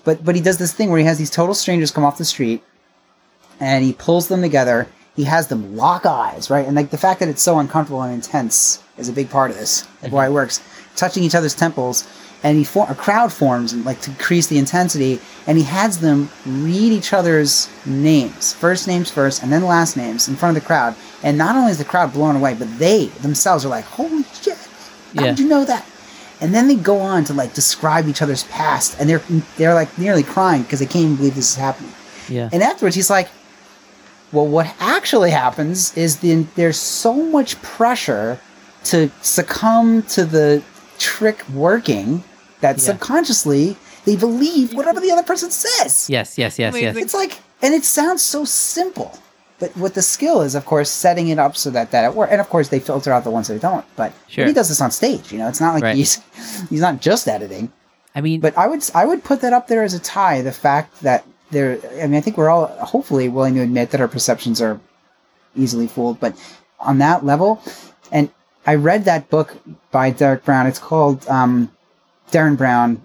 But 0.04 0.24
but 0.24 0.34
he 0.34 0.40
does 0.40 0.58
this 0.58 0.72
thing 0.72 0.90
where 0.90 0.98
he 0.98 1.04
has 1.06 1.18
these 1.18 1.30
total 1.30 1.54
strangers 1.54 1.90
come 1.90 2.04
off 2.04 2.18
the 2.18 2.24
street, 2.24 2.62
and 3.60 3.84
he 3.84 3.92
pulls 3.92 4.28
them 4.28 4.42
together. 4.42 4.86
He 5.16 5.24
has 5.24 5.46
them 5.46 5.76
lock 5.76 6.04
eyes, 6.06 6.50
right? 6.50 6.66
And 6.66 6.74
like 6.74 6.90
the 6.90 6.98
fact 6.98 7.20
that 7.20 7.28
it's 7.28 7.42
so 7.42 7.58
uncomfortable 7.58 8.02
and 8.02 8.12
intense 8.12 8.82
is 8.98 9.08
a 9.08 9.12
big 9.12 9.30
part 9.30 9.50
of 9.50 9.56
this, 9.56 9.86
like 10.02 10.12
why 10.12 10.26
it 10.26 10.32
works. 10.32 10.60
Touching 10.96 11.22
each 11.22 11.34
other's 11.34 11.54
temples, 11.54 12.04
and 12.44 12.56
he 12.58 12.62
for- 12.64 12.86
a 12.88 12.94
crowd 12.94 13.32
forms 13.32 13.72
and 13.72 13.84
like 13.84 14.00
to 14.02 14.10
increase 14.10 14.46
the 14.46 14.58
intensity, 14.58 15.18
and 15.46 15.58
he 15.58 15.64
has 15.64 15.98
them 15.98 16.28
read 16.46 16.92
each 16.92 17.12
other's 17.12 17.68
names, 17.86 18.52
first 18.52 18.86
names 18.86 19.10
first, 19.10 19.42
and 19.42 19.50
then 19.50 19.64
last 19.64 19.96
names 19.96 20.28
in 20.28 20.36
front 20.36 20.56
of 20.56 20.62
the 20.62 20.66
crowd. 20.66 20.94
And 21.22 21.36
not 21.38 21.56
only 21.56 21.72
is 21.72 21.78
the 21.78 21.84
crowd 21.84 22.12
blown 22.12 22.36
away, 22.36 22.54
but 22.54 22.78
they 22.78 23.06
themselves 23.22 23.64
are 23.64 23.70
like, 23.70 23.84
"Holy 23.86 24.24
shit! 24.42 24.58
How 25.16 25.22
Yeah. 25.24 25.30
did 25.30 25.40
you 25.40 25.48
know 25.48 25.64
that?" 25.64 25.84
And 26.40 26.54
then 26.54 26.68
they 26.68 26.74
go 26.74 27.00
on 27.00 27.24
to 27.24 27.32
like 27.32 27.54
describe 27.54 28.06
each 28.08 28.20
other's 28.20 28.44
past, 28.44 28.96
and 29.00 29.08
they're 29.08 29.22
they're 29.56 29.74
like 29.74 29.96
nearly 29.98 30.22
crying 30.22 30.62
because 30.62 30.80
they 30.80 30.86
can't 30.86 31.04
even 31.04 31.16
believe 31.16 31.34
this 31.34 31.50
is 31.52 31.56
happening. 31.56 31.92
Yeah. 32.28 32.50
And 32.52 32.62
afterwards, 32.62 32.94
he's 32.96 33.08
like, 33.10 33.28
"Well, 34.32 34.46
what 34.46 34.66
actually 34.80 35.30
happens 35.30 35.96
is 35.96 36.16
the, 36.18 36.44
there's 36.56 36.78
so 36.78 37.14
much 37.14 37.60
pressure 37.62 38.38
to 38.84 39.10
succumb 39.22 40.02
to 40.02 40.24
the 40.26 40.62
trick 40.98 41.42
working 41.54 42.22
that 42.60 42.80
subconsciously 42.80 43.76
they 44.04 44.16
believe 44.16 44.74
whatever 44.74 45.00
the 45.00 45.10
other 45.10 45.22
person 45.22 45.50
says." 45.50 46.08
yes, 46.10 46.38
yes, 46.38 46.58
yes, 46.58 46.74
yes. 46.76 46.96
It's 46.96 47.14
like, 47.14 47.40
and 47.62 47.74
it 47.74 47.84
sounds 47.84 48.22
so 48.22 48.44
simple, 48.44 49.18
but 49.58 49.74
what 49.76 49.94
the 49.94 50.02
skill 50.02 50.42
is, 50.42 50.54
of 50.54 50.64
course, 50.66 50.90
setting 50.90 51.28
it 51.28 51.38
up 51.38 51.56
so 51.56 51.70
that 51.70 51.90
that 51.92 52.04
it 52.04 52.14
works. 52.14 52.32
And 52.32 52.40
of 52.40 52.48
course, 52.48 52.68
they 52.68 52.80
filter 52.80 53.12
out 53.12 53.24
the 53.24 53.30
ones 53.30 53.48
that 53.48 53.60
don't. 53.60 53.84
But 53.96 54.12
Sure. 54.28 54.46
he 54.46 54.52
does 54.52 54.68
this 54.68 54.80
on 54.80 54.90
stage. 54.90 55.32
You 55.32 55.38
know, 55.38 55.48
it's 55.48 55.60
not 55.60 55.74
like 55.74 55.82
Right. 55.82 55.96
he's 55.96 56.20
he's 56.70 56.80
not 56.80 57.00
just 57.00 57.28
editing. 57.28 57.72
I 58.14 58.20
mean, 58.20 58.40
But 58.40 58.56
I 58.56 58.66
would 58.66 58.88
I 58.94 59.04
would 59.06 59.24
put 59.24 59.40
that 59.40 59.52
up 59.52 59.68
there 59.68 59.82
as 59.82 59.94
a 59.94 59.98
tie. 60.00 60.42
The 60.42 60.52
fact 60.52 61.00
that 61.02 61.24
there, 61.50 61.78
I 62.02 62.06
mean, 62.06 62.14
I 62.14 62.20
think 62.20 62.36
we're 62.36 62.48
all 62.50 62.66
hopefully 62.66 63.28
willing 63.28 63.54
to 63.54 63.60
admit 63.60 63.90
that 63.90 64.00
our 64.00 64.08
perceptions 64.08 64.60
are 64.60 64.80
easily 65.56 65.86
fooled. 65.86 66.20
But 66.20 66.34
on 66.80 66.98
that 66.98 67.24
level, 67.24 67.62
and 68.12 68.30
I 68.66 68.74
read 68.76 69.04
that 69.04 69.30
book 69.30 69.56
by 69.90 70.10
Derek 70.10 70.44
Brown. 70.44 70.66
It's 70.66 70.78
called 70.78 71.26
um, 71.28 71.70
Derren 72.30 72.56
Brown, 72.56 73.04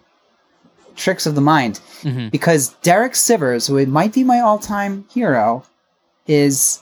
Tricks 0.95 1.25
of 1.25 1.35
the 1.35 1.41
Mind, 1.41 1.79
mhm. 2.01 2.31
because 2.31 2.69
Derek 2.81 3.13
Sivers, 3.13 3.67
who 3.67 3.83
might 3.85 4.13
be 4.13 4.23
my 4.23 4.39
all-time 4.39 5.05
hero, 5.11 5.63
is 6.27 6.81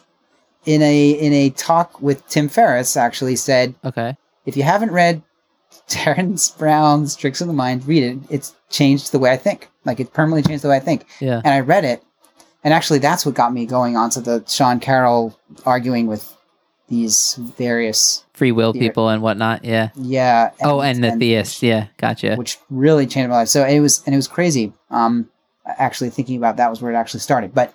in 0.65 0.81
a 0.81 1.11
in 1.11 1.33
a 1.33 1.49
talk 1.51 2.01
with 2.01 2.27
Tim 2.27 2.49
Ferriss. 2.49 2.97
Actually, 2.97 3.35
said 3.35 3.75
okay. 3.85 4.17
if 4.45 4.57
you 4.57 4.63
haven't 4.63 4.91
read 4.91 5.21
Derren 5.89 6.57
Brown's 6.57 7.15
Tricks 7.15 7.41
of 7.41 7.47
the 7.47 7.53
Mind, 7.53 7.87
read 7.87 8.03
it. 8.03 8.17
It's 8.29 8.55
changed 8.69 9.11
the 9.11 9.19
way 9.19 9.31
I 9.31 9.37
think. 9.37 9.69
Like 9.85 9.99
it 9.99 10.13
permanently 10.13 10.49
changed 10.49 10.63
the 10.63 10.69
way 10.69 10.77
I 10.77 10.81
think. 10.81 11.05
Yeah. 11.19 11.41
And 11.43 11.53
I 11.53 11.61
read 11.61 11.85
it, 11.85 12.03
and 12.63 12.73
actually, 12.73 12.99
that's 12.99 13.25
what 13.25 13.35
got 13.35 13.53
me 13.53 13.65
going 13.65 13.95
onto 13.95 14.19
the 14.19 14.43
Sean 14.47 14.79
Carroll 14.79 15.39
arguing 15.65 16.07
with 16.07 16.36
these 16.87 17.35
various, 17.57 18.23
Free 18.33 18.51
will 18.51 18.73
Yeah. 18.75 18.81
people 18.81 19.09
and 19.09 19.21
whatnot. 19.21 19.65
Yeah. 19.65 19.89
yeah. 19.95 20.51
oh, 20.63 20.81
and 20.81 21.03
the 21.03 21.11
theists, 21.11 21.61
Yeah. 21.63 21.87
Gotcha. 21.97 22.35
which 22.35 22.57
really 22.69 23.05
changed 23.07 23.29
my 23.29 23.37
life. 23.37 23.47
So 23.49 23.65
it 23.65 23.79
was, 23.79 24.03
and 24.05 24.13
it 24.13 24.17
was 24.17 24.27
crazy. 24.27 24.73
Um, 24.89 25.29
actually 25.65 26.09
thinking 26.11 26.37
about 26.37 26.57
that 26.57 26.69
was 26.69 26.81
where 26.81 26.91
it 26.91 26.95
actually 26.95 27.19
started. 27.19 27.53
But 27.53 27.73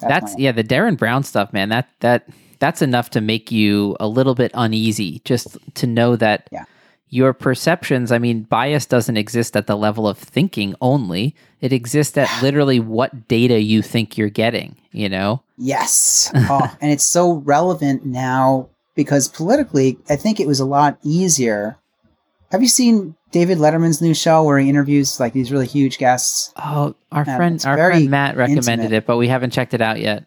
that's 0.00 0.34
my- 0.34 0.38
yeah 0.40 0.52
the 0.52 0.64
derren 0.64 0.96
brown 0.96 1.22
stuff 1.22 1.52
man 1.52 1.68
that 1.68 1.88
that 2.00 2.26
that's 2.58 2.80
enough 2.82 3.10
to 3.10 3.20
make 3.20 3.50
you 3.52 3.96
a 4.00 4.06
little 4.08 4.34
bit 4.34 4.50
uneasy 4.54 5.20
just 5.24 5.56
to 5.74 5.86
know 5.86 6.16
that 6.16 6.48
Yeah. 6.52 6.64
Your 7.10 7.32
perceptions 7.32 8.10
i 8.10 8.18
mean 8.18 8.42
bias 8.42 8.86
doesn't 8.86 9.16
exist 9.16 9.56
at 9.56 9.66
the 9.66 9.76
level 9.76 10.08
of 10.08 10.16
thinking 10.16 10.74
only 10.80 11.34
it 11.60 11.72
exists 11.72 12.16
at 12.16 12.30
literally 12.42 12.80
what 12.80 13.28
data 13.28 13.60
you 13.60 13.82
think 13.82 14.16
you're 14.16 14.30
getting 14.30 14.76
you 14.92 15.08
know 15.08 15.42
Yes. 15.60 16.32
oh, 16.34 16.74
and 16.80 16.90
it's 16.90 17.04
so 17.04 17.34
relevant 17.34 18.06
now 18.06 18.70
because 18.94 19.28
politically, 19.28 19.98
I 20.08 20.16
think 20.16 20.40
it 20.40 20.46
was 20.46 20.58
a 20.58 20.64
lot 20.64 20.98
easier. 21.04 21.76
Have 22.50 22.62
you 22.62 22.68
seen 22.68 23.14
David 23.30 23.58
Letterman's 23.58 24.00
new 24.00 24.14
show 24.14 24.42
where 24.42 24.58
he 24.58 24.68
interviews 24.70 25.20
like 25.20 25.34
these 25.34 25.52
really 25.52 25.66
huge 25.66 25.98
guests? 25.98 26.52
oh 26.56 26.96
our 27.12 27.24
friend 27.24 27.62
our 27.64 27.76
friend 27.76 28.10
matt 28.10 28.36
recommended 28.36 28.86
intimate. 28.86 28.92
it 28.92 29.06
but 29.06 29.18
we 29.18 29.28
haven't 29.28 29.52
checked 29.52 29.74
it 29.74 29.80
out 29.80 30.00
yet 30.00 30.24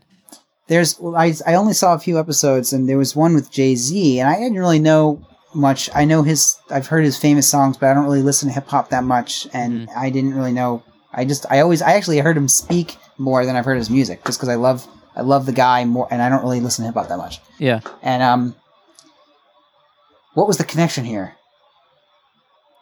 There's 0.67 0.97
well, 0.99 1.15
I 1.17 1.33
I 1.45 1.55
only 1.55 1.73
saw 1.73 1.93
a 1.93 1.99
few 1.99 2.17
episodes 2.17 2.71
and 2.71 2.87
there 2.87 2.97
was 2.97 3.15
one 3.15 3.33
with 3.33 3.51
Jay 3.51 3.75
Z 3.75 4.19
and 4.19 4.29
I 4.29 4.35
didn't 4.35 4.57
really 4.57 4.79
know 4.79 5.21
much. 5.55 5.89
I 5.93 6.05
know 6.05 6.23
his 6.23 6.57
I've 6.69 6.87
heard 6.87 7.03
his 7.03 7.17
famous 7.17 7.47
songs, 7.47 7.77
but 7.77 7.89
I 7.89 7.93
don't 7.93 8.05
really 8.05 8.21
listen 8.21 8.49
to 8.49 8.53
hip 8.53 8.67
hop 8.67 8.89
that 8.89 9.03
much, 9.03 9.47
and 9.53 9.89
I 9.95 10.09
didn't 10.09 10.35
really 10.35 10.51
know. 10.51 10.83
I 11.13 11.25
just 11.25 11.45
I 11.49 11.59
always 11.59 11.81
I 11.81 11.93
actually 11.93 12.19
heard 12.19 12.37
him 12.37 12.47
speak 12.47 12.97
more 13.17 13.45
than 13.45 13.55
I've 13.55 13.65
heard 13.65 13.77
his 13.77 13.89
music, 13.89 14.23
just 14.25 14.39
because 14.39 14.49
I 14.49 14.55
love 14.55 14.87
I 15.15 15.21
love 15.21 15.45
the 15.45 15.51
guy 15.53 15.85
more, 15.85 16.07
and 16.11 16.21
I 16.21 16.29
don't 16.29 16.41
really 16.41 16.59
listen 16.59 16.83
to 16.83 16.87
hip 16.87 16.95
hop 16.95 17.09
that 17.09 17.17
much. 17.17 17.39
yeah 17.59 17.81
And 18.01 18.23
um, 18.23 18.55
what 20.33 20.47
was 20.47 20.57
the 20.57 20.63
connection 20.63 21.05
here? 21.05 21.35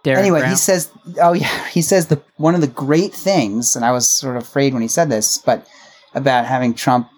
derren 0.04 0.18
anyway, 0.18 0.40
brown 0.40 0.52
he 0.52 0.58
says, 0.58 0.90
"Oh 1.22 1.34
yeah," 1.34 1.68
he 1.70 1.82
says 1.82 2.08
the 2.08 2.22
one 2.38 2.56
of 2.56 2.62
the 2.62 2.68
great 2.68 3.14
things, 3.14 3.76
and 3.76 3.86
I 3.86 3.92
was 3.92 4.08
sort 4.10 4.36
of 4.38 4.44
afraid 4.44 4.74
when 4.74 4.82
he 4.82 4.88
said 4.88 5.10
this, 5.10 5.38
but 5.38 5.68
about 6.14 6.46
having 6.46 6.74
Trump 6.74 7.10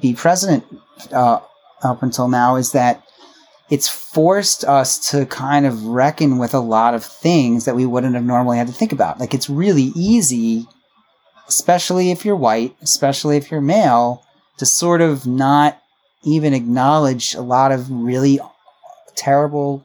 be 0.00 0.14
president 0.14 0.64
uh, 1.12 1.40
up 1.82 2.02
until 2.02 2.28
now 2.28 2.56
is 2.56 2.72
that 2.72 3.02
it's 3.70 3.88
forced 3.88 4.64
us 4.64 5.10
to 5.10 5.26
kind 5.26 5.66
of 5.66 5.84
reckon 5.84 6.38
with 6.38 6.54
a 6.54 6.60
lot 6.60 6.94
of 6.94 7.04
things 7.04 7.64
that 7.64 7.74
we 7.74 7.84
wouldn't 7.86 8.14
have 8.14 8.24
normally 8.24 8.58
had 8.58 8.66
to 8.68 8.72
think 8.72 8.92
about. 8.92 9.18
Like 9.18 9.34
it's 9.34 9.50
really 9.50 9.90
easy, 9.96 10.66
especially 11.48 12.10
if 12.10 12.24
you're 12.24 12.36
white, 12.36 12.76
especially 12.82 13.36
if 13.36 13.50
you're 13.50 13.60
male, 13.60 14.22
to 14.58 14.66
sort 14.66 15.00
of 15.00 15.26
not 15.26 15.80
even 16.24 16.54
acknowledge 16.54 17.34
a 17.34 17.40
lot 17.40 17.72
of 17.72 17.90
really 17.90 18.38
terrible 19.16 19.84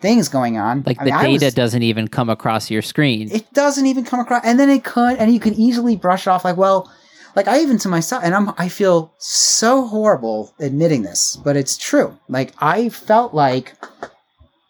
things 0.00 0.28
going 0.28 0.58
on. 0.58 0.82
like 0.86 1.00
I 1.00 1.04
the 1.04 1.10
mean, 1.12 1.20
data 1.38 1.46
was- 1.46 1.54
doesn't 1.54 1.82
even 1.82 2.08
come 2.08 2.28
across 2.28 2.70
your 2.70 2.82
screen 2.82 3.30
it 3.32 3.50
doesn't 3.54 3.86
even 3.86 4.04
come 4.04 4.20
across 4.20 4.44
and 4.44 4.60
then 4.60 4.68
it 4.68 4.84
could 4.84 5.16
and 5.16 5.32
you 5.32 5.40
can 5.40 5.54
easily 5.54 5.96
brush 5.96 6.26
off 6.26 6.44
like 6.44 6.56
well 6.58 6.90
like 7.36 7.46
i 7.46 7.60
even 7.60 7.78
to 7.78 7.88
myself 7.88 8.24
and 8.24 8.34
i'm 8.34 8.52
i 8.58 8.68
feel 8.68 9.12
so 9.18 9.86
horrible 9.86 10.52
admitting 10.58 11.02
this 11.02 11.36
but 11.44 11.56
it's 11.56 11.76
true. 11.76 12.18
Like 12.28 12.52
i 12.58 12.88
felt 12.88 13.34
like 13.34 13.74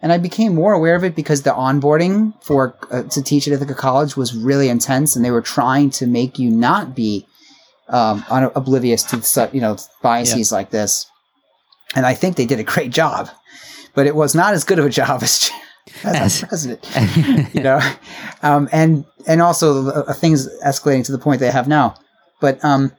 and 0.02 0.12
i 0.12 0.18
became 0.18 0.54
more 0.54 0.74
aware 0.74 0.96
of 0.96 1.04
it 1.04 1.14
because 1.16 1.42
the 1.42 1.50
onboarding 1.50 2.34
for 2.42 2.76
uh, 2.90 3.04
to 3.04 3.22
teach 3.22 3.46
at 3.46 3.54
ithaca 3.54 3.74
college 3.74 4.16
was 4.16 4.36
really 4.36 4.68
intense 4.68 5.16
and 5.16 5.24
they 5.24 5.30
were 5.30 5.40
trying 5.40 5.88
to 5.90 6.06
make 6.06 6.38
you 6.38 6.50
not 6.50 6.94
be 6.94 7.26
um, 7.88 8.24
un- 8.28 8.50
oblivious 8.56 9.04
to 9.04 9.50
you 9.52 9.60
know 9.60 9.76
biases 10.02 10.50
like 10.52 10.70
this. 10.70 11.06
And 11.94 12.04
i 12.04 12.14
think 12.14 12.36
they 12.36 12.46
did 12.46 12.58
a 12.58 12.64
great 12.64 12.90
job 12.90 13.30
but 13.94 14.06
it 14.06 14.16
was 14.16 14.34
not 14.34 14.52
as 14.52 14.64
good 14.64 14.78
of 14.78 14.84
a 14.84 14.90
job 14.90 15.22
as 15.22 15.50
as 16.04 16.16
As- 16.16 16.44
president 16.44 17.54
you 17.54 17.62
know? 17.62 17.80
Um, 18.42 18.68
and 18.72 19.04
and 19.26 19.40
also 19.40 19.88
uh, 19.88 20.12
things 20.12 20.48
escalating 20.64 21.04
to 21.06 21.12
the 21.12 21.18
point 21.18 21.38
they 21.40 21.50
have 21.50 21.68
now 21.68 21.94
but 22.40 22.62
um 22.64 22.92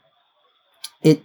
it 1.02 1.22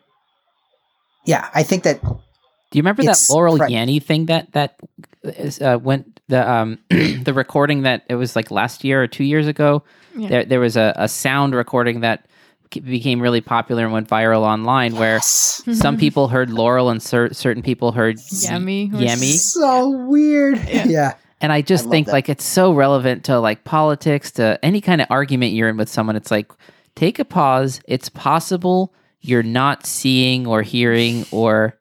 yeah 1.25 1.49
i 1.55 1.63
think 1.63 1.83
that 1.85 2.01
Do 2.03 2.79
you 2.79 2.83
remember 2.83 3.03
that 3.05 3.19
Laurel 3.31 3.57
right. 3.59 3.71
Yanny 3.71 4.03
thing 4.03 4.27
that 4.27 4.53
that 4.53 4.77
is, 5.23 5.61
uh, 5.61 5.79
went 5.83 6.21
the 6.29 6.49
um 6.51 6.79
the 6.91 7.33
recording 7.35 7.83
that 7.83 8.05
it 8.09 8.15
was 8.17 8.35
like 8.37 8.51
last 8.51 8.83
year 8.85 9.03
or 9.03 9.07
two 9.07 9.25
years 9.25 9.47
ago? 9.47 9.83
Yeah. 10.17 10.29
There 10.29 10.45
there 10.45 10.61
was 10.61 10.77
a, 10.77 10.93
a 10.97 11.09
sound 11.09 11.55
recording 11.55 12.01
that 12.01 12.27
became 12.71 13.21
really 13.21 13.43
popular 13.43 13.85
and 13.85 13.93
went 13.93 14.09
viral 14.09 14.41
online 14.43 14.97
where 14.97 15.17
yes, 15.17 15.63
some 15.75 15.99
people 15.99 16.29
heard 16.29 16.49
Laurel 16.51 16.89
and 16.89 17.03
cer- 17.03 17.35
certain 17.35 17.63
people 17.63 17.93
heard 17.93 18.17
Yanny 18.17 18.91
or 18.93 18.97
Yanny. 18.97 19.37
so 19.37 19.91
weird 19.91 20.57
Yeah. 20.69 20.87
yeah 20.97 21.13
And 21.43 21.53
I 21.53 21.61
just 21.61 21.87
I 21.87 21.91
think 21.91 22.07
that. 22.07 22.13
like 22.15 22.29
it's 22.31 22.45
so 22.45 22.73
relevant 22.73 23.25
to 23.25 23.39
like 23.41 23.65
politics 23.65 24.31
to 24.33 24.59
any 24.65 24.81
kind 24.81 25.03
of 25.03 25.07
argument 25.11 25.53
you're 25.53 25.69
in 25.69 25.77
with 25.77 25.91
someone. 25.91 26.17
It's 26.17 26.31
like 26.31 26.51
take 26.97 27.19
a 27.19 27.25
pause. 27.25 27.81
It's 27.87 28.09
possible 28.09 28.95
you're 29.21 29.43
not 29.43 29.87
seeing 29.87 30.47
or 30.47 30.63
hearing 30.63 31.25
or 31.31 31.79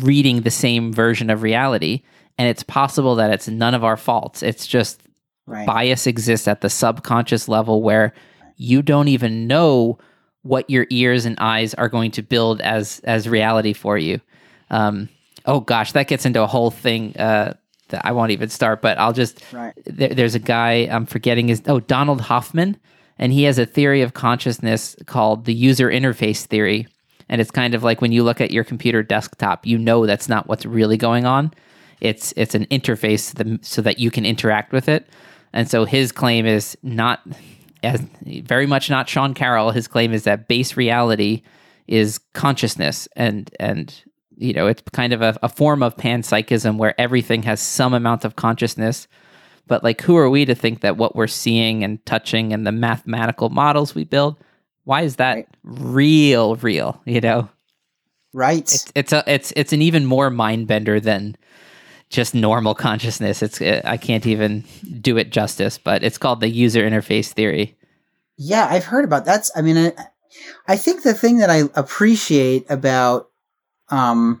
reading 0.00 0.42
the 0.42 0.50
same 0.50 0.92
version 0.92 1.30
of 1.30 1.42
reality. 1.42 2.02
And 2.38 2.48
it's 2.48 2.62
possible 2.62 3.16
that 3.16 3.30
it's 3.30 3.48
none 3.48 3.74
of 3.74 3.84
our 3.84 3.96
faults. 3.96 4.42
It's 4.42 4.66
just 4.66 5.02
Right. 5.46 5.66
bias 5.66 6.06
exists 6.06 6.46
at 6.46 6.60
the 6.60 6.70
subconscious 6.70 7.48
level 7.48 7.82
where 7.82 8.12
you 8.56 8.82
don't 8.82 9.08
even 9.08 9.46
know 9.48 9.98
what 10.42 10.70
your 10.70 10.86
ears 10.90 11.26
and 11.26 11.36
eyes 11.40 11.74
are 11.74 11.88
going 11.88 12.12
to 12.12 12.22
build 12.22 12.60
as 12.60 13.00
as 13.04 13.28
reality 13.28 13.72
for 13.72 13.98
you. 13.98 14.20
Um, 14.70 15.08
oh 15.46 15.60
gosh, 15.60 15.92
that 15.92 16.06
gets 16.06 16.24
into 16.24 16.40
a 16.42 16.46
whole 16.46 16.70
thing 16.70 17.16
uh, 17.18 17.54
that 17.88 18.06
I 18.06 18.12
won't 18.12 18.30
even 18.30 18.48
start. 18.48 18.80
But 18.80 18.96
I'll 18.98 19.12
just 19.12 19.42
Right. 19.52 19.72
there, 19.86 20.10
there's 20.10 20.36
a 20.36 20.38
guy 20.38 20.88
I'm 20.90 21.04
forgetting 21.04 21.48
his 21.48 21.62
oh 21.66 21.80
Donald 21.80 22.20
Hoffman, 22.20 22.76
and 23.20 23.34
he 23.34 23.44
has 23.44 23.58
a 23.58 23.66
theory 23.66 24.00
of 24.00 24.14
consciousness 24.14 24.96
called 25.04 25.44
the 25.44 25.52
user 25.54 25.90
interface 25.90 26.46
theory. 26.46 26.88
And 27.28 27.40
it's 27.40 27.50
kind 27.50 27.74
of 27.74 27.84
like 27.84 28.00
when 28.00 28.12
you 28.12 28.24
look 28.24 28.40
at 28.40 28.50
your 28.50 28.64
computer 28.64 29.02
desktop, 29.02 29.66
you 29.66 29.78
know 29.78 30.06
that's 30.06 30.28
not 30.28 30.48
what's 30.48 30.64
really 30.64 30.96
going 30.96 31.26
on. 31.26 31.52
It's 32.00 32.32
it's 32.34 32.54
an 32.54 32.64
interface 32.66 33.34
that, 33.34 33.64
so 33.64 33.82
that 33.82 33.98
you 33.98 34.10
can 34.10 34.24
interact 34.24 34.72
with 34.72 34.88
it. 34.88 35.06
And 35.52 35.68
so 35.68 35.84
his 35.84 36.12
claim 36.12 36.46
is 36.46 36.78
not 36.82 37.20
as 37.82 38.00
very 38.22 38.66
much 38.66 38.88
not 38.88 39.08
Sean 39.08 39.34
Carroll. 39.34 39.70
His 39.70 39.86
claim 39.86 40.14
is 40.14 40.24
that 40.24 40.48
base 40.48 40.76
reality 40.76 41.42
is 41.86 42.18
consciousness 42.32 43.06
and 43.16 43.54
and 43.60 44.02
you 44.38 44.54
know 44.54 44.66
it's 44.66 44.82
kind 44.92 45.12
of 45.12 45.20
a, 45.20 45.38
a 45.42 45.48
form 45.48 45.82
of 45.82 45.94
panpsychism 45.96 46.78
where 46.78 46.98
everything 46.98 47.42
has 47.42 47.60
some 47.60 47.92
amount 47.92 48.24
of 48.24 48.36
consciousness 48.36 49.06
but 49.66 49.82
like 49.84 50.00
who 50.00 50.16
are 50.16 50.30
we 50.30 50.44
to 50.44 50.54
think 50.54 50.80
that 50.80 50.96
what 50.96 51.14
we're 51.16 51.26
seeing 51.26 51.84
and 51.84 52.04
touching 52.06 52.52
and 52.52 52.66
the 52.66 52.72
mathematical 52.72 53.48
models 53.50 53.94
we 53.94 54.04
build 54.04 54.36
why 54.84 55.02
is 55.02 55.16
that 55.16 55.36
Right. 55.36 55.48
real 55.62 56.56
real 56.56 57.00
you 57.04 57.20
know 57.20 57.48
Right. 58.32 58.62
it's 58.62 58.92
it's 58.94 59.12
a 59.12 59.24
it's 59.26 59.52
it's 59.56 59.72
an 59.72 59.82
even 59.82 60.04
more 60.06 60.30
mind 60.30 60.66
bender 60.66 61.00
than 61.00 61.36
just 62.10 62.34
normal 62.34 62.74
consciousness 62.74 63.42
it's 63.42 63.60
i 63.62 63.96
can't 63.96 64.26
even 64.26 64.64
do 65.00 65.16
it 65.16 65.30
justice 65.30 65.78
but 65.78 66.02
it's 66.02 66.18
called 66.18 66.40
the 66.40 66.48
user 66.48 66.82
interface 66.88 67.32
theory 67.32 67.76
Yeah, 68.36 68.66
I've 68.70 68.84
heard 68.86 69.04
about 69.04 69.24
that's. 69.24 69.50
I 69.54 69.60
mean, 69.62 69.76
I, 69.76 69.92
I 70.66 70.76
think 70.76 71.02
the 71.02 71.12
thing 71.14 71.38
that 71.38 71.50
I 71.50 71.64
appreciate 71.74 72.64
about, 72.70 73.28
um, 73.90 74.40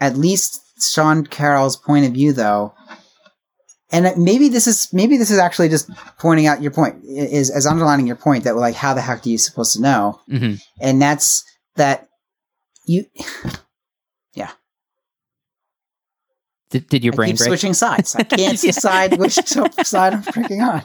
at 0.00 0.16
least 0.16 0.60
Sean 0.92 1.24
Carroll's 1.24 1.76
point 1.76 2.06
of 2.06 2.12
view, 2.12 2.32
though, 2.32 2.74
and 3.92 4.06
maybe 4.16 4.48
this 4.48 4.66
is 4.66 4.88
maybe 4.92 5.16
this 5.16 5.30
is 5.30 5.38
actually 5.38 5.68
just 5.68 5.90
pointing 6.18 6.46
out 6.46 6.62
your 6.62 6.70
point 6.70 7.02
is 7.04 7.50
as 7.50 7.66
underlining 7.66 8.06
your 8.06 8.16
point 8.16 8.44
that 8.44 8.56
like 8.56 8.74
how 8.74 8.94
the 8.94 9.00
heck 9.00 9.24
are 9.26 9.28
you 9.28 9.38
supposed 9.38 9.74
to 9.76 9.82
know? 9.82 10.20
hmm 10.28 10.54
And 10.80 11.00
that's 11.02 11.44
that 11.76 12.08
you. 12.86 13.04
did, 16.70 16.88
did 16.88 17.02
your 17.04 17.12
I 17.12 17.16
brain 17.16 17.28
keep 17.30 17.38
break 17.38 17.48
switching 17.48 17.74
sides. 17.74 18.14
I 18.14 18.22
can't 18.22 18.40
Yeah. 18.62 18.70
decide 18.72 19.18
which 19.18 19.34
side 19.84 20.14
I'm 20.14 20.22
freaking 20.22 20.62
on. 20.62 20.82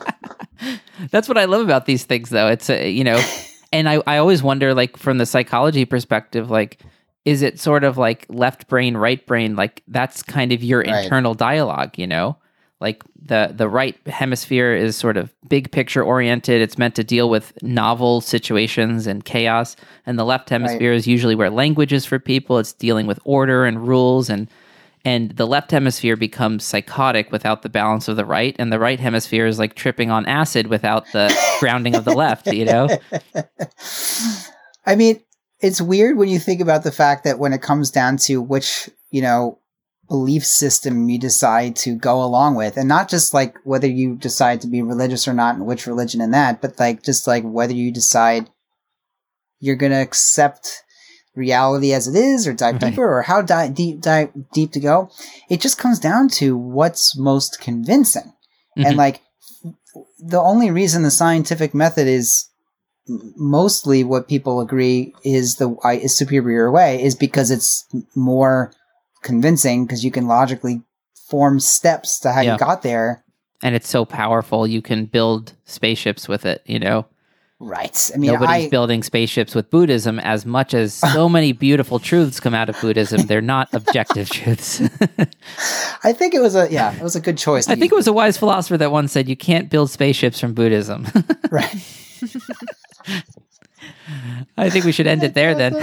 That's 1.11 1.27
what 1.27 1.37
I 1.37 1.45
love 1.45 1.61
about 1.61 1.85
these 1.85 2.03
things, 2.05 2.29
though. 2.29 2.47
It's 2.47 2.69
a, 2.71 2.89
you 2.89 3.03
know, 3.03 3.21
and 3.71 3.87
I, 3.87 4.01
I 4.07 4.17
always 4.17 4.41
wonder, 4.41 4.73
like 4.73 4.97
from 4.97 5.19
the 5.19 5.25
psychology 5.27 5.85
perspective, 5.85 6.49
like 6.49 6.79
is 7.23 7.41
it 7.41 7.59
sort 7.59 7.83
of 7.83 7.97
like 7.97 8.25
left 8.29 8.67
brain, 8.67 8.95
right 8.97 9.23
brain? 9.25 9.55
Like 9.55 9.83
that's 9.87 10.23
kind 10.23 10.51
of 10.51 10.63
your 10.63 10.79
Right. 10.81 11.03
internal 11.05 11.33
dialogue, 11.33 11.97
you 11.97 12.07
know. 12.07 12.37
Like 12.81 13.03
the 13.19 13.53
the 13.55 13.69
right 13.69 13.95
hemisphere 14.05 14.73
is 14.73 14.95
sort 14.95 15.17
of 15.17 15.33
big 15.47 15.71
picture 15.71 16.03
oriented. 16.03 16.61
It's 16.61 16.77
meant 16.77 16.95
to 16.95 17.03
deal 17.03 17.29
with 17.29 17.53
novel 17.63 18.21
situations 18.21 19.07
and 19.07 19.23
chaos, 19.23 19.75
and 20.05 20.19
the 20.19 20.25
left 20.25 20.49
hemisphere 20.49 20.91
is 20.91 21.07
usually 21.07 21.35
where 21.35 21.49
language 21.49 21.93
is 21.93 22.05
for 22.05 22.19
people. 22.19 22.59
It's 22.59 22.73
dealing 22.73 23.07
with 23.07 23.19
order 23.23 23.65
and 23.65 23.87
rules. 23.87 24.29
And 24.29 24.49
and 25.05 25.29
the 25.31 25.45
left 25.45 25.69
hemisphere 25.69 26.17
becomes 26.17 26.63
psychotic 26.63 27.31
without 27.31 27.61
the 27.61 27.69
balance 27.69 28.07
of 28.07 28.17
the 28.17 28.25
right. 28.25 28.55
And 28.57 28.73
the 28.73 28.79
right 28.79 28.99
hemisphere 28.99 29.45
is 29.45 29.59
like 29.59 29.75
tripping 29.75 30.09
on 30.09 30.25
acid 30.25 30.67
without 30.67 31.05
the 31.13 31.33
grounding 31.59 31.95
of 31.95 32.05
the 32.05 32.15
left 32.15 32.47
you 32.47 32.65
know? 32.65 32.89
I 34.85 34.95
mean, 34.95 35.21
it's 35.59 35.79
weird 35.79 36.17
when 36.17 36.29
you 36.29 36.39
think 36.39 36.59
about 36.59 36.83
the 36.83 36.91
fact 36.91 37.23
that 37.23 37.37
when 37.37 37.53
it 37.53 37.61
comes 37.61 37.91
down 37.91 38.17
to 38.17 38.41
which, 38.41 38.89
you 39.11 39.21
know, 39.21 39.59
belief 40.07 40.45
system 40.45 41.09
you 41.09 41.19
decide 41.19 41.75
to 41.77 41.95
go 41.95 42.23
along 42.23 42.55
with, 42.55 42.77
and 42.77 42.87
not 42.87 43.09
just 43.09 43.33
like 43.33 43.55
whether 43.63 43.87
you 43.87 44.15
decide 44.15 44.61
to 44.61 44.67
be 44.67 44.81
religious 44.81 45.27
or 45.27 45.33
not 45.33 45.55
and 45.55 45.65
which 45.65 45.87
religion 45.87 46.21
and 46.21 46.33
that, 46.33 46.61
but 46.61 46.79
like 46.79 47.03
just 47.03 47.27
like 47.27 47.43
whether 47.43 47.73
you 47.73 47.91
decide 47.91 48.49
you're 49.59 49.75
going 49.75 49.91
to 49.91 50.01
accept 50.01 50.83
reality 51.35 51.91
as 51.93 52.07
it 52.07 52.15
is 52.15 52.47
or 52.47 52.53
dive 52.53 52.75
Right. 52.81 52.91
deeper 52.91 53.17
or 53.17 53.21
how 53.23 53.41
di- 53.41 53.69
deep, 53.69 54.01
dive 54.01 54.29
deep 54.53 54.71
to 54.73 54.79
go. 54.79 55.09
It 55.49 55.59
just 55.59 55.77
comes 55.77 55.99
down 55.99 56.29
to 56.39 56.55
what's 56.57 57.17
most 57.17 57.59
convincing. 57.59 58.33
Mhm. 58.77 58.85
And 58.85 58.97
like 58.97 59.21
the 60.19 60.39
only 60.41 60.71
reason 60.71 61.03
the 61.03 61.11
scientific 61.11 61.73
method 61.73 62.07
is 62.07 62.47
mostly 63.07 64.03
what 64.03 64.27
people 64.27 64.59
agree 64.61 65.13
is 65.23 65.55
the 65.57 65.75
is 66.01 66.17
superior 66.17 66.71
way 66.71 67.01
is 67.03 67.15
because 67.15 67.51
it's 67.51 67.85
more 68.15 68.71
convincing 69.25 69.85
because 69.85 70.05
you 70.05 70.11
can 70.11 70.27
logically 70.27 70.81
form 71.29 71.59
steps 71.59 72.19
to 72.19 72.31
how 72.31 72.41
Yeah. 72.41 72.53
you 72.53 72.59
got 72.59 72.81
there. 72.83 73.23
and 73.63 73.73
it's 73.75 73.89
so 73.89 74.05
powerful 74.05 74.67
you 74.67 74.81
can 74.81 75.05
build 75.05 75.53
spaceships 75.65 76.27
with 76.29 76.45
it 76.45 76.61
you 76.65 76.79
know 76.79 77.05
Right. 77.57 78.11
I 78.13 78.17
mean, 78.17 78.33
nobody's 78.33 78.65
I, 78.65 78.69
building 78.69 79.01
spaceships 79.01 79.55
with 79.55 79.69
buddhism 79.71 80.19
as 80.19 80.45
much 80.45 80.73
as 80.73 80.93
so 81.13 81.29
many 81.29 81.53
beautiful 81.53 81.99
truths 81.99 82.39
come 82.41 82.53
out 82.53 82.67
of 82.69 82.79
buddhism 82.81 83.25
they're 83.27 83.41
not 83.55 83.69
objective 83.73 84.29
truths 84.39 84.81
I 86.03 86.11
think 86.13 86.33
it 86.35 86.41
was 86.41 86.53
a 86.55 86.67
yeah, 86.69 86.93
it 86.93 87.01
was 87.01 87.15
a 87.15 87.21
good 87.21 87.37
choice. 87.37 87.67
i 87.69 87.75
think 87.75 87.91
it 87.91 87.95
was 87.95 88.07
a 88.07 88.13
wise 88.13 88.37
philosopher 88.37 88.77
that 88.77 88.91
once 88.91 89.11
said 89.13 89.27
you 89.29 89.37
can't 89.37 89.69
build 89.69 89.89
spaceships 89.89 90.39
from 90.39 90.53
buddhism 90.53 91.07
right. 91.49 91.73
I 94.57 94.69
think 94.69 94.85
we 94.85 94.91
should 94.91 95.07
end 95.07 95.23
it 95.23 95.33
there 95.33 95.55
then 95.55 95.73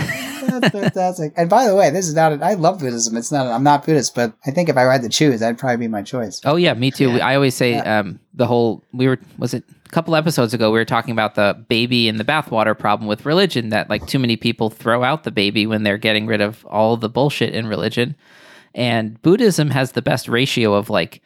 That's 0.42 0.70
fantastic. 0.70 1.32
And 1.36 1.48
by 1.48 1.66
the 1.68 1.74
way, 1.76 1.90
this 1.90 2.08
is 2.08 2.14
not. 2.14 2.42
I 2.42 2.54
love 2.54 2.80
Buddhism. 2.80 3.16
It's 3.16 3.30
not. 3.30 3.46
I'm 3.46 3.62
not 3.62 3.86
Buddhist, 3.86 4.12
but 4.14 4.34
I 4.44 4.50
think 4.50 4.68
if 4.68 4.76
I 4.76 4.82
had 4.92 5.02
to 5.02 5.08
choose, 5.08 5.38
that'd 5.38 5.56
probably 5.56 5.76
be 5.76 5.88
my 5.88 6.02
choice. 6.02 6.40
Oh 6.44 6.56
yeah, 6.56 6.74
me 6.74 6.90
too. 6.90 7.12
Yeah. 7.12 7.24
I 7.26 7.36
always 7.36 7.54
say 7.54 7.74
Yeah. 7.74 8.00
um, 8.00 8.18
the 8.34 8.46
whole 8.46 8.82
we 8.92 9.06
were 9.06 9.20
was 9.38 9.54
it 9.54 9.62
a 9.86 9.88
couple 9.90 10.16
episodes 10.16 10.52
ago 10.52 10.72
we 10.72 10.78
were 10.80 10.84
talking 10.84 11.12
about 11.12 11.36
the 11.36 11.64
baby 11.68 12.08
in 12.08 12.16
the 12.16 12.24
bathwater 12.24 12.76
problem 12.76 13.06
with 13.06 13.24
religion 13.24 13.68
that 13.68 13.88
like 13.88 14.04
too 14.08 14.18
many 14.18 14.36
people 14.36 14.68
throw 14.68 15.04
out 15.04 15.22
the 15.22 15.30
baby 15.30 15.64
when 15.64 15.84
they're 15.84 15.96
getting 15.96 16.26
rid 16.26 16.40
of 16.40 16.66
all 16.66 16.96
the 16.96 17.08
bullshit 17.08 17.54
in 17.54 17.68
religion. 17.68 18.16
And 18.74 19.22
Buddhism 19.22 19.70
has 19.70 19.92
the 19.92 20.02
best 20.02 20.28
ratio 20.28 20.74
of 20.74 20.90
like 20.90 21.22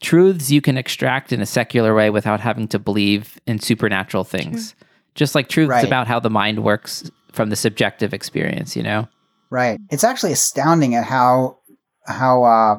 truths 0.00 0.50
you 0.50 0.60
can 0.60 0.76
extract 0.76 1.32
in 1.32 1.40
a 1.40 1.46
secular 1.46 1.94
way 1.94 2.10
without 2.10 2.40
having 2.40 2.66
to 2.68 2.80
believe 2.80 3.38
in 3.46 3.60
supernatural 3.60 4.24
things. 4.24 4.74
Just 5.16 5.34
like 5.34 5.48
truths 5.48 5.70
Right. 5.70 5.84
about 5.84 6.06
how 6.06 6.20
the 6.20 6.30
mind 6.30 6.62
works 6.62 7.10
from 7.32 7.50
the 7.50 7.56
subjective 7.56 8.14
experience, 8.14 8.76
you 8.76 8.82
know? 8.84 9.08
Right. 9.50 9.78
It's 9.90 10.04
actually 10.04 10.32
astounding 10.32 10.94
at 10.94 11.04
how 11.04 11.58
how 12.06 12.44
uh, 12.44 12.78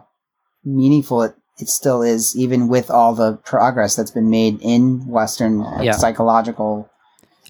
meaningful 0.63 1.21
it, 1.23 1.35
it 1.59 1.67
still 1.67 2.01
is, 2.01 2.33
even 2.37 2.69
with 2.69 2.89
all 2.89 3.13
the 3.13 3.37
progress 3.43 3.95
that's 3.95 4.11
been 4.11 4.29
made 4.29 4.59
in 4.61 5.05
Western 5.07 5.65
Yeah. 5.81 5.91
psychological. 5.91 6.89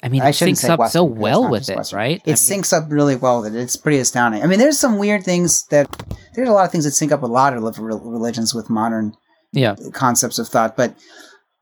I 0.03 0.09
mean, 0.09 0.21
I 0.21 0.29
it 0.29 0.33
syncs 0.33 0.67
up 0.69 0.79
Western, 0.79 0.99
so 0.99 1.03
well 1.03 1.49
with 1.49 1.69
it, 1.69 1.75
Western. 1.75 1.97
right? 1.97 2.21
It 2.25 2.33
syncs 2.33 2.71
up 2.75 2.85
really 2.91 3.15
well 3.15 3.41
with 3.41 3.55
it. 3.55 3.59
It's 3.59 3.75
pretty 3.77 3.97
astounding. 3.99 4.43
I 4.43 4.47
mean, 4.47 4.59
there's 4.59 4.79
some 4.79 4.97
weird 4.97 5.23
things 5.23 5.65
that 5.67 5.87
there's 6.35 6.49
a 6.49 6.51
lot 6.51 6.65
of 6.65 6.71
things 6.71 6.85
that 6.85 6.91
sync 6.91 7.11
up 7.11 7.21
with 7.21 7.31
a 7.31 7.33
lot 7.33 7.53
of 7.53 7.63
religions 7.79 8.53
with 8.53 8.69
modern 8.69 9.13
yeah. 9.53 9.75
concepts 9.93 10.37
of 10.39 10.47
thought, 10.47 10.77
but 10.77 10.95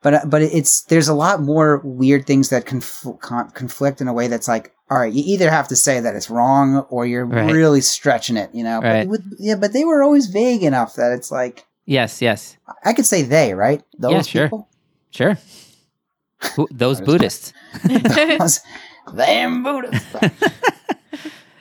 but 0.05 0.13
uh, 0.13 0.19
but 0.27 0.43
it's 0.43 0.83
there's 0.83 1.07
a 1.07 1.15
lot 1.15 1.41
more 1.41 1.81
weird 1.83 2.27
things 2.27 2.49
that 2.49 2.67
conf- 2.67 3.07
con- 3.21 3.49
conflict 3.51 4.01
in 4.01 4.07
a 4.07 4.13
way 4.13 4.27
that's 4.27 4.47
like, 4.47 4.71
all 4.91 4.99
right, 4.99 5.11
you 5.11 5.23
either 5.25 5.49
have 5.49 5.67
to 5.69 5.75
say 5.75 5.99
that 5.99 6.15
it's 6.15 6.29
wrong 6.29 6.85
or 6.91 7.07
you're 7.07 7.25
Right. 7.25 7.51
really 7.51 7.81
stretching 7.81 8.37
it, 8.37 8.51
you 8.53 8.63
know. 8.63 8.81
Right. 8.81 8.99
But 9.05 9.07
with, 9.09 9.23
yeah, 9.39 9.55
but 9.55 9.73
they 9.73 9.83
were 9.83 10.03
always 10.03 10.27
vague 10.27 10.61
enough 10.61 10.93
that 10.95 11.11
it's 11.11 11.31
like 11.31 11.65
Yes, 11.87 12.21
yes. 12.21 12.55
I 12.85 12.93
could 12.93 13.07
say 13.07 13.23
they, 13.23 13.55
right? 13.55 13.81
Those 13.97 14.11
Yeah, 14.13 14.21
sure. 14.21 14.45
people, 14.45 14.67
Sure. 15.09 15.37
Bu- 16.55 16.67
Those 16.71 17.01
Buddhists. 17.07 17.51
Those- 17.83 18.59
them 19.11 19.63
Buddhists. 19.63 20.05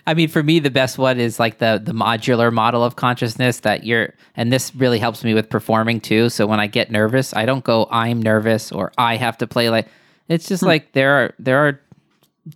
I 0.07 0.15
mean, 0.15 0.29
for 0.29 0.43
me, 0.43 0.59
the 0.59 0.71
best 0.71 0.99
one 0.99 1.19
is 1.19 1.41
like 1.41 1.59
the 1.59 1.81
the 1.83 1.93
modular 1.93 2.53
model 2.53 2.85
of 2.85 2.97
consciousness 2.97 3.61
that 3.61 3.85
you're, 3.85 4.15
and 4.37 4.53
this 4.53 4.75
really 4.75 4.99
helps 4.99 5.25
me 5.25 5.33
with 5.33 5.49
performing 5.49 6.01
too. 6.01 6.29
So 6.29 6.47
when 6.47 6.61
I 6.61 6.67
get 6.67 6.91
nervous, 6.91 7.35
I 7.35 7.47
don't 7.47 7.65
go, 7.65 7.89
"I'm 7.91 8.21
nervous" 8.21 8.71
or 8.71 8.93
"I 8.99 9.17
have 9.17 9.39
to 9.39 9.47
play 9.47 9.71
like." 9.71 9.89
It's 10.29 10.47
just 10.47 10.63
hmm. 10.63 10.69
like 10.69 10.93
there 10.93 11.13
are 11.13 11.35
there 11.39 11.67
are 11.67 11.81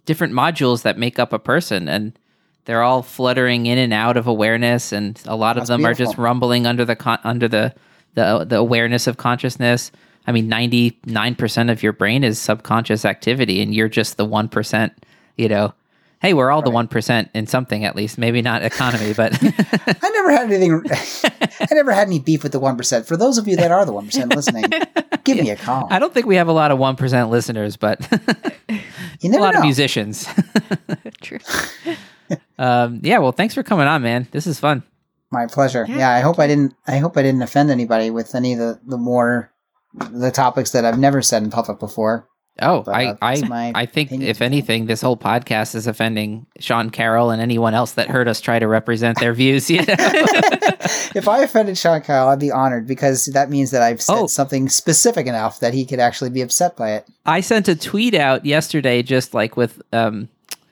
different 0.05 0.35
modules 0.35 0.83
that 0.83 0.99
make 0.99 1.19
up 1.19 1.33
a 1.33 1.39
person, 1.39 1.89
and 1.89 2.19
they're 2.67 2.83
all 2.83 3.03
fluttering 3.03 3.65
in 3.65 3.79
and 3.79 3.95
out 3.95 4.19
of 4.19 4.27
awareness, 4.27 4.93
and 4.93 5.19
a 5.25 5.37
lot 5.37 5.57
of 5.57 5.63
That's 5.63 5.69
them 5.69 5.87
are 5.87 5.95
just 5.95 6.19
rumbling 6.19 6.67
under 6.67 6.85
the 6.85 6.97
con- 6.97 7.21
under 7.25 7.49
the 7.49 7.75
the 8.13 8.45
the 8.45 8.57
awareness 8.57 9.07
of 9.07 9.17
consciousness. 9.17 9.91
I 10.27 10.33
mean, 10.33 10.51
99% 10.51 11.71
of 11.71 11.83
your 11.83 11.95
brain 11.95 12.23
is 12.23 12.39
subconscious 12.39 13.07
activity, 13.07 13.63
and 13.63 13.75
you're 13.75 13.89
just 13.89 14.19
the 14.19 14.27
1%, 14.27 14.91
you 15.39 15.49
know. 15.49 15.73
Hey, 16.21 16.35
we're 16.35 16.51
all 16.51 16.63
the 16.63 16.71
1% 16.71 17.29
in 17.33 17.47
something 17.47 17.85
at 17.85 17.95
least. 17.95 18.19
Maybe 18.19 18.43
not 18.43 18.63
economy, 18.65 19.13
but 19.17 19.39
I 19.43 20.11
never 20.11 20.31
had 20.33 20.51
anything. 20.51 20.83
I 21.61 21.75
never 21.75 21.93
had 21.93 22.09
any 22.09 22.19
beef 22.19 22.43
with 22.43 22.53
the 22.53 22.59
one 22.61 22.77
percent. 22.77 23.07
For 23.07 23.17
those 23.17 23.39
of 23.39 23.47
you 23.47 23.57
that 23.57 23.71
are 23.71 23.85
the 23.85 23.93
one 23.93 24.07
percent 24.07 24.35
listening, 24.35 24.65
give 25.25 25.39
me 25.39 25.51
a 25.51 25.57
call. 25.57 25.87
I 25.91 25.99
don't 25.99 26.13
think 26.13 26.27
we 26.27 26.37
have 26.37 26.49
a 26.49 26.53
lot 26.53 26.71
of 26.71 26.79
1% 26.79 27.31
listeners, 27.31 27.77
but 27.77 28.01
You 29.21 29.31
a 29.33 29.39
lot 29.39 29.55
know. 29.55 29.61
of 29.61 29.65
musicians. 29.65 30.27
True. 31.21 31.39
um, 32.59 33.01
yeah, 33.03 33.19
well, 33.19 33.33
thanks 33.33 33.55
for 33.55 33.63
coming 33.63 33.87
on, 33.87 34.03
man. 34.03 34.27
This 34.31 34.47
is 34.47 34.59
fun. 34.61 34.83
My 35.31 35.47
pleasure. 35.47 35.85
Yeah, 35.89 35.99
Yeah, 35.99 36.11
I 36.11 36.21
hope 36.21 36.39
I 36.39 36.47
didn't. 36.47 36.75
I 36.87 36.99
hope 36.99 37.17
I 37.17 37.23
didn't 37.23 37.43
offend 37.43 37.71
anybody 37.71 38.11
with 38.11 38.35
any 38.35 38.55
of 38.55 38.59
the 38.59 38.81
the 38.87 38.97
more 38.97 39.53
the 40.11 40.31
topics 40.31 40.71
that 40.73 40.85
I've 40.85 40.99
never 40.99 41.21
said 41.23 41.43
in 41.43 41.51
public 41.51 41.79
before. 41.79 42.29
Oh, 42.61 42.85
I, 42.89 43.17
I, 43.23 43.73
I 43.75 43.87
think 43.87 44.11
opinion. 44.11 44.29
if 44.31 44.43
anything, 44.43 44.87
this 44.87 45.01
whole 45.01 45.17
podcast 45.17 45.75
is 45.75 45.87
offending 45.87 46.47
Sean 46.59 46.91
Carroll 46.91 47.31
and 47.31 47.41
anyone 47.41 47.75
else 47.75 47.93
that 47.93 48.09
heard 48.09 48.27
us 48.29 48.41
try 48.41 48.59
to 48.59 48.67
represent 48.67 49.19
their 49.21 49.33
views. 49.33 49.71
You 49.71 49.79
know? 49.79 49.85
if 51.15 51.29
I 51.29 51.43
offended 51.43 51.79
Sean 51.79 52.01
Carroll, 52.01 52.29
I'd 52.29 52.41
be 52.41 52.51
honored 52.51 52.87
because 52.87 53.27
that 53.27 53.51
means 53.51 53.71
that 53.71 53.83
I've 53.83 54.03
said 54.03 54.15
Oh. 54.17 54.27
something 54.27 54.69
specific 54.69 55.27
enough 55.27 55.61
that 55.61 55.75
he 55.75 55.85
could 55.85 56.01
actually 56.01 56.31
be 56.31 56.43
upset 56.43 56.77
by 56.77 56.93
it. 56.93 57.07
I 57.27 57.41
sent 57.41 57.69
a 57.69 57.77
tweet 57.77 58.15
out 58.15 58.45
yesterday, 58.45 59.03
just 59.03 59.35
like 59.35 59.57
with 59.57 59.81
um, 59.93 60.29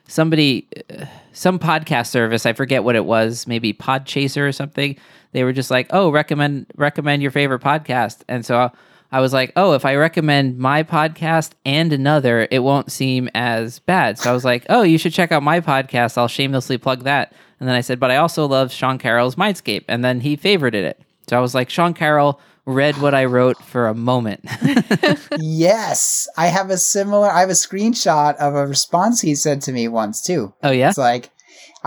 somebody, 0.07 0.67
uh, 0.89 1.05
some 1.33 1.59
podcast 1.59 2.07
service. 2.07 2.45
I 2.45 2.53
forget 2.53 2.83
what 2.83 2.95
it 2.95 3.05
was, 3.05 3.47
maybe 3.47 3.73
Podchaser 3.73 4.47
or 4.47 4.51
something. 4.51 4.97
They 5.33 5.43
were 5.43 5.53
just 5.53 5.69
like, 5.69 5.87
"Oh, 5.91 6.09
recommend 6.09 6.65
recommend 6.75 7.21
your 7.21 7.31
favorite 7.31 7.61
podcast," 7.61 8.21
and 8.27 8.45
so 8.45 8.71
I 9.11 9.21
was 9.21 9.33
like, 9.33 9.53
"Oh, 9.55 9.73
if 9.73 9.85
I 9.85 9.95
recommend 9.95 10.57
my 10.57 10.83
podcast 10.83 11.51
and 11.65 11.93
another, 11.93 12.47
it 12.51 12.59
won't 12.59 12.91
seem 12.91 13.29
as 13.33 13.79
bad." 13.79 14.19
So 14.19 14.29
I 14.29 14.33
was 14.33 14.43
like, 14.45 14.65
"Oh, 14.69 14.81
you 14.83 14.97
should 14.97 15.13
check 15.13 15.31
out 15.31 15.43
my 15.43 15.59
podcast. 15.61 16.17
I'll 16.17 16.27
shamelessly 16.27 16.77
plug 16.77 17.03
that." 17.03 17.33
And 17.59 17.67
then 17.67 17.75
I 17.75 17.81
said, 17.81 17.99
"But 17.99 18.11
I 18.11 18.17
also 18.17 18.45
love 18.47 18.71
Sean 18.71 18.97
Carroll's 18.97 19.35
Mindscape," 19.35 19.85
and 19.87 20.03
then 20.03 20.19
he 20.21 20.35
favorited 20.37 20.83
it. 20.83 20.99
So 21.29 21.37
I 21.37 21.41
was 21.41 21.55
like, 21.55 21.69
"Sean 21.69 21.93
Carroll." 21.93 22.39
Read 22.69 22.97
what 22.97 23.15
I 23.15 23.23
wrote 23.23 23.55
for 23.63 23.87
a 23.87 23.93
moment. 23.93 24.41
yes, 25.39 26.27
I 26.37 26.47
have 26.47 26.69
a 26.69 26.77
similar. 26.77 27.29
I 27.29 27.39
have 27.39 27.49
a 27.49 27.53
screenshot 27.53 28.35
of 28.35 28.55
a 28.55 28.67
response 28.67 29.21
he 29.21 29.35
said 29.35 29.61
to 29.61 29.71
me 29.71 29.87
once 29.87 30.21
too. 30.21 30.53
oh 30.63 30.71
yeah, 30.71 30.89
It's 30.89 30.97
like 30.97 31.29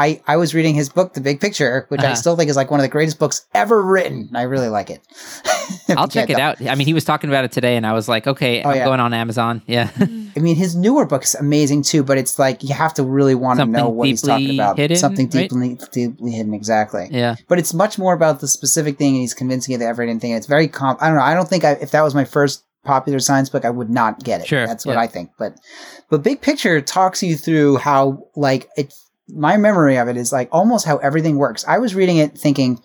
I 0.01 0.21
I 0.27 0.37
was 0.37 0.55
reading 0.55 0.75
his 0.75 0.89
book, 0.89 1.13
The 1.15 1.21
Big 1.21 1.41
Picture, 1.41 1.85
which 1.89 2.01
I 2.01 2.07
Uh-huh. 2.07 2.15
still 2.15 2.37
think 2.37 2.49
is 2.49 2.57
like 2.57 2.71
one 2.71 2.81
of 2.81 2.83
the 2.83 2.89
greatest 2.89 3.19
books 3.19 3.47
ever 3.55 3.83
written. 3.83 4.31
I 4.35 4.43
really 4.43 4.69
like 4.69 4.89
it. 4.91 5.01
I'll 5.91 6.09
check 6.09 6.29
can't 6.29 6.31
it 6.31 6.41
out. 6.41 6.67
I 6.67 6.75
mean, 6.75 6.87
he 6.87 6.95
was 6.95 7.05
talking 7.05 7.29
about 7.31 7.45
it 7.45 7.53
today, 7.53 7.77
and 7.77 7.87
I 7.87 7.93
was 7.93 8.09
like, 8.09 8.27
okay, 8.27 8.63
Oh, 8.63 8.71
I'm 8.71 8.77
yeah. 8.77 8.85
going 8.85 9.01
on 9.01 9.13
Amazon. 9.13 9.63
Yeah. 9.67 9.91
I 10.01 10.41
mean, 10.41 10.57
his 10.57 10.75
newer 10.75 11.05
book's 11.05 11.35
amazing 11.35 11.83
too, 11.83 12.03
but 12.03 12.17
it's 12.19 12.39
like 12.39 12.63
you 12.63 12.75
have 12.75 12.95
to 12.95 13.03
really 13.05 13.35
want 13.35 13.61
to 13.61 13.67
know 13.67 13.89
what 13.89 14.09
he's 14.09 14.23
talking 14.23 14.47
deeply 14.47 14.57
about. 14.57 14.77
hidden, 14.79 14.97
Something 14.97 15.27
right? 15.27 15.51
deeply 15.51 15.79
deeply 15.93 16.31
hidden, 16.33 16.55
exactly. 16.55 17.09
yeah. 17.11 17.37
But 17.49 17.59
it's 17.59 17.75
much 17.75 17.99
more 17.99 18.15
about 18.15 18.41
the 18.41 18.49
specific 18.49 18.97
thing, 18.99 19.15
and 19.15 19.21
he's 19.21 19.35
convincing 19.35 19.73
you 19.73 19.77
of 19.77 19.81
the 19.81 19.87
everyday 19.87 20.19
thing. 20.19 20.33
It's 20.33 20.47
very 20.47 20.67
comp. 20.69 21.03
I 21.03 21.09
don't 21.09 21.17
know. 21.17 21.23
I 21.23 21.35
don't 21.35 21.49
think 21.49 21.65
I, 21.65 21.73
if 21.73 21.91
that 21.91 22.03
was 22.03 22.15
my 22.15 22.25
first 22.25 22.65
popular 22.85 23.19
science 23.19 23.51
book, 23.51 23.65
I 23.67 23.71
would 23.71 23.91
not 23.91 24.23
get 24.25 24.41
it. 24.41 24.47
Sure, 24.47 24.67
that's 24.67 24.87
what 24.87 24.95
yeah. 24.95 25.01
I 25.01 25.07
think. 25.07 25.31
But 25.39 25.57
but 26.09 26.23
big 26.23 26.41
picture 26.41 26.81
talks 26.81 27.23
you 27.23 27.37
through 27.37 27.77
how 27.77 28.25
like 28.35 28.69
it. 28.77 28.95
My 29.35 29.57
memory 29.57 29.97
of 29.97 30.09
it 30.09 30.17
is 30.17 30.33
like 30.33 30.49
almost 30.53 30.87
how 30.87 30.99
everything 30.99 31.37
works. 31.37 31.65
I 31.67 31.79
was 31.79 31.95
reading 31.95 32.17
it 32.19 32.37
thinking. 32.39 32.81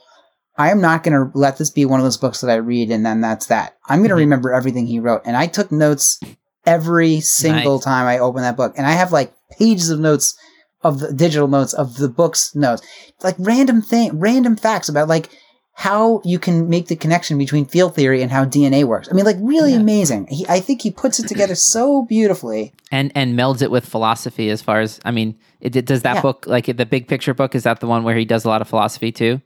I 0.57 0.71
am 0.71 0.79
not 0.79 1.03
going 1.03 1.13
to 1.31 1.37
let 1.37 1.57
this 1.57 1.69
be 1.69 1.83
one 1.83 1.99
of 1.99 2.05
those 2.05 2.15
books 2.17 2.39
that 2.41 2.49
I 2.49 2.55
read 2.55 2.89
and 2.89 3.05
then 3.05 3.19
that's 3.19 3.47
that. 3.47 3.75
I'm 3.89 3.99
going 3.99 4.09
to 4.09 4.15
Mhm. 4.15 4.19
remember 4.19 4.53
everything 4.53 4.87
he 4.87 4.99
wrote. 5.01 5.21
And 5.25 5.35
I 5.35 5.47
took 5.47 5.69
notes 5.71 6.17
every 6.65 7.19
single 7.19 7.75
Nice. 7.75 7.83
time 7.83 8.07
I 8.07 8.19
open 8.19 8.41
that 8.41 8.55
book. 8.55 8.73
And 8.77 8.87
I 8.87 8.91
have 8.91 9.11
like 9.11 9.33
pages 9.59 9.89
of 9.89 9.99
notes 9.99 10.33
of 10.81 10.99
the 10.99 11.11
digital 11.11 11.47
notes 11.49 11.73
of 11.73 11.97
the 11.97 12.07
book's 12.07 12.55
notes, 12.55 12.81
like 13.21 13.35
random 13.39 13.81
thing, 13.81 14.17
random 14.19 14.55
facts 14.55 14.87
about 14.87 15.09
like 15.09 15.29
how 15.77 16.21
you 16.23 16.39
can 16.39 16.69
make 16.69 16.87
the 16.87 16.95
connection 16.95 17.37
between 17.37 17.65
field 17.65 17.93
theory 17.95 18.21
and 18.21 18.31
how 18.31 18.45
DNA 18.45 18.85
works. 18.85 19.09
I 19.11 19.13
mean, 19.13 19.25
like 19.25 19.35
really 19.41 19.73
Yeah. 19.73 19.79
amazing. 19.81 20.25
He, 20.29 20.45
I 20.47 20.61
think 20.61 20.81
he 20.81 20.89
puts 20.89 21.19
it 21.19 21.27
together 21.27 21.53
so 21.53 22.03
beautifully. 22.05 22.73
And 22.91 23.11
and 23.13 23.37
melds 23.37 23.61
it 23.61 23.69
with 23.71 23.85
philosophy 23.85 24.49
as 24.49 24.61
far 24.61 24.79
as 24.79 24.99
I 25.03 25.11
mean, 25.11 25.35
it, 25.59 25.75
it- 25.75 25.85
does 25.85 26.01
that 26.03 26.15
Yeah. 26.15 26.21
book 26.21 26.45
like 26.47 26.65
the 26.65 26.85
big 26.85 27.07
picture 27.07 27.33
book 27.33 27.55
is 27.55 27.63
that 27.63 27.81
the 27.81 27.87
one 27.87 28.03
where 28.03 28.15
he 28.15 28.25
does 28.25 28.45
a 28.45 28.47
lot 28.47 28.61
of 28.61 28.67
philosophy 28.69 29.11
too? 29.11 29.41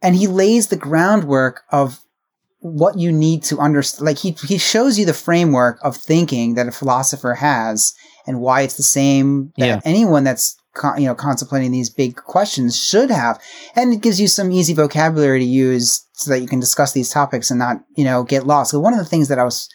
and 0.00 0.14
he 0.14 0.28
lays 0.28 0.68
the 0.68 0.76
groundwork 0.76 1.62
of 1.72 1.98
what 2.60 2.98
you 2.98 3.10
need 3.12 3.42
to 3.44 3.58
understand. 3.58 4.04
Like 4.06 4.18
he 4.18 4.30
he 4.46 4.58
shows 4.58 4.98
you 4.98 5.06
the 5.06 5.14
framework 5.14 5.78
of 5.82 5.96
thinking 5.96 6.54
that 6.54 6.66
a 6.68 6.72
philosopher 6.72 7.34
has, 7.34 7.94
and 8.26 8.40
why 8.40 8.62
it's 8.62 8.76
the 8.76 8.82
same 8.82 9.52
that 9.58 9.66
Yeah. 9.66 9.80
anyone 9.84 10.24
that's 10.24 10.56
con- 10.67 10.67
you 10.96 11.06
know 11.06 11.14
contemplating 11.14 11.70
these 11.72 11.90
big 11.90 12.16
questions 12.16 12.76
should 12.78 13.10
have. 13.10 13.40
And 13.76 13.92
it 13.92 14.00
gives 14.02 14.20
you 14.20 14.28
some 14.28 14.52
easy 14.52 14.74
vocabulary 14.74 15.40
to 15.40 15.44
use 15.44 16.06
so 16.12 16.30
that 16.30 16.40
you 16.40 16.48
can 16.48 16.60
discuss 16.60 16.92
these 16.92 17.10
topics 17.10 17.50
and 17.50 17.58
not 17.58 17.78
you 17.96 18.04
know 18.04 18.22
get 18.24 18.46
lost. 18.46 18.70
So 18.70 18.80
one 18.80 18.92
of 18.92 18.98
the 18.98 19.04
things 19.04 19.28
that 19.28 19.38
I 19.38 19.44
was 19.44 19.68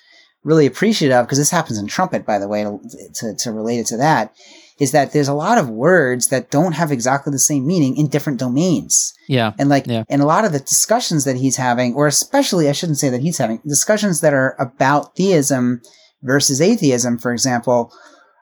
really 0.43 0.65
appreciative 0.65 1.15
of 1.17 1.25
because 1.25 1.37
this 1.37 1.51
happens 1.51 1.77
in 1.77 1.87
trumpet, 1.87 2.25
by 2.25 2.37
the 2.39 2.47
way, 2.47 2.63
to, 2.63 2.79
to 3.15 3.35
to 3.35 3.51
relate 3.51 3.79
it 3.79 3.85
to 3.87 3.97
that. 3.97 4.33
Is 4.79 4.91
that 4.91 5.13
there's 5.13 5.27
a 5.27 5.35
lot 5.35 5.59
of 5.59 5.69
words 5.69 6.29
that 6.29 6.49
don't 6.49 6.71
have 6.73 6.91
exactly 6.91 7.29
the 7.31 7.37
same 7.37 7.65
meaning 7.67 7.95
in 7.95 8.07
different 8.07 8.39
domains. 8.39 9.13
Yeah. 9.29 9.53
And 9.59 9.69
like, 9.69 9.85
Yeah. 9.85 10.03
and 10.09 10.19
a 10.19 10.25
lot 10.25 10.45
of 10.45 10.51
the 10.51 10.59
discussions 10.59 11.25
that 11.25 11.35
he's 11.35 11.57
having, 11.57 11.93
or 11.93 12.07
especially, 12.07 12.67
I 12.67 12.71
shouldn't 12.71 12.97
say 12.97 13.09
that 13.09 13.21
he's 13.21 13.37
having, 13.37 13.61
discussions 13.67 14.21
that 14.21 14.33
are 14.33 14.55
about 14.59 15.15
theism 15.15 15.83
versus 16.23 16.59
atheism, 16.59 17.19
for 17.19 17.31
example, 17.31 17.93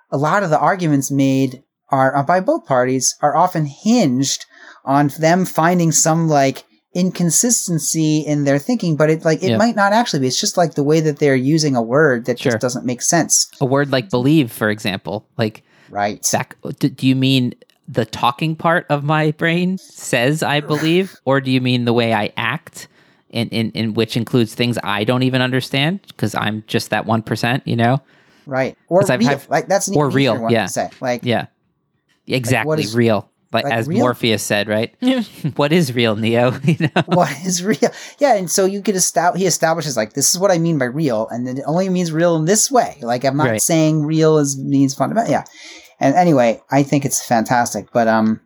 a 0.09 0.17
lot 0.17 0.41
of 0.41 0.49
the 0.49 0.57
arguments 0.57 1.11
made 1.11 1.63
are 1.91 2.15
uh, 2.15 2.23
by 2.23 2.39
both 2.39 2.65
parties 2.65 3.15
are 3.21 3.35
often 3.35 3.65
hinged 3.65 4.45
on 4.85 5.09
them 5.19 5.45
finding 5.45 5.91
some 5.91 6.27
like 6.27 6.63
inconsistency 6.93 8.19
in 8.19 8.43
their 8.43 8.59
thinking, 8.59 8.95
but 8.95 9.09
it 9.09 9.23
like 9.23 9.41
it 9.43 9.51
Yeah. 9.51 9.57
might 9.57 9.75
not 9.75 9.93
actually 9.93 10.19
be. 10.19 10.27
It's 10.27 10.39
just 10.39 10.57
like 10.57 10.73
the 10.75 10.83
way 10.83 10.99
that 11.01 11.19
they're 11.19 11.35
using 11.35 11.75
a 11.75 11.81
word 11.81 12.25
that 12.25 12.39
Sure. 12.39 12.51
just 12.53 12.61
doesn't 12.61 12.85
make 12.85 13.01
sense. 13.01 13.47
A 13.61 13.65
word 13.65 13.91
like 13.91 14.09
believe, 14.09 14.51
for 14.51 14.69
example. 14.69 15.25
Like 15.37 15.63
Right. 15.89 16.25
that 16.31 16.55
do, 16.79 17.07
you 17.07 17.15
mean 17.15 17.53
the 17.87 18.05
talking 18.05 18.55
part 18.55 18.85
of 18.89 19.03
my 19.03 19.31
brain 19.31 19.77
says 19.77 20.41
I 20.43 20.59
believe, 20.61 21.15
or 21.25 21.41
do 21.41 21.51
you 21.51 21.61
mean 21.61 21.85
the 21.85 21.93
way 21.93 22.13
I 22.13 22.31
act? 22.37 22.87
In, 23.29 23.47
in, 23.47 23.71
in 23.71 23.93
which 23.93 24.17
includes 24.17 24.53
things 24.55 24.77
I 24.83 25.05
don't 25.05 25.23
even 25.23 25.41
understand 25.41 26.01
because 26.07 26.35
I'm 26.35 26.65
just 26.67 26.89
that 26.89 27.05
one 27.05 27.21
percent, 27.21 27.65
you 27.65 27.77
know. 27.77 28.01
Right. 28.45 28.77
Or 28.89 29.09
I've 29.09 29.19
real. 29.21 29.41
like 29.47 29.69
that's 29.69 29.87
an 29.87 29.95
or 29.95 30.09
real, 30.09 30.37
one 30.37 30.51
yeah. 30.51 30.65
to 30.65 30.69
say. 30.73 30.89
Like 30.99 31.21
Yeah, 31.23 31.45
exactly. 32.27 32.83
is- 32.83 32.95
real, 32.95 33.29
like, 33.53 33.65
like 33.65 33.73
as 33.73 33.87
real? 33.87 33.99
Morpheus 33.99 34.41
said, 34.43 34.67
right? 34.67 34.95
What 35.55 35.71
is 35.73 35.93
real, 35.93 36.15
Neo? 36.15 36.53
you 36.63 36.77
know. 36.79 37.03
what 37.07 37.31
is 37.45 37.63
real? 37.63 37.91
Yeah, 38.19 38.35
and 38.35 38.49
so 38.49 38.65
you 38.65 38.81
could 38.81 38.95
establish. 38.95 39.41
He 39.41 39.47
establishes 39.47 39.97
like 39.97 40.13
this 40.13 40.31
is 40.33 40.39
what 40.39 40.51
I 40.51 40.57
mean 40.57 40.77
by 40.77 40.85
real, 40.85 41.27
and 41.29 41.45
then 41.47 41.57
it 41.57 41.63
only 41.65 41.89
means 41.89 42.11
real 42.11 42.35
in 42.35 42.45
this 42.45 42.71
way. 42.71 42.97
Like 43.01 43.23
I'm 43.25 43.37
not 43.37 43.49
Right. 43.49 43.61
saying 43.61 44.05
real 44.05 44.37
is 44.37 44.57
means 44.57 44.93
fundamental. 44.95 45.31
Yeah, 45.31 45.43
and 45.99 46.15
anyway, 46.15 46.61
I 46.71 46.83
think 46.83 47.05
it's 47.05 47.25
fantastic. 47.25 47.91
But 47.91 48.07
um, 48.07 48.39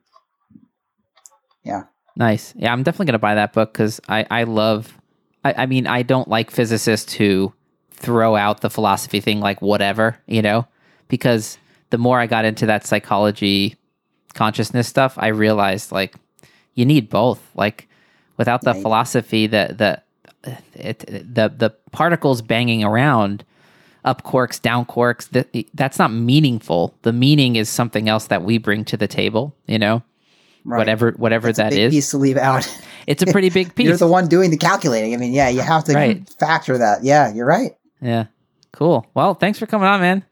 yeah, 1.63 1.83
Nice. 2.15 2.53
Yeah, 2.55 2.71
I'm 2.71 2.83
definitely 2.83 3.07
gonna 3.07 3.19
buy 3.19 3.35
that 3.35 3.53
book 3.53 3.73
because 3.73 3.99
I 4.07 4.25
I 4.31 4.43
love. 4.43 4.97
I, 5.43 5.53
I 5.63 5.65
mean, 5.67 5.85
I 5.85 6.01
don't 6.01 6.27
like 6.27 6.49
physicists 6.49 7.13
who 7.13 7.53
throw 7.91 8.35
out 8.35 8.61
the 8.61 8.69
philosophy 8.69 9.19
thing 9.21 9.39
like 9.39 9.61
whatever, 9.61 10.17
you 10.27 10.41
know, 10.41 10.67
because 11.07 11.57
the 11.95 12.01
more 12.07 12.19
I 12.19 12.27
got 12.27 12.43
into 12.43 12.65
that 12.65 12.85
psychology, 12.85 13.77
consciousness 14.33 14.85
stuff, 14.85 15.13
I 15.17 15.27
realized 15.27 15.93
like 15.93 16.15
you 16.73 16.85
need 16.85 17.09
both. 17.09 17.39
Like 17.55 17.87
without 18.35 18.61
the 18.63 18.73
philosophy, 18.73 19.47
that 19.47 19.77
the 19.77 20.01
it, 20.73 20.99
the 21.07 21.47
the 21.57 21.69
particles 21.91 22.41
banging 22.41 22.83
around 22.83 23.45
up 24.03 24.23
quarks, 24.23 24.61
down 24.61 24.85
quarks, 24.85 25.29
that 25.29 25.47
that's 25.73 25.97
not 25.97 26.11
meaningful. 26.11 26.93
The 27.03 27.13
meaning 27.13 27.55
is 27.55 27.69
something 27.69 28.09
else 28.09 28.27
that 28.27 28.43
we 28.43 28.57
bring 28.57 28.83
to 28.85 28.97
the 28.97 29.07
table, 29.07 29.55
you 29.67 29.79
know. 29.79 30.03
right. 30.65 30.77
Whatever 30.79 31.11
whatever 31.15 31.47
That's 31.53 31.59
a 31.59 31.75
big 31.75 31.79
is. 31.79 31.93
piece 31.93 32.11
to 32.11 32.17
leave 32.17 32.37
out. 32.37 32.67
It's 33.07 33.21
a 33.21 33.27
pretty 33.27 33.51
big 33.51 33.75
piece. 33.75 33.85
You're 33.89 33.97
the 33.97 34.07
one 34.07 34.27
doing 34.27 34.49
the 34.49 34.57
calculating. 34.57 35.13
I 35.13 35.17
mean, 35.17 35.31
yeah, 35.31 35.47
you 35.47 35.61
uh, 35.61 35.63
have 35.63 35.83
to 35.85 35.93
Right. 35.93 36.27
factor 36.39 36.75
that. 36.79 37.03
Yeah, 37.03 37.31
you're 37.31 37.45
right. 37.45 37.77
Yeah. 38.01 38.25
Cool. 38.71 39.05
Well, 39.13 39.35
thanks 39.35 39.59
for 39.59 39.67
coming 39.67 39.87
on, 39.87 40.01
man. 40.01 40.25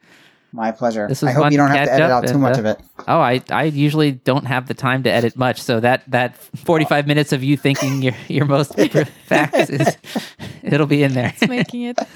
My 0.55 0.71
pleasure. 0.71 1.07
This 1.07 1.23
was 1.23 1.31
I 1.31 1.33
hope 1.33 1.51
you 1.51 1.57
don't 1.57 1.71
have 1.71 1.87
to 1.87 1.93
edit 1.93 2.11
out 2.11 2.27
too 2.27 2.37
much 2.37 2.57
uh, 2.57 2.59
of 2.59 2.65
it. 2.67 2.79
Oh, 3.07 3.19
I, 3.19 3.41
I 3.49 3.63
usually 3.63 4.11
don't 4.11 4.45
have 4.45 4.67
the 4.67 4.75
time 4.75 5.01
to 5.03 5.11
edit 5.11 5.35
much, 5.35 5.59
so 5.59 5.79
that 5.79 6.03
that 6.11 6.37
45 6.37 7.07
minutes 7.07 7.33
of 7.33 7.43
you 7.43 7.57
thinking 7.57 8.03
your 8.03 8.13
your 8.27 8.45
most 8.45 8.75
favorite 8.75 9.07
facts 9.25 9.71
is 9.71 9.97
it'll 10.61 10.85
be 10.85 11.01
in 11.01 11.13
there. 11.13 11.33
It's 11.35 11.47
making 11.47 11.81
it. 11.81 11.97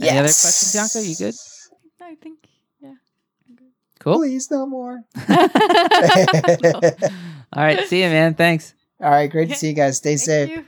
Any 0.00 0.18
other 0.18 0.28
questions, 0.28 0.72
Bianca? 0.72 1.08
You 1.08 1.16
good? 1.16 1.34
I 2.02 2.14
think. 2.16 2.48
Yeah. 2.80 2.94
Cool. 4.00 4.16
Please, 4.16 4.50
no 4.50 4.66
more. 4.66 5.04
All 7.52 7.64
right. 7.64 7.86
See 7.86 8.02
you, 8.02 8.08
man. 8.08 8.34
Thanks. 8.34 8.74
All 9.00 9.10
right, 9.10 9.30
great 9.30 9.50
to 9.50 9.54
see 9.54 9.68
you 9.68 9.74
guys. 9.74 9.98
Stay 9.98 10.16
Thank 10.16 10.20
safe. 10.20 10.50
you. 10.50 10.64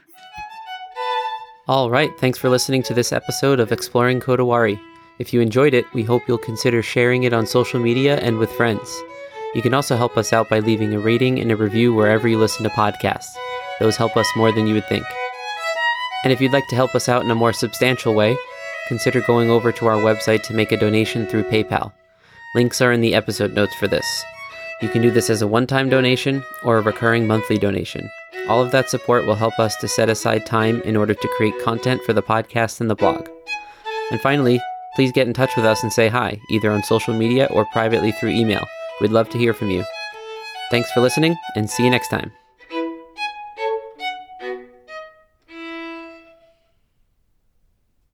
All 1.67 1.89
right, 1.89 2.11
thanks 2.19 2.37
for 2.37 2.49
listening 2.49 2.83
to 2.83 2.93
this 2.93 3.13
episode 3.13 3.59
of 3.59 3.71
Exploring 3.71 4.19
Kodawari. 4.19 4.77
If 5.19 5.31
you 5.31 5.41
enjoyed 5.41 5.73
it, 5.75 5.85
we 5.93 6.03
hope 6.03 6.23
you'll 6.27 6.39
consider 6.39 6.81
sharing 6.81 7.23
it 7.23 7.33
on 7.33 7.45
social 7.45 7.79
media 7.79 8.17
and 8.17 8.39
with 8.39 8.51
friends. 8.51 8.89
You 9.53 9.61
can 9.61 9.73
also 9.73 9.95
help 9.95 10.17
us 10.17 10.33
out 10.33 10.49
by 10.49 10.59
leaving 10.59 10.93
a 10.93 10.99
rating 10.99 11.39
and 11.39 11.51
a 11.51 11.55
review 11.55 11.93
wherever 11.93 12.27
you 12.27 12.39
listen 12.39 12.63
to 12.63 12.69
podcasts. 12.69 13.29
Those 13.79 13.95
help 13.95 14.17
us 14.17 14.27
more 14.35 14.51
than 14.51 14.65
you 14.65 14.73
would 14.73 14.89
think. 14.89 15.05
And 16.23 16.33
if 16.33 16.41
you'd 16.41 16.53
like 16.53 16.67
to 16.69 16.75
help 16.75 16.95
us 16.95 17.07
out 17.07 17.23
in 17.23 17.29
a 17.29 17.35
more 17.35 17.53
substantial 17.53 18.15
way, 18.15 18.35
consider 18.87 19.21
going 19.21 19.51
over 19.51 19.71
to 19.71 19.85
our 19.85 19.97
website 19.97 20.41
to 20.43 20.55
make 20.55 20.71
a 20.71 20.77
donation 20.77 21.27
through 21.27 21.43
PayPal. 21.43 21.91
Links 22.55 22.81
are 22.81 22.91
in 22.91 23.01
the 23.01 23.13
episode 23.13 23.53
notes 23.53 23.75
for 23.75 23.87
this. 23.87 24.25
You 24.81 24.89
can 24.89 25.03
do 25.03 25.11
this 25.11 25.29
as 25.29 25.43
a 25.43 25.47
one 25.47 25.67
time 25.67 25.89
donation 25.89 26.43
or 26.63 26.77
a 26.77 26.81
recurring 26.81 27.27
monthly 27.27 27.59
donation. 27.59 28.09
All 28.47 28.61
of 28.61 28.71
that 28.71 28.89
support 28.89 29.25
will 29.25 29.35
help 29.35 29.59
us 29.59 29.75
to 29.77 29.87
set 29.87 30.09
aside 30.09 30.45
time 30.45 30.81
in 30.81 30.97
order 30.97 31.13
to 31.13 31.33
create 31.37 31.63
content 31.63 32.01
for 32.03 32.13
the 32.13 32.23
podcast 32.23 32.81
and 32.81 32.89
the 32.89 32.95
blog. 32.95 33.29
And 34.11 34.19
finally, 34.19 34.59
please 34.95 35.11
get 35.11 35.27
in 35.27 35.33
touch 35.33 35.55
with 35.55 35.65
us 35.65 35.83
and 35.83 35.91
say 35.91 36.07
hi, 36.07 36.39
either 36.49 36.71
on 36.71 36.83
social 36.83 37.13
media 37.13 37.47
or 37.51 37.65
privately 37.65 38.11
through 38.11 38.29
email. 38.29 38.65
We'd 39.01 39.11
love 39.11 39.29
to 39.29 39.37
hear 39.37 39.53
from 39.53 39.69
you. 39.69 39.83
Thanks 40.71 40.91
for 40.91 41.01
listening, 41.01 41.35
and 41.55 41.69
see 41.69 41.83
you 41.83 41.89
next 41.89 42.09
time. 42.09 42.31